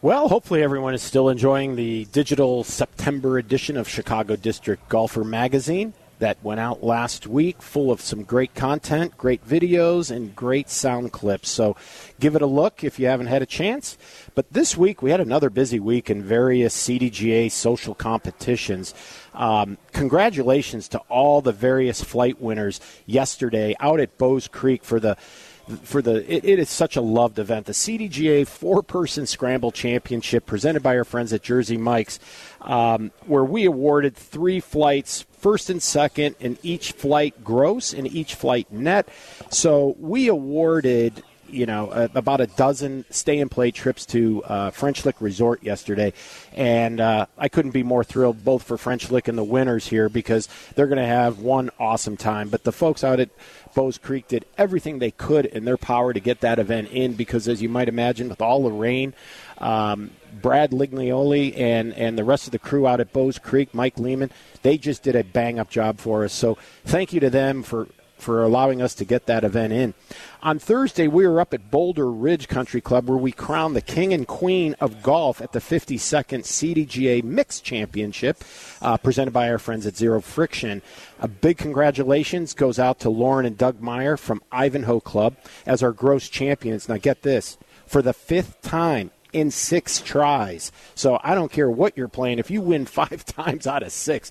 Well, 0.00 0.28
hopefully 0.28 0.62
everyone 0.62 0.94
is 0.94 1.02
still 1.02 1.28
enjoying 1.28 1.76
the 1.76 2.06
digital 2.06 2.64
September 2.64 3.36
edition 3.36 3.76
of 3.76 3.86
Chicago 3.88 4.36
District 4.36 4.88
Golfer 4.88 5.24
Magazine 5.24 5.92
that 6.18 6.42
went 6.42 6.60
out 6.60 6.82
last 6.82 7.26
week, 7.26 7.60
full 7.62 7.90
of 7.90 8.00
some 8.00 8.22
great 8.22 8.54
content, 8.54 9.16
great 9.16 9.46
videos, 9.46 10.14
and 10.14 10.34
great 10.34 10.68
sound 10.70 11.12
clips. 11.12 11.48
So 11.48 11.76
give 12.20 12.36
it 12.36 12.42
a 12.42 12.46
look 12.46 12.82
if 12.84 12.98
you 12.98 13.06
haven't 13.06 13.26
had 13.26 13.42
a 13.42 13.46
chance. 13.46 13.98
But 14.34 14.52
this 14.52 14.76
week 14.76 15.02
we 15.02 15.10
had 15.10 15.20
another 15.20 15.50
busy 15.50 15.80
week 15.80 16.10
in 16.10 16.22
various 16.22 16.76
CDGA 16.76 17.50
social 17.50 17.94
competitions. 17.94 18.94
Um, 19.34 19.78
congratulations 19.92 20.88
to 20.88 20.98
all 21.08 21.40
the 21.42 21.52
various 21.52 22.02
flight 22.02 22.40
winners 22.40 22.80
yesterday 23.04 23.74
out 23.80 24.00
at 24.00 24.16
Bowes 24.18 24.48
Creek 24.48 24.84
for 24.84 24.98
the 24.98 25.16
for 25.82 26.00
the 26.00 26.16
it, 26.32 26.44
it 26.44 26.58
is 26.58 26.70
such 26.70 26.96
a 26.96 27.00
loved 27.00 27.38
event. 27.38 27.66
The 27.66 27.72
cdga 27.72 28.46
four 28.46 28.82
person 28.82 29.26
scramble 29.26 29.72
championship 29.72 30.46
presented 30.46 30.82
by 30.82 30.96
our 30.96 31.04
friends 31.04 31.32
at 31.32 31.42
jersey 31.42 31.76
mike's 31.76 32.18
um, 32.60 33.10
where 33.26 33.44
we 33.44 33.64
awarded 33.64 34.16
three 34.16 34.60
flights 34.60 35.26
first 35.38 35.70
and 35.70 35.82
second 35.82 36.36
in 36.40 36.58
each 36.62 36.92
flight 36.92 37.44
gross 37.44 37.92
and 37.92 38.06
each 38.06 38.34
flight 38.34 38.70
net. 38.72 39.08
So 39.50 39.96
we 39.98 40.28
awarded 40.28 41.22
you 41.48 41.66
know, 41.66 41.88
uh, 41.88 42.08
about 42.14 42.40
a 42.40 42.46
dozen 42.46 43.04
stay 43.10 43.38
and 43.38 43.50
play 43.50 43.70
trips 43.70 44.06
to 44.06 44.42
uh, 44.44 44.70
French 44.70 45.04
Lick 45.04 45.16
Resort 45.20 45.62
yesterday. 45.62 46.12
And 46.54 47.00
uh, 47.00 47.26
I 47.38 47.48
couldn't 47.48 47.72
be 47.72 47.82
more 47.82 48.04
thrilled 48.04 48.44
both 48.44 48.62
for 48.62 48.76
French 48.76 49.10
Lick 49.10 49.28
and 49.28 49.36
the 49.36 49.44
winners 49.44 49.86
here 49.86 50.08
because 50.08 50.48
they're 50.74 50.86
going 50.86 50.98
to 50.98 51.06
have 51.06 51.38
one 51.38 51.70
awesome 51.78 52.16
time. 52.16 52.48
But 52.48 52.64
the 52.64 52.72
folks 52.72 53.04
out 53.04 53.20
at 53.20 53.30
Bowes 53.74 53.98
Creek 53.98 54.28
did 54.28 54.46
everything 54.56 54.98
they 54.98 55.10
could 55.10 55.46
in 55.46 55.64
their 55.64 55.76
power 55.76 56.12
to 56.12 56.20
get 56.20 56.40
that 56.40 56.58
event 56.58 56.88
in 56.90 57.14
because, 57.14 57.46
as 57.46 57.60
you 57.60 57.68
might 57.68 57.88
imagine, 57.88 58.28
with 58.28 58.40
all 58.40 58.62
the 58.62 58.70
rain, 58.70 59.12
um, 59.58 60.10
Brad 60.40 60.70
Liglioli 60.70 61.58
and, 61.58 61.92
and 61.94 62.18
the 62.18 62.24
rest 62.24 62.46
of 62.46 62.52
the 62.52 62.58
crew 62.58 62.86
out 62.86 63.00
at 63.00 63.12
Bowes 63.12 63.38
Creek, 63.38 63.74
Mike 63.74 63.98
Lehman, 63.98 64.30
they 64.62 64.78
just 64.78 65.02
did 65.02 65.14
a 65.14 65.24
bang 65.24 65.58
up 65.58 65.70
job 65.70 65.98
for 65.98 66.24
us. 66.24 66.32
So 66.32 66.58
thank 66.84 67.12
you 67.12 67.20
to 67.20 67.30
them 67.30 67.62
for 67.62 67.88
for 68.16 68.42
allowing 68.42 68.80
us 68.80 68.94
to 68.94 69.04
get 69.04 69.26
that 69.26 69.44
event 69.44 69.72
in. 69.72 69.94
On 70.42 70.58
Thursday, 70.58 71.08
we 71.08 71.26
were 71.26 71.40
up 71.40 71.52
at 71.52 71.70
Boulder 71.70 72.10
Ridge 72.10 72.48
Country 72.48 72.80
Club 72.80 73.08
where 73.08 73.18
we 73.18 73.32
crowned 73.32 73.74
the 73.74 73.80
king 73.80 74.12
and 74.12 74.26
queen 74.26 74.74
of 74.80 75.02
golf 75.02 75.40
at 75.40 75.52
the 75.52 75.58
52nd 75.58 76.42
CDGA 76.42 77.22
Mixed 77.22 77.64
Championship 77.64 78.42
uh, 78.80 78.96
presented 78.96 79.32
by 79.32 79.50
our 79.50 79.58
friends 79.58 79.86
at 79.86 79.96
Zero 79.96 80.20
Friction. 80.20 80.82
A 81.20 81.28
big 81.28 81.58
congratulations 81.58 82.54
goes 82.54 82.78
out 82.78 83.00
to 83.00 83.10
Lauren 83.10 83.46
and 83.46 83.58
Doug 83.58 83.80
Meyer 83.80 84.16
from 84.16 84.42
Ivanhoe 84.52 85.00
Club 85.00 85.36
as 85.64 85.82
our 85.82 85.92
gross 85.92 86.28
champions. 86.28 86.88
Now, 86.88 86.96
get 86.96 87.22
this 87.22 87.58
for 87.86 88.02
the 88.02 88.12
fifth 88.12 88.60
time 88.62 89.10
in 89.32 89.50
six 89.50 90.00
tries. 90.00 90.72
So 90.94 91.20
I 91.22 91.34
don't 91.34 91.52
care 91.52 91.70
what 91.70 91.96
you're 91.96 92.08
playing. 92.08 92.38
If 92.38 92.50
you 92.50 92.62
win 92.62 92.86
five 92.86 93.24
times 93.24 93.66
out 93.66 93.82
of 93.82 93.92
six, 93.92 94.30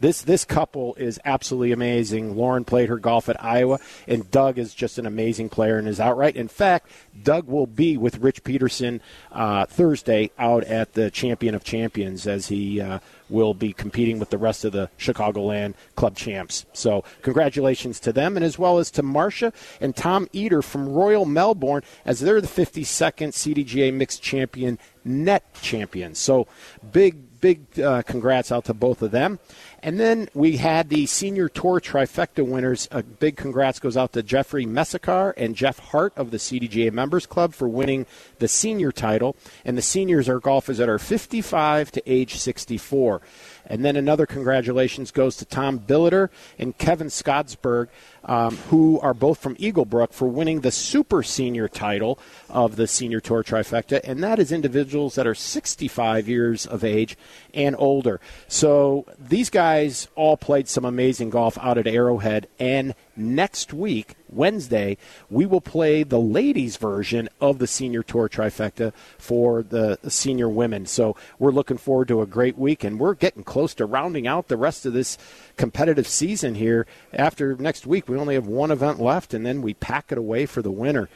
this 0.00 0.22
this 0.22 0.44
couple 0.44 0.94
is 0.94 1.20
absolutely 1.24 1.72
amazing. 1.72 2.36
Lauren 2.36 2.64
played 2.64 2.88
her 2.88 2.98
golf 2.98 3.28
at 3.28 3.42
Iowa, 3.42 3.78
and 4.06 4.30
Doug 4.30 4.58
is 4.58 4.74
just 4.74 4.98
an 4.98 5.06
amazing 5.06 5.48
player 5.48 5.78
and 5.78 5.88
is 5.88 6.00
outright. 6.00 6.36
In 6.36 6.48
fact, 6.48 6.90
Doug 7.22 7.46
will 7.46 7.66
be 7.66 7.96
with 7.96 8.18
Rich 8.18 8.44
Peterson 8.44 9.00
uh, 9.32 9.66
Thursday 9.66 10.30
out 10.38 10.64
at 10.64 10.94
the 10.94 11.10
Champion 11.10 11.54
of 11.54 11.64
Champions 11.64 12.26
as 12.26 12.48
he 12.48 12.80
uh, 12.80 12.98
will 13.28 13.54
be 13.54 13.72
competing 13.72 14.18
with 14.18 14.30
the 14.30 14.38
rest 14.38 14.64
of 14.64 14.72
the 14.72 14.90
Chicagoland 14.98 15.74
Club 15.94 16.16
champs. 16.16 16.66
So 16.72 17.04
congratulations 17.22 18.00
to 18.00 18.12
them, 18.12 18.36
and 18.36 18.44
as 18.44 18.58
well 18.58 18.78
as 18.78 18.90
to 18.92 19.02
Marcia 19.02 19.52
and 19.80 19.96
Tom 19.96 20.28
Eater 20.32 20.62
from 20.62 20.88
Royal 20.88 21.24
Melbourne 21.24 21.82
as 22.04 22.20
they're 22.20 22.40
the 22.40 22.46
52nd 22.46 23.32
CDGA 23.32 23.92
Mixed 23.92 24.22
Champion 24.22 24.78
net 25.06 25.44
champions. 25.62 26.18
So 26.18 26.46
big, 26.92 27.40
big 27.40 27.78
uh, 27.80 28.02
congrats 28.02 28.50
out 28.50 28.64
to 28.66 28.74
both 28.74 29.02
of 29.02 29.12
them. 29.12 29.38
And 29.82 30.00
then 30.00 30.28
we 30.34 30.56
had 30.56 30.88
the 30.88 31.06
senior 31.06 31.48
tour 31.48 31.80
trifecta 31.80 32.46
winners. 32.46 32.88
A 32.90 33.02
big 33.02 33.36
congrats 33.36 33.78
goes 33.78 33.96
out 33.96 34.12
to 34.14 34.22
Jeffrey 34.22 34.66
Messakar 34.66 35.32
and 35.36 35.54
Jeff 35.54 35.78
Hart 35.78 36.12
of 36.16 36.30
the 36.30 36.38
CDGA 36.38 36.92
Members 36.92 37.26
Club 37.26 37.54
for 37.54 37.68
winning 37.68 38.06
the 38.38 38.48
senior 38.48 38.92
title. 38.92 39.36
And 39.64 39.76
the 39.76 39.82
seniors 39.82 40.28
are 40.28 40.40
golfers 40.40 40.78
that 40.78 40.88
are 40.88 40.98
55 40.98 41.90
to 41.92 42.02
age 42.10 42.36
64. 42.36 43.20
And 43.68 43.84
then 43.84 43.96
another 43.96 44.26
congratulations 44.26 45.10
goes 45.10 45.36
to 45.38 45.44
Tom 45.44 45.80
Billiter 45.80 46.28
and 46.58 46.78
Kevin 46.78 47.08
Scottsberg, 47.08 47.88
um, 48.24 48.56
who 48.68 49.00
are 49.00 49.14
both 49.14 49.38
from 49.38 49.56
Eaglebrook, 49.56 50.12
for 50.12 50.28
winning 50.28 50.60
the 50.60 50.70
super 50.70 51.24
senior 51.24 51.66
title 51.66 52.18
of 52.48 52.76
the 52.76 52.86
Senior 52.86 53.18
Tour 53.20 53.42
Trifecta. 53.42 54.00
And 54.04 54.22
that 54.22 54.38
is 54.38 54.52
individuals 54.52 55.16
that 55.16 55.26
are 55.26 55.34
65 55.34 56.28
years 56.28 56.64
of 56.64 56.84
age 56.84 57.16
and 57.52 57.74
older. 57.76 58.20
So 58.46 59.04
these 59.18 59.50
guys 59.50 59.65
all 60.14 60.36
played 60.36 60.68
some 60.68 60.84
amazing 60.84 61.30
golf 61.30 61.58
out 61.58 61.78
at 61.78 61.86
Arrowhead. 61.86 62.48
And 62.58 62.94
next 63.16 63.72
week, 63.72 64.14
Wednesday, 64.28 64.96
we 65.30 65.46
will 65.46 65.60
play 65.60 66.02
the 66.02 66.20
ladies' 66.20 66.76
version 66.76 67.28
of 67.40 67.58
the 67.58 67.66
Senior 67.66 68.02
Tour 68.02 68.28
Trifecta 68.28 68.92
for 69.18 69.62
the 69.62 69.98
senior 70.08 70.48
women. 70.48 70.86
So 70.86 71.16
we're 71.38 71.50
looking 71.50 71.78
forward 71.78 72.08
to 72.08 72.22
a 72.22 72.26
great 72.26 72.56
week, 72.56 72.84
and 72.84 73.00
we're 73.00 73.14
getting 73.14 73.44
close 73.44 73.74
to 73.74 73.86
rounding 73.86 74.26
out 74.26 74.48
the 74.48 74.56
rest 74.56 74.86
of 74.86 74.92
this 74.92 75.18
competitive 75.56 76.06
season 76.06 76.54
here. 76.54 76.86
After 77.12 77.56
next 77.56 77.86
week, 77.86 78.08
we 78.08 78.18
only 78.18 78.34
have 78.34 78.46
one 78.46 78.70
event 78.70 79.00
left, 79.00 79.34
and 79.34 79.44
then 79.44 79.62
we 79.62 79.74
pack 79.74 80.12
it 80.12 80.18
away 80.18 80.46
for 80.46 80.62
the 80.62 80.70
winter. 80.70 81.08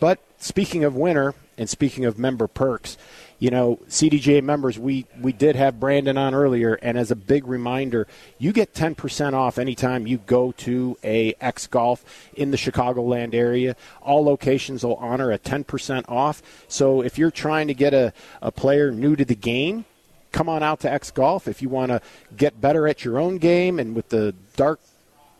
But 0.00 0.20
speaking 0.38 0.84
of 0.84 0.94
winter 0.94 1.34
and 1.56 1.68
speaking 1.68 2.04
of 2.04 2.18
member 2.18 2.46
perks, 2.46 2.96
you 3.38 3.50
know, 3.50 3.78
CDGA 3.88 4.42
members, 4.42 4.78
we, 4.78 5.06
we 5.20 5.32
did 5.32 5.54
have 5.54 5.78
Brandon 5.78 6.18
on 6.18 6.34
earlier, 6.34 6.74
and 6.74 6.98
as 6.98 7.10
a 7.10 7.16
big 7.16 7.46
reminder, 7.46 8.08
you 8.38 8.52
get 8.52 8.74
10% 8.74 9.32
off 9.32 9.58
anytime 9.58 10.06
you 10.06 10.18
go 10.18 10.52
to 10.52 10.98
a 11.04 11.34
X 11.40 11.68
Golf 11.68 12.04
in 12.34 12.50
the 12.50 12.56
Chicagoland 12.56 13.34
area. 13.34 13.76
All 14.02 14.24
locations 14.24 14.84
will 14.84 14.96
honor 14.96 15.30
a 15.30 15.38
10% 15.38 16.04
off. 16.08 16.42
So 16.66 17.00
if 17.00 17.16
you're 17.16 17.30
trying 17.30 17.68
to 17.68 17.74
get 17.74 17.94
a, 17.94 18.12
a 18.42 18.50
player 18.50 18.90
new 18.90 19.14
to 19.14 19.24
the 19.24 19.36
game, 19.36 19.84
come 20.32 20.48
on 20.48 20.64
out 20.64 20.80
to 20.80 20.92
X 20.92 21.12
Golf. 21.12 21.46
If 21.46 21.62
you 21.62 21.68
want 21.68 21.90
to 21.92 22.00
get 22.36 22.60
better 22.60 22.88
at 22.88 23.04
your 23.04 23.20
own 23.20 23.38
game 23.38 23.78
and 23.78 23.94
with 23.94 24.08
the 24.08 24.34
dark 24.56 24.80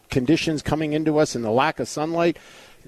conditions 0.09 0.63
coming 0.63 0.93
into 0.93 1.19
us 1.19 1.35
and 1.35 1.45
the 1.45 1.51
lack 1.51 1.81
of 1.81 1.89
sunlight, 1.89 2.39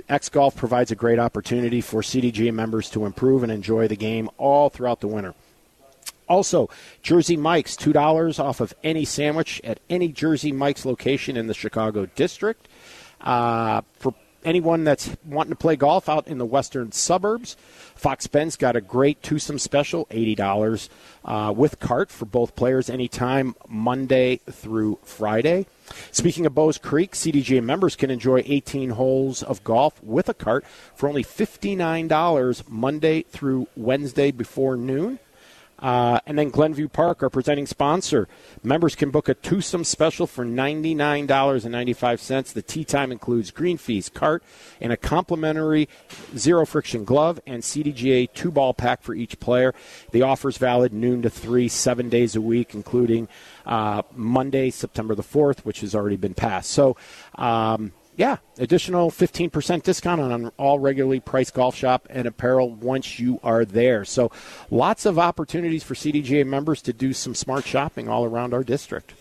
X 0.09 0.29
Golf 0.29 0.57
provides 0.57 0.91
a 0.91 0.97
great 0.97 1.19
opportunity 1.19 1.81
for 1.81 2.03
CDG 2.03 2.53
members 2.53 2.91
to 2.91 3.05
improve 3.05 3.43
and 3.43 3.53
enjoy 3.53 3.89
the 3.89 3.97
game 3.97 4.31
all 4.39 4.69
throughout 4.71 5.01
the 5.01 5.09
winter. 5.09 5.35
Also, 6.29 6.71
Jersey 7.03 7.37
Mike's, 7.37 7.77
$2 7.77 8.39
off 8.39 8.61
of 8.61 8.73
any 8.85 9.05
sandwich 9.05 9.61
at 9.65 9.81
any 9.91 10.09
Jersey 10.09 10.53
Mike's 10.53 10.85
location 10.85 11.37
in 11.37 11.49
the 11.49 11.55
Chicago 11.55 12.07
district. 12.07 12.69
Uh, 13.21 13.83
for 13.99 14.15
anyone 14.45 14.85
that's 14.85 15.17
wanting 15.25 15.51
to 15.51 15.57
play 15.57 15.77
golf 15.77 16.09
out 16.09 16.27
in 16.29 16.39
the 16.39 16.45
western 16.45 16.93
suburbs, 16.93 17.57
Fox 17.95 18.27
Bend's 18.27 18.57
got 18.57 18.77
a 18.77 18.81
great 18.81 19.23
twosome 19.23 19.59
special, 19.59 20.07
$80 20.07 20.89
uh, 21.25 21.53
with 21.55 21.79
cart 21.81 22.11
for 22.11 22.25
both 22.25 22.57
players 22.57 22.89
anytime, 22.89 23.55
Monday 23.69 24.41
through 24.51 24.99
Friday. 25.03 25.67
Speaking 26.13 26.47
of 26.47 26.55
Bowes 26.55 26.79
Creek, 26.79 27.13
CDGA 27.13 27.63
members 27.63 27.97
can 27.97 28.11
enjoy 28.11 28.43
18 28.47 28.91
holes 28.91 29.43
of 29.43 29.63
golf 29.65 30.03
with 30.03 30.29
a 30.29 30.35
cart 30.35 30.65
for 30.95 31.09
only 31.09 31.25
$59 31.25 32.69
Monday 32.69 33.23
through 33.23 33.67
Wednesday 33.77 34.31
before 34.31 34.77
noon. 34.77 35.19
Uh, 35.81 36.21
and 36.27 36.39
then 36.39 36.51
Glenview 36.51 36.89
Park, 36.89 37.23
our 37.23 37.31
presenting 37.31 37.67
sponsor. 37.67 38.29
Members 38.63 38.95
can 38.95 39.11
book 39.11 39.29
a 39.29 39.35
twosome 39.35 39.85
special 39.85 40.27
for 40.27 40.45
$99.95. 40.45 42.53
The 42.53 42.63
tee 42.63 42.85
time 42.85 43.11
includes 43.11 43.51
green 43.51 43.79
fees, 43.79 44.09
cart, 44.09 44.43
and 44.81 44.93
a 44.93 44.97
complimentary 44.97 45.89
zero 46.37 46.67
friction 46.67 47.05
glove 47.05 47.41
and 47.47 47.63
CDGA 47.63 48.29
two 48.35 48.51
ball 48.51 48.75
pack 48.75 49.03
for 49.03 49.15
each 49.15 49.41
player. 49.41 49.75
The 50.13 50.23
offer 50.23 50.51
is 50.51 50.59
valid 50.59 50.93
noon 50.93 51.23
to 51.23 51.31
3, 51.31 51.69
seven 51.69 52.09
days 52.09 52.37
a 52.37 52.41
week, 52.41 52.75
including 52.75 53.29
uh, 53.65 54.03
Monday, 54.15 54.71
September 54.71 55.15
the 55.15 55.23
4th, 55.23 55.61
which 55.61 55.81
has 55.81 55.95
already 55.95 56.17
been 56.17 56.35
passed. 56.35 56.71
So, 56.71 56.97
um, 57.37 57.93
yeah, 58.21 58.37
additional 58.59 59.11
15% 59.11 59.83
discount 59.83 60.21
on 60.21 60.53
all 60.59 60.79
regularly 60.79 61.21
priced 61.21 61.55
golf 61.55 61.75
shop 61.75 62.07
and 62.11 62.27
apparel 62.27 62.71
once 62.71 63.19
you 63.19 63.41
are 63.43 63.65
there. 63.65 64.05
So 64.05 64.31
lots 64.71 65.07
of 65.07 65.19
opportunities 65.19 65.83
for 65.83 65.95
CDGA 65.95 66.47
members 66.47 66.83
to 66.83 66.93
do 66.93 67.15
some 67.15 67.35
smart 67.35 67.65
shopping 67.65 68.11
all 68.11 68.27
around 68.27 68.53
our 68.53 68.63
district. 68.63 69.15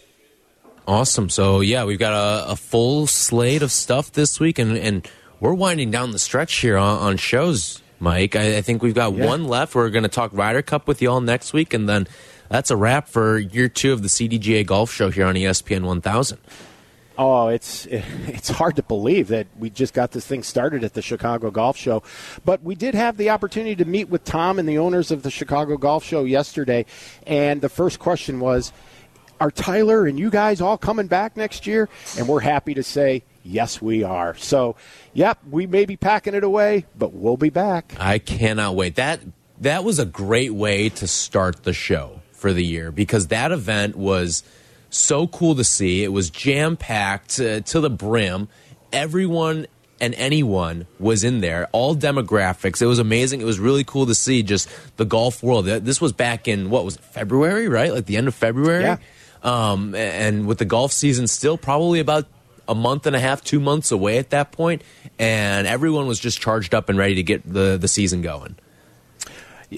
Awesome. 0.86 1.30
So, 1.30 1.62
yeah, 1.62 1.86
we've 1.86 1.98
got 1.98 2.12
a, 2.12 2.52
a 2.52 2.56
full 2.58 3.08
slate 3.08 3.62
of 3.62 3.72
stuff 3.72 4.12
this 4.12 4.38
week, 4.38 4.60
and, 4.60 4.78
and 4.78 5.10
we're 5.40 5.54
winding 5.54 5.92
down 5.92 6.12
the 6.12 6.20
stretch 6.20 6.56
here 6.56 6.76
on, 6.76 7.00
on 7.00 7.16
shows, 7.16 7.82
Mike. 8.02 8.36
I, 8.36 8.58
I, 8.58 8.62
think 8.62 8.84
we've 8.84 8.94
got 8.94 9.14
yeah. 9.14 9.26
one 9.26 9.46
left. 9.46 9.76
We're 9.76 9.92
going 9.92 10.04
to 10.04 10.10
talk 10.10 10.32
Ryder 10.34 10.62
Cup 10.62 10.90
with 10.90 11.02
you 11.02 11.10
all 11.10 11.22
next 11.22 11.54
week, 11.54 11.74
and 11.74 11.88
then 11.88 12.06
that's 12.50 12.70
a 12.70 12.76
wrap 12.76 13.08
for 13.08 13.38
year 13.38 13.70
two 13.70 13.94
of 13.94 14.02
the 14.02 14.10
CDGA 14.10 14.66
Golf 14.66 14.92
Show 14.92 15.10
here 15.10 15.26
on 15.26 15.36
ESPN 15.36 15.86
1000. 15.86 16.38
Oh, 17.20 17.50
it's 17.50 17.86
it's 17.86 18.50
hard 18.50 18.78
to 18.78 18.84
believe 18.84 19.28
that 19.28 19.48
we 19.60 19.70
just 19.70 19.94
got 19.94 20.12
this 20.12 20.26
thing 20.26 20.42
started 20.42 20.86
at 20.86 20.94
the 20.94 21.02
Chicago 21.02 21.52
Golf 21.52 21.76
Show, 21.76 22.02
but 22.46 22.64
we 22.64 22.76
did 22.76 22.96
have 22.96 23.18
the 23.18 23.30
opportunity 23.30 23.76
to 23.76 23.86
meet 23.86 24.08
with 24.10 24.24
Tom 24.24 24.58
and 24.58 24.68
the 24.68 24.78
owners 24.78 25.12
of 25.12 25.24
the 25.24 25.30
Chicago 25.30 25.76
Golf 25.76 26.06
Show 26.06 26.24
yesterday, 26.24 26.86
and 27.28 27.60
the 27.60 27.68
first 27.68 28.00
question 28.00 28.40
was, 28.40 28.72
"Are 29.42 29.52
Tyler 29.52 30.08
and 30.08 30.18
you 30.18 30.30
guys 30.30 30.62
all 30.62 30.78
coming 30.78 31.08
back 31.08 31.36
next 31.36 31.68
year?" 31.68 31.90
And 32.18 32.26
we're 32.26 32.40
happy 32.40 32.74
to 32.74 32.84
say 32.84 33.24
Yes, 33.42 33.82
we 33.82 34.04
are. 34.04 34.36
So, 34.36 34.76
yep, 35.14 35.40
we 35.50 35.66
may 35.66 35.86
be 35.86 35.96
packing 35.96 36.36
it 36.36 36.44
away, 36.44 36.86
but 36.98 37.14
we'll 37.14 37.38
be 37.38 37.50
back. 37.50 37.96
I 38.00 38.20
cannot 38.20 38.76
wait. 38.76 38.96
That 38.96 39.22
that 39.62 39.84
was 39.84 39.98
a 39.98 40.06
great 40.06 40.54
way 40.54 40.90
to 40.90 41.08
start 41.08 41.64
the 41.64 41.74
show 41.74 42.22
for 42.32 42.54
the 42.54 42.64
year 42.64 42.92
because 42.92 43.28
that 43.28 43.52
event 43.52 43.96
was 43.96 44.44
so 44.90 45.28
cool 45.28 45.56
to 45.56 45.64
see. 45.64 46.04
It 46.04 46.12
was 46.12 46.30
jam 46.30 46.78
packed 46.78 47.40
uh, 47.40 47.62
to 47.62 47.80
the 47.80 47.90
brim. 47.90 48.50
Everyone 48.92 49.68
and 50.02 50.14
anyone 50.16 50.88
was 50.98 51.24
in 51.24 51.42
there, 51.42 51.68
all 51.72 51.96
demographics. 51.96 52.82
It 52.82 52.86
was 52.86 53.00
amazing. 53.00 53.42
It 53.42 53.46
was 53.46 53.60
really 53.60 53.84
cool 53.84 54.06
to 54.06 54.16
see 54.16 54.44
just 54.44 54.70
the 54.98 55.06
golf 55.06 55.44
world. 55.44 55.66
This 55.66 56.00
was 56.00 56.14
back 56.14 56.48
in 56.48 56.70
what 56.70 56.86
was 56.86 56.96
it, 56.96 57.04
February, 57.04 57.68
right? 57.68 57.94
Like 57.94 58.06
the 58.06 58.18
end 58.18 58.28
of 58.28 58.36
February. 58.36 58.84
Yeah. 58.84 58.98
Um, 59.44 59.96
and 59.96 60.48
with 60.48 60.58
the 60.58 60.66
golf 60.66 60.92
season 60.92 61.28
still 61.28 61.58
probably 61.58 62.00
about 62.00 62.28
a 62.68 62.76
month 62.76 63.08
and 63.08 63.16
a 63.16 63.20
half, 63.20 63.44
two 63.44 63.60
months 63.60 63.92
away 63.92 64.18
at 64.18 64.30
that 64.30 64.52
point, 64.52 64.84
and 65.18 65.66
everyone 65.66 66.08
was 66.08 66.20
just 66.20 66.40
charged 66.40 66.76
up 66.76 66.90
and 66.90 66.98
ready 66.98 67.16
to 67.16 67.24
get 67.24 67.52
the 67.52 67.78
the 67.78 67.88
season 67.88 68.22
going. 68.22 68.56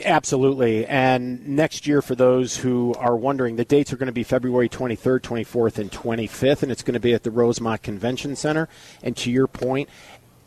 Absolutely. 0.05 0.85
And 0.85 1.45
next 1.49 1.85
year, 1.85 2.01
for 2.01 2.15
those 2.15 2.55
who 2.55 2.93
are 2.97 3.15
wondering, 3.15 3.57
the 3.57 3.65
dates 3.65 3.91
are 3.91 3.97
going 3.97 4.07
to 4.07 4.13
be 4.13 4.23
February 4.23 4.69
23rd, 4.69 5.19
24th, 5.19 5.77
and 5.79 5.91
25th, 5.91 6.63
and 6.63 6.71
it's 6.71 6.83
going 6.83 6.93
to 6.93 6.99
be 6.99 7.13
at 7.13 7.23
the 7.23 7.31
Rosemont 7.31 7.83
Convention 7.83 8.37
Center. 8.37 8.69
And 9.03 9.17
to 9.17 9.29
your 9.29 9.47
point, 9.47 9.89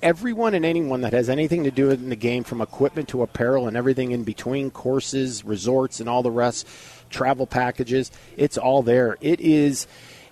everyone 0.02 0.54
and 0.54 0.64
anyone 0.64 1.02
that 1.02 1.12
has 1.12 1.28
anything 1.28 1.64
to 1.64 1.70
do 1.70 1.90
in 1.90 2.08
the 2.08 2.16
game, 2.16 2.42
from 2.42 2.62
equipment 2.62 3.08
to 3.08 3.22
apparel 3.22 3.68
and 3.68 3.76
everything 3.76 4.12
in 4.12 4.24
between, 4.24 4.70
courses, 4.70 5.44
resorts, 5.44 6.00
and 6.00 6.08
all 6.08 6.22
the 6.22 6.30
rest, 6.30 6.66
travel 7.10 7.46
packages, 7.46 8.10
it's 8.38 8.56
all 8.56 8.82
there. 8.82 9.18
It 9.20 9.40
is 9.40 9.86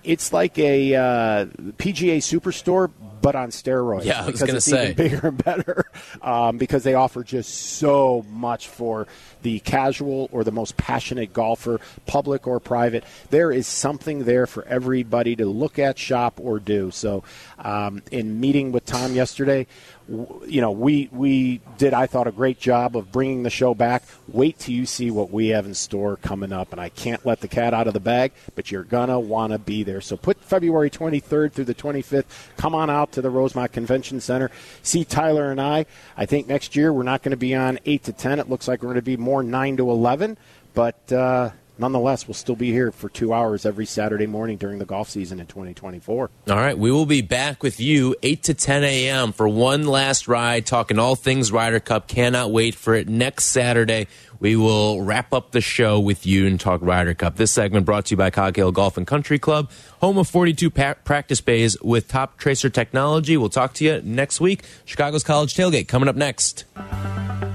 it's 0.04 0.32
like 0.32 0.58
a 0.58 0.94
uh, 0.94 1.44
PGA 1.78 2.18
Superstore, 2.18 2.90
but 3.22 3.36
on 3.36 3.50
steroids. 3.50 4.04
Yeah, 4.04 4.22
I 4.22 4.26
was 4.26 4.40
because 4.40 4.54
it's 4.54 4.66
say. 4.66 4.90
even 4.90 4.96
bigger 4.96 5.28
and 5.28 5.42
better 5.42 5.84
um, 6.22 6.58
because 6.58 6.82
they 6.82 6.94
offer 6.94 7.22
just 7.22 7.54
so 7.54 8.24
much 8.28 8.68
for 8.68 9.06
the 9.42 9.60
casual 9.60 10.28
or 10.32 10.44
the 10.44 10.52
most 10.52 10.76
passionate 10.76 11.32
golfer, 11.32 11.80
public 12.06 12.46
or 12.46 12.60
private. 12.60 13.04
There 13.30 13.52
is 13.52 13.66
something 13.66 14.24
there 14.24 14.46
for 14.46 14.64
everybody 14.64 15.36
to 15.36 15.46
look 15.46 15.78
at, 15.78 15.98
shop, 15.98 16.40
or 16.40 16.58
do. 16.58 16.90
So, 16.90 17.22
um, 17.58 18.02
in 18.10 18.40
meeting 18.40 18.72
with 18.72 18.84
Tom 18.84 19.14
yesterday, 19.14 19.66
you 20.08 20.60
know, 20.60 20.72
we 20.72 21.08
we 21.12 21.60
did 21.78 21.94
I 21.94 22.06
thought 22.06 22.26
a 22.26 22.32
great 22.32 22.58
job 22.58 22.96
of 22.96 23.12
bringing 23.12 23.42
the 23.42 23.50
show 23.50 23.74
back. 23.74 24.02
Wait 24.28 24.58
till 24.58 24.74
you 24.74 24.86
see 24.86 25.10
what 25.10 25.30
we 25.30 25.48
have 25.48 25.66
in 25.66 25.74
store 25.74 26.16
coming 26.16 26.52
up, 26.52 26.72
and 26.72 26.80
I 26.80 26.88
can't 26.88 27.24
let 27.24 27.40
the 27.40 27.48
cat 27.48 27.74
out 27.74 27.86
of 27.86 27.94
the 27.94 28.00
bag. 28.00 28.32
But 28.54 28.70
you're 28.70 28.84
gonna 28.84 29.18
want 29.20 29.52
to 29.52 29.58
be 29.58 29.82
there. 29.82 30.00
So 30.00 30.16
put 30.16 30.42
February 30.42 30.90
23rd 30.90 31.52
through 31.52 31.64
the 31.64 31.74
25th. 31.74 32.24
Come 32.56 32.74
on 32.74 32.90
out 32.90 33.12
to 33.12 33.22
the 33.22 33.30
Rosemont 33.30 33.72
Convention 33.72 34.20
Center. 34.20 34.50
See 34.82 35.04
Tyler 35.04 35.50
and 35.50 35.60
I. 35.60 35.86
I 36.16 36.26
think 36.26 36.46
next 36.46 36.76
year 36.76 36.92
we're 36.92 37.02
not 37.02 37.22
going 37.22 37.30
to 37.30 37.36
be 37.36 37.54
on 37.54 37.78
eight 37.86 38.04
to 38.04 38.12
ten. 38.12 38.38
It 38.38 38.50
looks 38.50 38.68
like 38.68 38.82
we're 38.82 38.88
going 38.88 38.96
to 38.96 39.02
be 39.02 39.16
more 39.16 39.42
nine 39.42 39.76
to 39.76 39.90
eleven. 39.90 40.36
But 40.74 41.12
uh, 41.12 41.50
nonetheless, 41.78 42.26
we'll 42.26 42.34
still 42.34 42.56
be 42.56 42.70
here 42.70 42.92
for 42.92 43.08
two 43.08 43.32
hours 43.32 43.64
every 43.66 43.86
Saturday 43.86 44.26
morning 44.26 44.56
during 44.56 44.78
the 44.78 44.84
golf 44.84 45.08
season 45.08 45.40
in 45.40 45.46
2024. 45.46 46.30
All 46.48 46.56
right, 46.56 46.76
we 46.76 46.90
will 46.90 47.06
be 47.06 47.22
back 47.22 47.62
with 47.62 47.80
you 47.80 48.14
8 48.22 48.42
to 48.44 48.54
10 48.54 48.84
a.m. 48.84 49.32
for 49.32 49.48
one 49.48 49.86
last 49.86 50.28
ride, 50.28 50.66
talking 50.66 50.98
all 50.98 51.16
things 51.16 51.52
Ryder 51.52 51.80
Cup. 51.80 52.08
Cannot 52.08 52.50
wait 52.50 52.74
for 52.74 52.94
it 52.94 53.08
next 53.08 53.44
Saturday. 53.44 54.08
We 54.42 54.56
will 54.56 55.00
wrap 55.02 55.32
up 55.32 55.52
the 55.52 55.60
show 55.60 56.00
with 56.00 56.26
you 56.26 56.48
and 56.48 56.58
talk 56.58 56.82
Ryder 56.82 57.14
Cup. 57.14 57.36
This 57.36 57.52
segment 57.52 57.86
brought 57.86 58.06
to 58.06 58.14
you 58.14 58.16
by 58.16 58.30
Cog 58.30 58.56
Hill 58.56 58.72
Golf 58.72 58.96
and 58.96 59.06
Country 59.06 59.38
Club, 59.38 59.70
home 60.00 60.18
of 60.18 60.26
42 60.26 60.68
pa- 60.68 60.94
practice 61.04 61.40
bays 61.40 61.80
with 61.80 62.08
top 62.08 62.38
tracer 62.38 62.68
technology. 62.68 63.36
We'll 63.36 63.50
talk 63.50 63.72
to 63.74 63.84
you 63.84 64.02
next 64.02 64.40
week. 64.40 64.64
Chicago's 64.84 65.22
College 65.22 65.54
Tailgate 65.54 65.86
coming 65.86 66.08
up 66.08 66.16
next. 66.16 66.64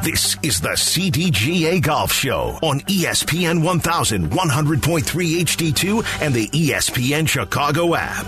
This 0.02 0.38
is 0.42 0.62
the 0.62 0.78
CDGA 0.78 1.82
Golf 1.82 2.14
Show 2.14 2.58
on 2.64 2.80
ESPN 2.80 3.64
1100.3 3.64 5.42
HD2 5.42 6.22
and 6.22 6.34
the 6.34 6.48
ESPN 6.48 7.28
Chicago 7.28 7.96
app. 7.96 8.28